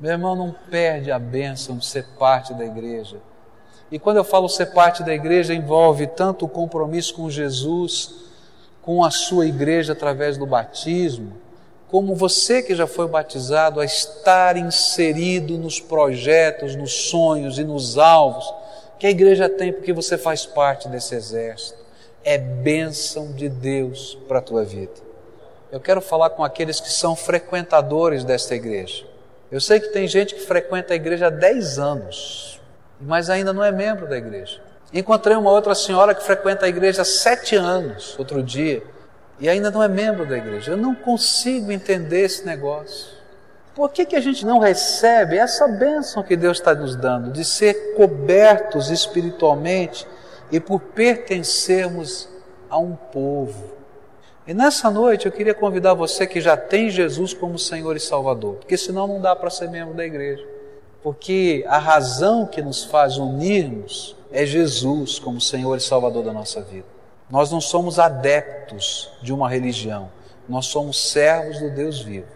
Meu 0.00 0.10
irmão, 0.10 0.34
não 0.34 0.54
perde 0.70 1.12
a 1.12 1.18
bênção 1.18 1.78
de 1.78 1.86
ser 1.86 2.04
parte 2.18 2.52
da 2.52 2.64
igreja. 2.64 3.18
E 3.90 3.98
quando 3.98 4.16
eu 4.16 4.24
falo 4.24 4.48
ser 4.48 4.66
parte 4.66 5.04
da 5.04 5.14
igreja, 5.14 5.54
envolve 5.54 6.06
tanto 6.08 6.46
o 6.46 6.48
compromisso 6.48 7.14
com 7.14 7.30
Jesus, 7.30 8.31
com 8.82 9.04
a 9.04 9.10
sua 9.10 9.46
igreja 9.46 9.92
através 9.92 10.36
do 10.36 10.44
batismo, 10.44 11.32
como 11.88 12.14
você 12.14 12.62
que 12.62 12.74
já 12.74 12.86
foi 12.86 13.06
batizado 13.06 13.78
a 13.78 13.84
estar 13.84 14.56
inserido 14.56 15.58
nos 15.58 15.78
projetos, 15.78 16.74
nos 16.74 16.92
sonhos 16.92 17.58
e 17.58 17.64
nos 17.64 17.98
alvos 17.98 18.52
que 18.98 19.06
a 19.06 19.10
igreja 19.10 19.48
tem 19.48 19.72
porque 19.72 19.92
você 19.92 20.16
faz 20.16 20.46
parte 20.46 20.88
desse 20.88 21.14
exército. 21.14 21.78
É 22.24 22.38
bênção 22.38 23.32
de 23.32 23.48
Deus 23.48 24.16
para 24.28 24.38
a 24.38 24.42
tua 24.42 24.64
vida. 24.64 24.92
Eu 25.72 25.80
quero 25.80 26.00
falar 26.00 26.30
com 26.30 26.44
aqueles 26.44 26.80
que 26.80 26.90
são 26.90 27.16
frequentadores 27.16 28.24
desta 28.24 28.54
igreja. 28.54 29.04
Eu 29.50 29.60
sei 29.60 29.80
que 29.80 29.88
tem 29.88 30.06
gente 30.06 30.34
que 30.34 30.40
frequenta 30.40 30.92
a 30.92 30.96
igreja 30.96 31.26
há 31.26 31.30
10 31.30 31.78
anos, 31.78 32.60
mas 33.00 33.28
ainda 33.28 33.52
não 33.52 33.62
é 33.62 33.70
membro 33.70 34.08
da 34.08 34.16
igreja. 34.16 34.60
Encontrei 34.92 35.36
uma 35.36 35.50
outra 35.50 35.74
senhora 35.74 36.14
que 36.14 36.22
frequenta 36.22 36.66
a 36.66 36.68
igreja 36.68 37.02
há 37.02 37.04
sete 37.04 37.56
anos, 37.56 38.14
outro 38.18 38.42
dia, 38.42 38.82
e 39.40 39.48
ainda 39.48 39.70
não 39.70 39.82
é 39.82 39.88
membro 39.88 40.26
da 40.26 40.36
igreja. 40.36 40.72
Eu 40.72 40.76
não 40.76 40.94
consigo 40.94 41.72
entender 41.72 42.22
esse 42.22 42.44
negócio. 42.44 43.22
Por 43.74 43.90
que, 43.90 44.04
que 44.04 44.14
a 44.14 44.20
gente 44.20 44.44
não 44.44 44.58
recebe 44.58 45.38
essa 45.38 45.66
bênção 45.66 46.22
que 46.22 46.36
Deus 46.36 46.58
está 46.58 46.74
nos 46.74 46.94
dando, 46.94 47.32
de 47.32 47.42
ser 47.42 47.94
cobertos 47.94 48.90
espiritualmente 48.90 50.06
e 50.50 50.60
por 50.60 50.78
pertencermos 50.78 52.28
a 52.68 52.76
um 52.76 52.94
povo? 52.94 53.72
E 54.46 54.52
nessa 54.52 54.90
noite 54.90 55.24
eu 55.24 55.32
queria 55.32 55.54
convidar 55.54 55.94
você 55.94 56.26
que 56.26 56.40
já 56.40 56.54
tem 56.54 56.90
Jesus 56.90 57.32
como 57.32 57.58
Senhor 57.58 57.96
e 57.96 58.00
Salvador, 58.00 58.56
porque 58.56 58.76
senão 58.76 59.06
não 59.06 59.20
dá 59.20 59.34
para 59.34 59.48
ser 59.48 59.70
membro 59.70 59.94
da 59.94 60.04
igreja. 60.04 60.46
Porque 61.02 61.64
a 61.66 61.78
razão 61.78 62.46
que 62.46 62.62
nos 62.62 62.84
faz 62.84 63.16
unirmos 63.16 64.14
é 64.30 64.46
Jesus 64.46 65.18
como 65.18 65.40
Senhor 65.40 65.76
e 65.76 65.80
Salvador 65.80 66.24
da 66.24 66.32
nossa 66.32 66.62
vida. 66.62 66.86
Nós 67.28 67.50
não 67.50 67.60
somos 67.60 67.98
adeptos 67.98 69.10
de 69.22 69.32
uma 69.32 69.48
religião, 69.48 70.10
nós 70.48 70.66
somos 70.66 71.10
servos 71.10 71.58
do 71.58 71.70
Deus 71.70 72.00
vivo. 72.00 72.26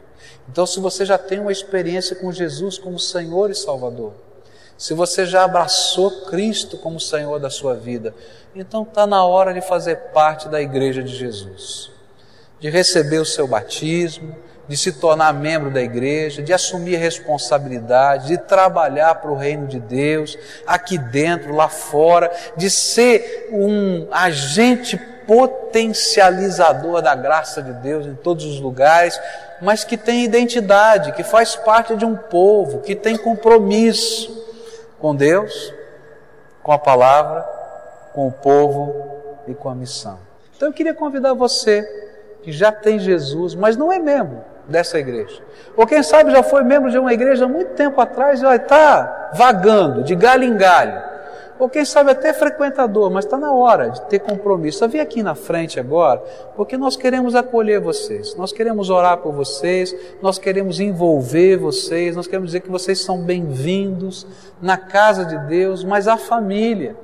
Então, 0.48 0.66
se 0.66 0.80
você 0.80 1.04
já 1.04 1.18
tem 1.18 1.40
uma 1.40 1.52
experiência 1.52 2.16
com 2.16 2.32
Jesus 2.32 2.78
como 2.78 2.98
Senhor 2.98 3.50
e 3.50 3.54
Salvador, 3.54 4.12
se 4.78 4.94
você 4.94 5.24
já 5.24 5.44
abraçou 5.44 6.26
Cristo 6.26 6.76
como 6.76 7.00
Senhor 7.00 7.38
da 7.38 7.50
sua 7.50 7.74
vida, 7.74 8.14
então 8.54 8.82
está 8.82 9.06
na 9.06 9.24
hora 9.24 9.52
de 9.54 9.60
fazer 9.60 9.96
parte 10.12 10.48
da 10.48 10.60
igreja 10.60 11.02
de 11.02 11.14
Jesus, 11.14 11.90
de 12.60 12.68
receber 12.68 13.18
o 13.18 13.24
seu 13.24 13.46
batismo, 13.46 14.36
de 14.68 14.76
se 14.76 14.92
tornar 14.92 15.32
membro 15.32 15.70
da 15.70 15.80
igreja, 15.80 16.42
de 16.42 16.52
assumir 16.52 16.96
responsabilidade, 16.96 18.28
de 18.28 18.38
trabalhar 18.38 19.14
para 19.16 19.30
o 19.30 19.36
reino 19.36 19.66
de 19.66 19.78
Deus, 19.78 20.36
aqui 20.66 20.98
dentro, 20.98 21.54
lá 21.54 21.68
fora, 21.68 22.30
de 22.56 22.68
ser 22.68 23.48
um 23.52 24.08
agente 24.10 24.96
potencializador 25.26 27.02
da 27.02 27.14
graça 27.14 27.62
de 27.62 27.72
Deus 27.74 28.06
em 28.06 28.14
todos 28.14 28.44
os 28.44 28.60
lugares, 28.60 29.20
mas 29.60 29.84
que 29.84 29.96
tem 29.96 30.24
identidade, 30.24 31.12
que 31.12 31.22
faz 31.22 31.56
parte 31.56 31.96
de 31.96 32.04
um 32.04 32.16
povo, 32.16 32.80
que 32.80 32.94
tem 32.94 33.16
compromisso 33.16 34.44
com 35.00 35.14
Deus, 35.14 35.72
com 36.62 36.72
a 36.72 36.78
palavra, 36.78 37.42
com 38.12 38.28
o 38.28 38.32
povo 38.32 38.94
e 39.46 39.54
com 39.54 39.68
a 39.68 39.74
missão. 39.74 40.18
Então 40.56 40.68
eu 40.68 40.72
queria 40.72 40.94
convidar 40.94 41.34
você 41.34 41.82
que 42.42 42.52
já 42.52 42.70
tem 42.70 42.98
Jesus, 42.98 43.54
mas 43.54 43.76
não 43.76 43.92
é 43.92 43.98
membro 43.98 44.55
dessa 44.68 44.98
igreja. 44.98 45.42
Ou 45.76 45.86
quem 45.86 46.02
sabe 46.02 46.30
já 46.30 46.42
foi 46.42 46.62
membro 46.62 46.90
de 46.90 46.98
uma 46.98 47.12
igreja 47.12 47.46
muito 47.46 47.74
tempo 47.74 48.00
atrás 48.00 48.40
e 48.40 48.44
vai 48.44 48.56
estar 48.56 49.04
tá 49.04 49.30
vagando 49.34 50.02
de 50.02 50.14
galho 50.14 50.44
em 50.44 50.56
galho 50.56 51.16
ou 51.58 51.68
quem 51.68 51.84
sabe 51.84 52.10
até 52.10 52.32
frequentador, 52.32 53.10
mas 53.10 53.24
está 53.24 53.38
na 53.38 53.52
hora 53.52 53.88
de 53.90 54.00
ter 54.02 54.18
compromisso. 54.18 54.86
Vem 54.88 55.00
aqui 55.00 55.22
na 55.22 55.34
frente 55.34 55.80
agora, 55.80 56.22
porque 56.54 56.76
nós 56.76 56.96
queremos 56.96 57.34
acolher 57.34 57.80
vocês, 57.80 58.34
nós 58.36 58.52
queremos 58.52 58.90
orar 58.90 59.18
por 59.18 59.32
vocês, 59.32 59.94
nós 60.20 60.38
queremos 60.38 60.80
envolver 60.80 61.56
vocês, 61.56 62.14
nós 62.14 62.26
queremos 62.26 62.48
dizer 62.48 62.60
que 62.60 62.70
vocês 62.70 63.00
são 63.00 63.22
bem-vindos 63.22 64.26
na 64.60 64.76
casa 64.76 65.24
de 65.24 65.38
Deus, 65.46 65.82
mas 65.82 66.06
a 66.06 66.16
família. 66.16 66.96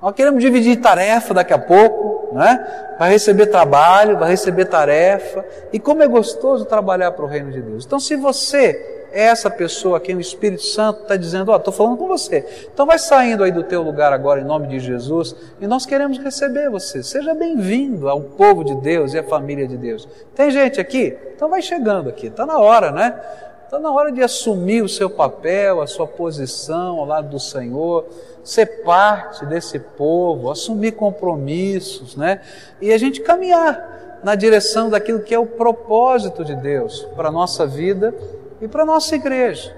Nós 0.00 0.14
queremos 0.14 0.42
dividir 0.42 0.80
tarefa 0.80 1.34
daqui 1.34 1.52
a 1.52 1.58
pouco, 1.58 2.34
né? 2.34 2.94
Para 2.96 3.06
receber 3.06 3.46
trabalho, 3.46 4.16
para 4.16 4.26
receber 4.26 4.64
tarefa. 4.64 5.44
E 5.72 5.78
como 5.78 6.02
é 6.02 6.08
gostoso 6.08 6.64
trabalhar 6.64 7.12
para 7.12 7.24
o 7.24 7.28
reino 7.28 7.50
de 7.50 7.60
Deus. 7.60 7.84
Então, 7.84 8.00
se 8.00 8.16
você 8.16 9.00
é 9.12 9.24
essa 9.24 9.50
pessoa 9.50 9.96
a 9.96 10.00
quem 10.00 10.16
o 10.16 10.20
Espírito 10.20 10.62
Santo 10.62 11.02
está 11.02 11.16
dizendo, 11.16 11.50
ó, 11.50 11.54
oh, 11.54 11.56
estou 11.56 11.72
falando 11.72 11.96
com 11.96 12.06
você. 12.06 12.44
Então 12.72 12.86
vai 12.86 12.98
saindo 12.98 13.42
aí 13.42 13.50
do 13.50 13.62
teu 13.62 13.82
lugar 13.82 14.12
agora 14.12 14.40
em 14.40 14.44
nome 14.44 14.68
de 14.68 14.78
Jesus 14.78 15.34
e 15.60 15.66
nós 15.66 15.84
queremos 15.84 16.18
receber 16.18 16.70
você. 16.70 17.02
Seja 17.02 17.34
bem-vindo 17.34 18.08
ao 18.08 18.20
povo 18.20 18.64
de 18.64 18.74
Deus 18.76 19.12
e 19.12 19.18
à 19.18 19.24
família 19.24 19.66
de 19.66 19.76
Deus. 19.76 20.08
Tem 20.34 20.50
gente 20.50 20.80
aqui? 20.80 21.16
Então 21.34 21.48
vai 21.48 21.60
chegando 21.60 22.08
aqui. 22.08 22.28
Está 22.28 22.46
na 22.46 22.58
hora, 22.58 22.92
né? 22.92 23.20
Está 23.64 23.78
na 23.78 23.92
hora 23.92 24.10
de 24.10 24.22
assumir 24.22 24.82
o 24.82 24.88
seu 24.88 25.08
papel, 25.08 25.80
a 25.80 25.86
sua 25.86 26.06
posição 26.06 26.98
ao 26.98 27.04
lado 27.04 27.28
do 27.28 27.38
Senhor, 27.38 28.04
ser 28.50 28.82
parte 28.82 29.46
desse 29.46 29.78
povo, 29.78 30.50
assumir 30.50 30.92
compromissos, 30.92 32.16
né? 32.16 32.40
E 32.80 32.92
a 32.92 32.98
gente 32.98 33.20
caminhar 33.20 34.18
na 34.24 34.34
direção 34.34 34.90
daquilo 34.90 35.20
que 35.20 35.34
é 35.34 35.38
o 35.38 35.46
propósito 35.46 36.44
de 36.44 36.56
Deus 36.56 37.06
para 37.14 37.28
a 37.28 37.32
nossa 37.32 37.66
vida 37.66 38.12
e 38.60 38.66
para 38.66 38.82
a 38.82 38.86
nossa 38.86 39.14
igreja. 39.14 39.74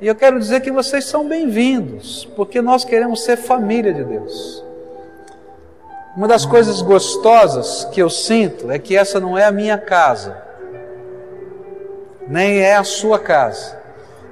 E 0.00 0.06
eu 0.06 0.14
quero 0.14 0.38
dizer 0.38 0.60
que 0.60 0.70
vocês 0.70 1.04
são 1.04 1.28
bem-vindos, 1.28 2.24
porque 2.36 2.62
nós 2.62 2.84
queremos 2.84 3.22
ser 3.22 3.36
família 3.36 3.92
de 3.92 4.04
Deus. 4.04 4.64
Uma 6.16 6.26
das 6.26 6.46
coisas 6.46 6.80
gostosas 6.80 7.84
que 7.92 8.00
eu 8.00 8.08
sinto 8.08 8.70
é 8.70 8.78
que 8.78 8.96
essa 8.96 9.20
não 9.20 9.36
é 9.36 9.44
a 9.44 9.52
minha 9.52 9.76
casa, 9.76 10.42
nem 12.26 12.60
é 12.60 12.76
a 12.76 12.84
sua 12.84 13.18
casa, 13.18 13.78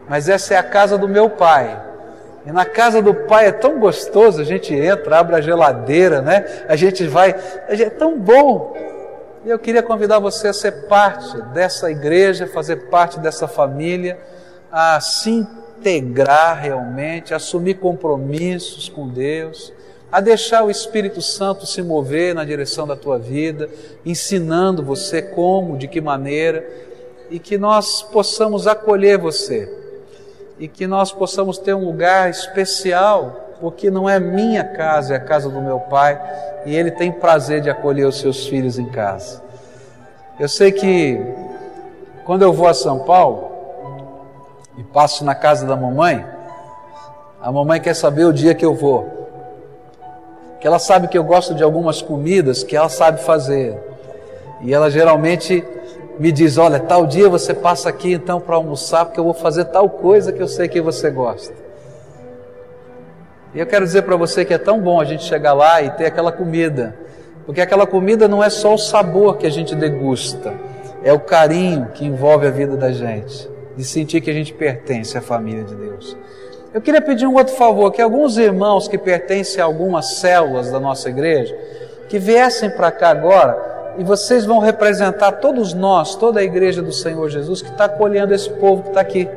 mas 0.08 0.28
essa 0.28 0.54
é 0.54 0.56
a 0.56 0.62
casa 0.62 0.96
do 0.96 1.06
meu 1.06 1.28
pai. 1.28 1.93
E 2.46 2.52
na 2.52 2.64
casa 2.66 3.00
do 3.00 3.14
pai 3.14 3.46
é 3.46 3.52
tão 3.52 3.80
gostoso, 3.80 4.40
a 4.40 4.44
gente 4.44 4.74
entra, 4.74 5.18
abre 5.18 5.34
a 5.36 5.40
geladeira, 5.40 6.20
né? 6.20 6.64
A 6.68 6.76
gente 6.76 7.06
vai, 7.06 7.34
é 7.68 7.88
tão 7.88 8.18
bom. 8.18 8.76
E 9.44 9.50
eu 9.50 9.58
queria 9.58 9.82
convidar 9.82 10.18
você 10.18 10.48
a 10.48 10.52
ser 10.52 10.86
parte 10.86 11.40
dessa 11.54 11.90
igreja, 11.90 12.46
fazer 12.46 12.88
parte 12.88 13.18
dessa 13.18 13.48
família, 13.48 14.18
a 14.70 15.00
se 15.00 15.30
integrar 15.30 16.60
realmente, 16.60 17.32
a 17.32 17.36
assumir 17.36 17.74
compromissos 17.74 18.88
com 18.88 19.08
Deus, 19.08 19.72
a 20.12 20.20
deixar 20.20 20.64
o 20.64 20.70
Espírito 20.70 21.20
Santo 21.22 21.66
se 21.66 21.82
mover 21.82 22.34
na 22.34 22.44
direção 22.44 22.86
da 22.86 22.94
tua 22.96 23.18
vida, 23.18 23.68
ensinando 24.04 24.82
você 24.82 25.20
como, 25.20 25.76
de 25.76 25.88
que 25.88 26.00
maneira, 26.00 26.64
e 27.30 27.38
que 27.38 27.56
nós 27.56 28.02
possamos 28.02 28.66
acolher 28.66 29.18
você, 29.18 29.83
e 30.58 30.68
que 30.68 30.86
nós 30.86 31.12
possamos 31.12 31.58
ter 31.58 31.74
um 31.74 31.84
lugar 31.84 32.30
especial 32.30 33.40
porque 33.60 33.90
não 33.90 34.08
é 34.08 34.20
minha 34.20 34.64
casa, 34.64 35.14
é 35.14 35.16
a 35.16 35.20
casa 35.20 35.48
do 35.48 35.60
meu 35.60 35.80
pai, 35.80 36.20
e 36.66 36.74
ele 36.74 36.90
tem 36.90 37.10
prazer 37.10 37.60
de 37.60 37.70
acolher 37.70 38.04
os 38.04 38.18
seus 38.18 38.46
filhos 38.46 38.78
em 38.78 38.86
casa. 38.86 39.42
Eu 40.38 40.48
sei 40.48 40.72
que 40.72 41.20
quando 42.24 42.42
eu 42.42 42.52
vou 42.52 42.66
a 42.66 42.74
São 42.74 43.00
Paulo 43.00 43.52
e 44.76 44.82
passo 44.82 45.24
na 45.24 45.34
casa 45.34 45.66
da 45.66 45.76
mamãe, 45.76 46.24
a 47.40 47.52
mamãe 47.52 47.80
quer 47.80 47.94
saber 47.94 48.24
o 48.24 48.32
dia 48.32 48.54
que 48.54 48.64
eu 48.64 48.74
vou. 48.74 49.28
Que 50.60 50.66
ela 50.66 50.78
sabe 50.78 51.08
que 51.08 51.16
eu 51.16 51.22
gosto 51.22 51.54
de 51.54 51.62
algumas 51.62 52.00
comidas 52.00 52.64
que 52.64 52.76
ela 52.76 52.88
sabe 52.88 53.22
fazer. 53.22 53.78
E 54.62 54.72
ela 54.72 54.90
geralmente 54.90 55.62
me 56.18 56.30
diz: 56.32 56.58
Olha, 56.58 56.78
tal 56.78 57.06
dia 57.06 57.28
você 57.28 57.54
passa 57.54 57.88
aqui 57.88 58.12
então 58.12 58.40
para 58.40 58.56
almoçar, 58.56 59.04
porque 59.04 59.20
eu 59.20 59.24
vou 59.24 59.34
fazer 59.34 59.66
tal 59.66 59.88
coisa 59.88 60.32
que 60.32 60.42
eu 60.42 60.48
sei 60.48 60.68
que 60.68 60.80
você 60.80 61.10
gosta. 61.10 61.54
E 63.54 63.60
eu 63.60 63.66
quero 63.66 63.84
dizer 63.84 64.02
para 64.02 64.16
você 64.16 64.44
que 64.44 64.52
é 64.52 64.58
tão 64.58 64.80
bom 64.80 65.00
a 65.00 65.04
gente 65.04 65.24
chegar 65.24 65.52
lá 65.52 65.80
e 65.80 65.90
ter 65.90 66.06
aquela 66.06 66.32
comida, 66.32 66.96
porque 67.46 67.60
aquela 67.60 67.86
comida 67.86 68.26
não 68.26 68.42
é 68.42 68.50
só 68.50 68.74
o 68.74 68.78
sabor 68.78 69.36
que 69.36 69.46
a 69.46 69.50
gente 69.50 69.74
degusta, 69.74 70.54
é 71.04 71.12
o 71.12 71.20
carinho 71.20 71.88
que 71.94 72.04
envolve 72.04 72.46
a 72.46 72.50
vida 72.50 72.76
da 72.76 72.90
gente, 72.90 73.48
de 73.76 73.84
sentir 73.84 74.20
que 74.20 74.30
a 74.30 74.34
gente 74.34 74.52
pertence 74.52 75.16
à 75.16 75.20
família 75.20 75.62
de 75.62 75.74
Deus. 75.74 76.16
Eu 76.72 76.80
queria 76.80 77.00
pedir 77.00 77.26
um 77.26 77.34
outro 77.34 77.54
favor, 77.54 77.92
que 77.92 78.02
alguns 78.02 78.36
irmãos 78.36 78.88
que 78.88 78.98
pertencem 78.98 79.62
a 79.62 79.64
algumas 79.64 80.16
células 80.16 80.72
da 80.72 80.80
nossa 80.80 81.08
igreja, 81.08 81.56
que 82.08 82.18
viessem 82.18 82.68
para 82.70 82.90
cá 82.90 83.10
agora 83.10 83.73
e 83.98 84.04
vocês 84.04 84.44
vão 84.44 84.58
representar 84.58 85.32
todos 85.32 85.72
nós, 85.74 86.14
toda 86.14 86.40
a 86.40 86.42
igreja 86.42 86.82
do 86.82 86.92
Senhor 86.92 87.28
Jesus 87.28 87.62
que 87.62 87.70
está 87.70 87.84
acolhendo 87.84 88.34
esse 88.34 88.50
povo 88.50 88.82
que 88.82 88.88
está 88.88 89.00
aqui, 89.00 89.28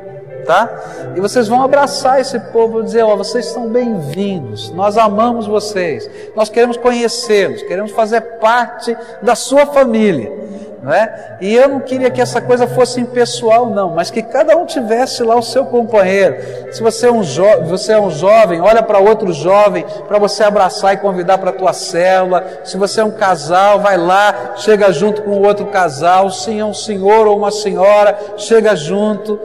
tá? 0.46 1.12
E 1.16 1.20
vocês 1.20 1.48
vão 1.48 1.62
abraçar 1.62 2.20
esse 2.20 2.38
povo 2.52 2.80
e 2.80 2.84
dizer: 2.84 3.02
Ó, 3.02 3.14
oh, 3.14 3.16
vocês 3.16 3.46
são 3.46 3.68
bem-vindos, 3.68 4.70
nós 4.70 4.96
amamos 4.96 5.46
vocês, 5.46 6.08
nós 6.34 6.48
queremos 6.48 6.76
conhecê-los, 6.76 7.62
queremos 7.62 7.92
fazer 7.92 8.20
parte 8.38 8.96
da 9.22 9.34
sua 9.34 9.66
família 9.66 10.48
não 10.82 10.92
é? 10.92 11.36
E 11.40 11.54
eu 11.54 11.68
não 11.68 11.80
queria 11.80 12.10
que 12.10 12.20
essa 12.20 12.40
coisa 12.40 12.66
fosse 12.66 13.00
impessoal, 13.00 13.66
não, 13.70 13.90
mas 13.90 14.10
que 14.10 14.22
cada 14.22 14.56
um 14.56 14.64
tivesse 14.64 15.22
lá 15.24 15.34
o 15.34 15.42
seu 15.42 15.66
companheiro. 15.66 16.36
Se 16.72 16.80
você 16.82 17.08
é 17.08 17.12
um, 17.12 17.22
jo 17.22 17.42
você 17.64 17.92
é 17.92 18.00
um 18.00 18.10
jovem, 18.10 18.60
olha 18.60 18.82
para 18.82 18.98
outro 18.98 19.32
jovem 19.32 19.84
para 20.06 20.18
você 20.18 20.44
abraçar 20.44 20.94
e 20.94 20.98
convidar 20.98 21.38
para 21.38 21.50
a 21.50 21.52
tua 21.52 21.72
célula. 21.72 22.44
Se 22.64 22.76
você 22.76 23.00
é 23.00 23.04
um 23.04 23.10
casal, 23.10 23.80
vai 23.80 23.96
lá, 23.96 24.52
chega 24.56 24.92
junto 24.92 25.22
com 25.22 25.30
o 25.30 25.44
outro 25.44 25.66
casal. 25.66 26.30
Se 26.30 26.56
é 26.58 26.64
um 26.64 26.74
senhor 26.74 27.26
ou 27.26 27.36
uma 27.36 27.50
senhora, 27.50 28.16
chega 28.36 28.76
junto, 28.76 29.36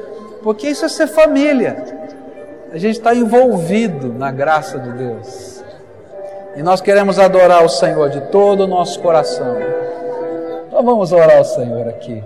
porque 0.44 0.68
isso 0.68 0.86
é 0.86 0.90
ser 0.90 1.08
família. 1.08 2.04
A 2.72 2.78
gente 2.78 2.98
está 2.98 3.14
envolvido 3.14 4.14
na 4.14 4.32
graça 4.32 4.80
de 4.80 4.92
Deus. 4.92 5.64
E 6.56 6.62
nós 6.62 6.82
queremos 6.82 7.18
adorar 7.18 7.64
o 7.64 7.70
Senhor 7.70 8.10
de 8.10 8.22
todo 8.22 8.62
o 8.62 8.68
nosso 8.68 9.00
coração. 9.00 9.58
Então 10.74 10.84
vamos 10.84 11.12
orar 11.12 11.38
ao 11.38 11.46
Senhor 11.46 11.88
aqui. 11.88 12.24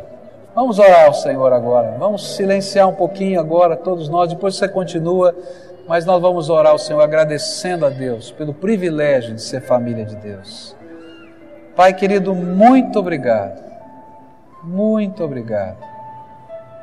Vamos 0.55 0.79
orar 0.79 1.07
ao 1.07 1.13
Senhor 1.13 1.51
agora. 1.51 1.97
Vamos 1.99 2.33
silenciar 2.37 2.87
um 2.87 2.93
pouquinho 2.93 3.41
agora, 3.41 3.75
todos 3.75 4.07
nós. 4.07 4.29
Depois 4.29 4.55
você 4.55 4.69
continua, 4.69 5.35
mas 5.85 6.05
nós 6.05 6.21
vamos 6.21 6.49
orar 6.49 6.71
ao 6.71 6.79
Senhor 6.79 7.01
agradecendo 7.01 7.85
a 7.85 7.89
Deus 7.89 8.31
pelo 8.31 8.53
privilégio 8.53 9.35
de 9.35 9.41
ser 9.41 9.59
família 9.59 10.05
de 10.05 10.15
Deus. 10.15 10.73
Pai 11.75 11.93
querido, 11.93 12.33
muito 12.33 12.99
obrigado. 12.99 13.61
Muito 14.63 15.25
obrigado. 15.25 15.83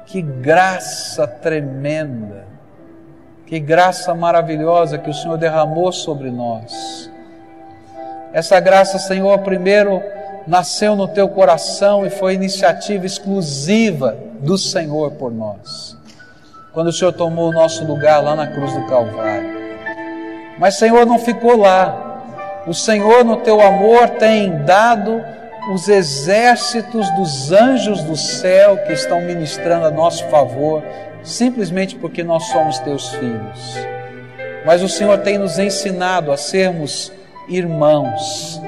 Que 0.05 0.21
graça 0.21 1.27
tremenda. 1.27 2.45
Que 3.47 3.59
graça 3.59 4.15
maravilhosa 4.15 4.99
que 4.99 5.09
o 5.09 5.15
Senhor 5.15 5.39
derramou 5.39 5.91
sobre 5.93 6.31
nós. 6.31 7.11
Essa 8.35 8.61
graça, 8.61 8.99
Senhor, 8.99 9.39
primeiro 9.39 10.03
nasceu 10.47 10.95
no 10.95 11.09
teu 11.09 11.29
coração 11.29 12.07
e 12.07 12.11
foi 12.11 12.35
iniciativa 12.35 13.07
exclusiva 13.07 14.17
do 14.41 14.59
Senhor 14.59 15.13
por 15.13 15.33
nós. 15.33 15.97
Quando 16.73 16.89
o 16.89 16.93
Senhor 16.93 17.13
tomou 17.13 17.51
o 17.51 17.53
nosso 17.53 17.85
lugar 17.85 18.23
lá 18.23 18.35
na 18.35 18.47
cruz 18.47 18.73
do 18.73 18.87
Calvário. 18.87 19.55
Mas, 20.59 20.75
Senhor, 20.77 21.07
não 21.07 21.19
ficou 21.19 21.57
lá. 21.57 22.23
O 22.67 22.75
Senhor, 22.75 23.25
no 23.25 23.37
teu 23.37 23.61
amor, 23.61 24.09
tem 24.11 24.65
dado 24.65 25.23
os 25.73 25.89
exércitos 25.89 27.09
dos 27.15 27.53
anjos 27.53 28.03
do 28.03 28.17
céu 28.17 28.77
que 28.79 28.93
estão 28.93 29.21
ministrando 29.23 29.87
a 29.87 29.91
nosso 29.91 30.25
favor, 30.27 30.83
simplesmente 31.23 31.97
porque 31.97 32.23
nós 32.23 32.45
somos 32.49 32.79
teus 32.81 33.09
filhos. 33.11 33.79
Mas 34.67 34.83
o 34.83 34.89
Senhor 34.89 35.19
tem 35.19 35.39
nos 35.39 35.59
ensinado 35.59 36.33
a 36.33 36.37
sermos 36.37 37.13
irmãos 37.49 38.61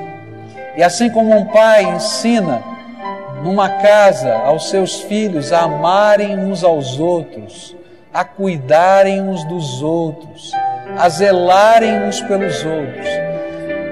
e 0.77 0.83
assim 0.83 1.09
como 1.09 1.35
um 1.35 1.47
pai 1.47 1.85
ensina 1.85 2.63
numa 3.43 3.69
casa 3.69 4.35
aos 4.45 4.71
seus 4.71 5.01
filhos 5.01 5.53
a 5.53 5.61
amarem 5.61 6.39
uns 6.39 6.63
aos 6.63 6.99
outros, 6.99 7.77
a 8.13 8.25
cuidarem 8.25 9.23
uns 9.23 9.45
dos 9.45 9.83
outros, 9.83 10.53
a 10.99 11.09
zelarem 11.09 12.05
uns 12.05 12.21
pelos 12.23 12.65
outros. 12.65 13.07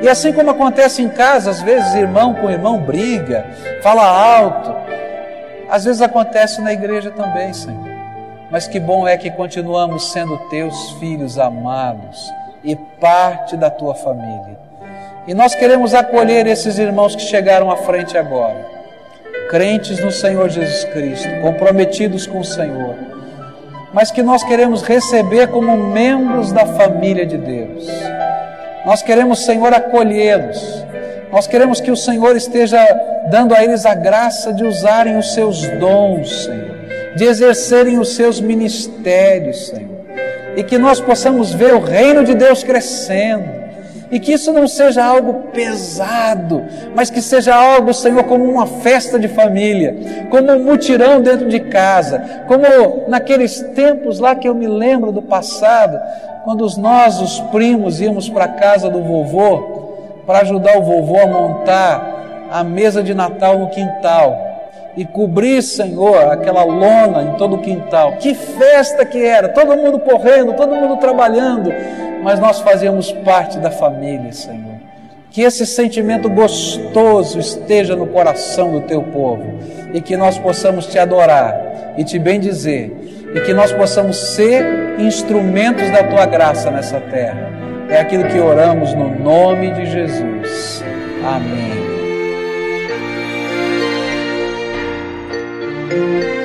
E 0.03 0.09
assim 0.09 0.32
como 0.32 0.51
acontece 0.51 1.03
em 1.03 1.09
casa, 1.09 1.51
às 1.51 1.62
vezes 1.62 1.95
irmão 1.95 2.35
com 2.35 2.51
irmão 2.51 2.78
briga, 2.78 3.47
fala 3.82 4.05
alto, 4.05 4.74
às 5.70 5.85
vezes 5.85 6.03
acontece 6.03 6.61
na 6.61 6.72
igreja 6.72 7.11
também, 7.11 7.53
Senhor. 7.55 7.95
Mas 8.51 8.66
que 8.66 8.78
bom 8.78 9.09
é 9.09 9.16
que 9.16 9.30
continuamos 9.30 10.12
sendo 10.12 10.37
teus 10.49 10.93
filhos 10.93 11.39
amados 11.39 12.30
e 12.62 12.76
parte 12.76 13.57
da 13.57 13.70
tua 13.70 13.95
família. 13.95 14.59
E 15.27 15.33
nós 15.33 15.55
queremos 15.55 15.95
acolher 15.95 16.47
esses 16.47 16.79
irmãos 16.79 17.16
que 17.16 17.22
chegaram 17.22 17.70
à 17.70 17.79
frente 17.79 18.16
agora, 18.16 18.66
crentes 19.49 19.99
no 19.99 20.12
Senhor 20.12 20.51
Jesus 20.51 20.85
Cristo, 20.85 21.29
comprometidos 21.41 22.27
com 22.27 22.41
o 22.41 22.45
Senhor, 22.45 22.95
mas 23.95 24.11
que 24.11 24.22
nós 24.22 24.45
queremos 24.45 24.83
receber 24.83 25.49
como 25.49 25.79
membros 25.79 26.53
da 26.53 26.66
família 26.66 27.25
de 27.25 27.39
Deus. 27.39 27.89
Nós 28.85 29.03
queremos, 29.03 29.47
Senhor, 29.47 29.72
acolhê-los. 29.72 30.85
Nós 31.33 31.47
queremos 31.47 31.81
que 31.81 31.91
o 31.91 31.97
Senhor 31.97 32.37
esteja 32.37 32.79
dando 33.31 33.55
a 33.55 33.64
eles 33.64 33.87
a 33.87 33.95
graça 33.95 34.53
de 34.53 34.62
usarem 34.62 35.16
os 35.16 35.33
seus 35.33 35.66
dons, 35.79 36.45
Senhor, 36.45 36.77
de 37.16 37.25
exercerem 37.25 37.99
os 37.99 38.14
seus 38.14 38.43
ministérios, 38.43 39.68
Senhor, 39.68 40.05
e 40.55 40.62
que 40.62 40.77
nós 40.77 41.01
possamos 41.01 41.55
ver 41.55 41.72
o 41.72 41.81
reino 41.81 42.25
de 42.25 42.35
Deus 42.35 42.62
crescendo 42.62 43.64
e 44.15 44.21
que 44.21 44.33
isso 44.33 44.53
não 44.53 44.69
seja 44.69 45.05
algo 45.05 45.49
pesado, 45.53 46.65
mas 46.95 47.11
que 47.11 47.21
seja 47.21 47.53
algo, 47.53 47.93
Senhor, 47.93 48.23
como 48.23 48.45
uma 48.45 48.65
festa 48.65 49.19
de 49.19 49.27
família, 49.27 50.25
como 50.31 50.53
um 50.53 50.62
mutirão 50.62 51.21
dentro 51.21 51.49
de 51.49 51.59
casa, 51.59 52.45
como 52.47 53.09
naqueles 53.09 53.61
tempos 53.75 54.21
lá 54.21 54.37
que 54.37 54.49
eu 54.49 54.55
me 54.55 54.69
lembro 54.69 55.11
do 55.11 55.21
passado, 55.21 56.01
quando 56.45 56.65
nós, 56.79 57.21
os 57.21 57.41
primos, 57.51 58.01
íamos 58.01 58.29
para 58.29 58.45
a 58.45 58.49
casa 58.49 58.89
do 58.89 59.03
vovô 59.03 59.83
para 60.25 60.43
ajudar 60.43 60.79
o 60.79 60.83
vovô 60.83 61.19
a 61.19 61.27
montar 61.27 62.47
a 62.53 62.62
mesa 62.62 63.03
de 63.03 63.15
Natal 63.15 63.59
no 63.59 63.69
quintal 63.69 64.43
e 64.97 65.05
cobrir, 65.05 65.62
Senhor, 65.62 66.30
aquela 66.30 66.64
lona 66.64 67.22
em 67.22 67.34
todo 67.36 67.57
o 67.57 67.59
quintal. 67.59 68.12
Que 68.18 68.34
festa 68.34 69.05
que 69.05 69.24
era! 69.24 69.49
Todo 69.49 69.76
mundo 69.76 69.99
correndo, 69.99 70.55
todo 70.55 70.74
mundo 70.74 70.97
trabalhando 70.99 71.72
mas 72.24 72.40
nós 72.40 72.61
fazemos 72.61 73.12
parte 73.12 73.59
da 73.59 73.70
família, 73.70 74.32
Senhor. 74.32 74.74
Que 75.30 75.42
esse 75.42 75.66
sentimento 75.66 76.30
gostoso 76.30 77.38
esteja 77.38 77.95
no 77.95 78.07
coração 78.07 78.72
do 78.72 78.80
teu 78.80 79.03
povo 79.03 79.59
e 79.92 80.01
que 80.01 80.16
nós 80.16 80.38
possamos 80.38 80.86
te 80.86 80.99
adorar 80.99 81.95
e 81.99 82.03
te 82.03 82.18
bendizer 82.18 82.90
e 83.34 83.40
que 83.40 83.53
nós 83.53 83.72
possamos 83.72 84.16
ser 84.16 84.64
instrumentos 84.99 85.90
da 85.90 86.05
tua 86.05 86.24
graça 86.24 86.70
nessa 86.70 86.99
terra. 86.99 87.53
É 87.90 88.01
aquilo 88.01 88.24
que 88.24 88.38
oramos 88.38 88.95
no 88.95 89.11
nome 89.18 89.70
de 89.72 89.84
Jesus. 89.86 90.82
Amém. 91.22 91.84
thank 95.95 96.38
you. 96.38 96.43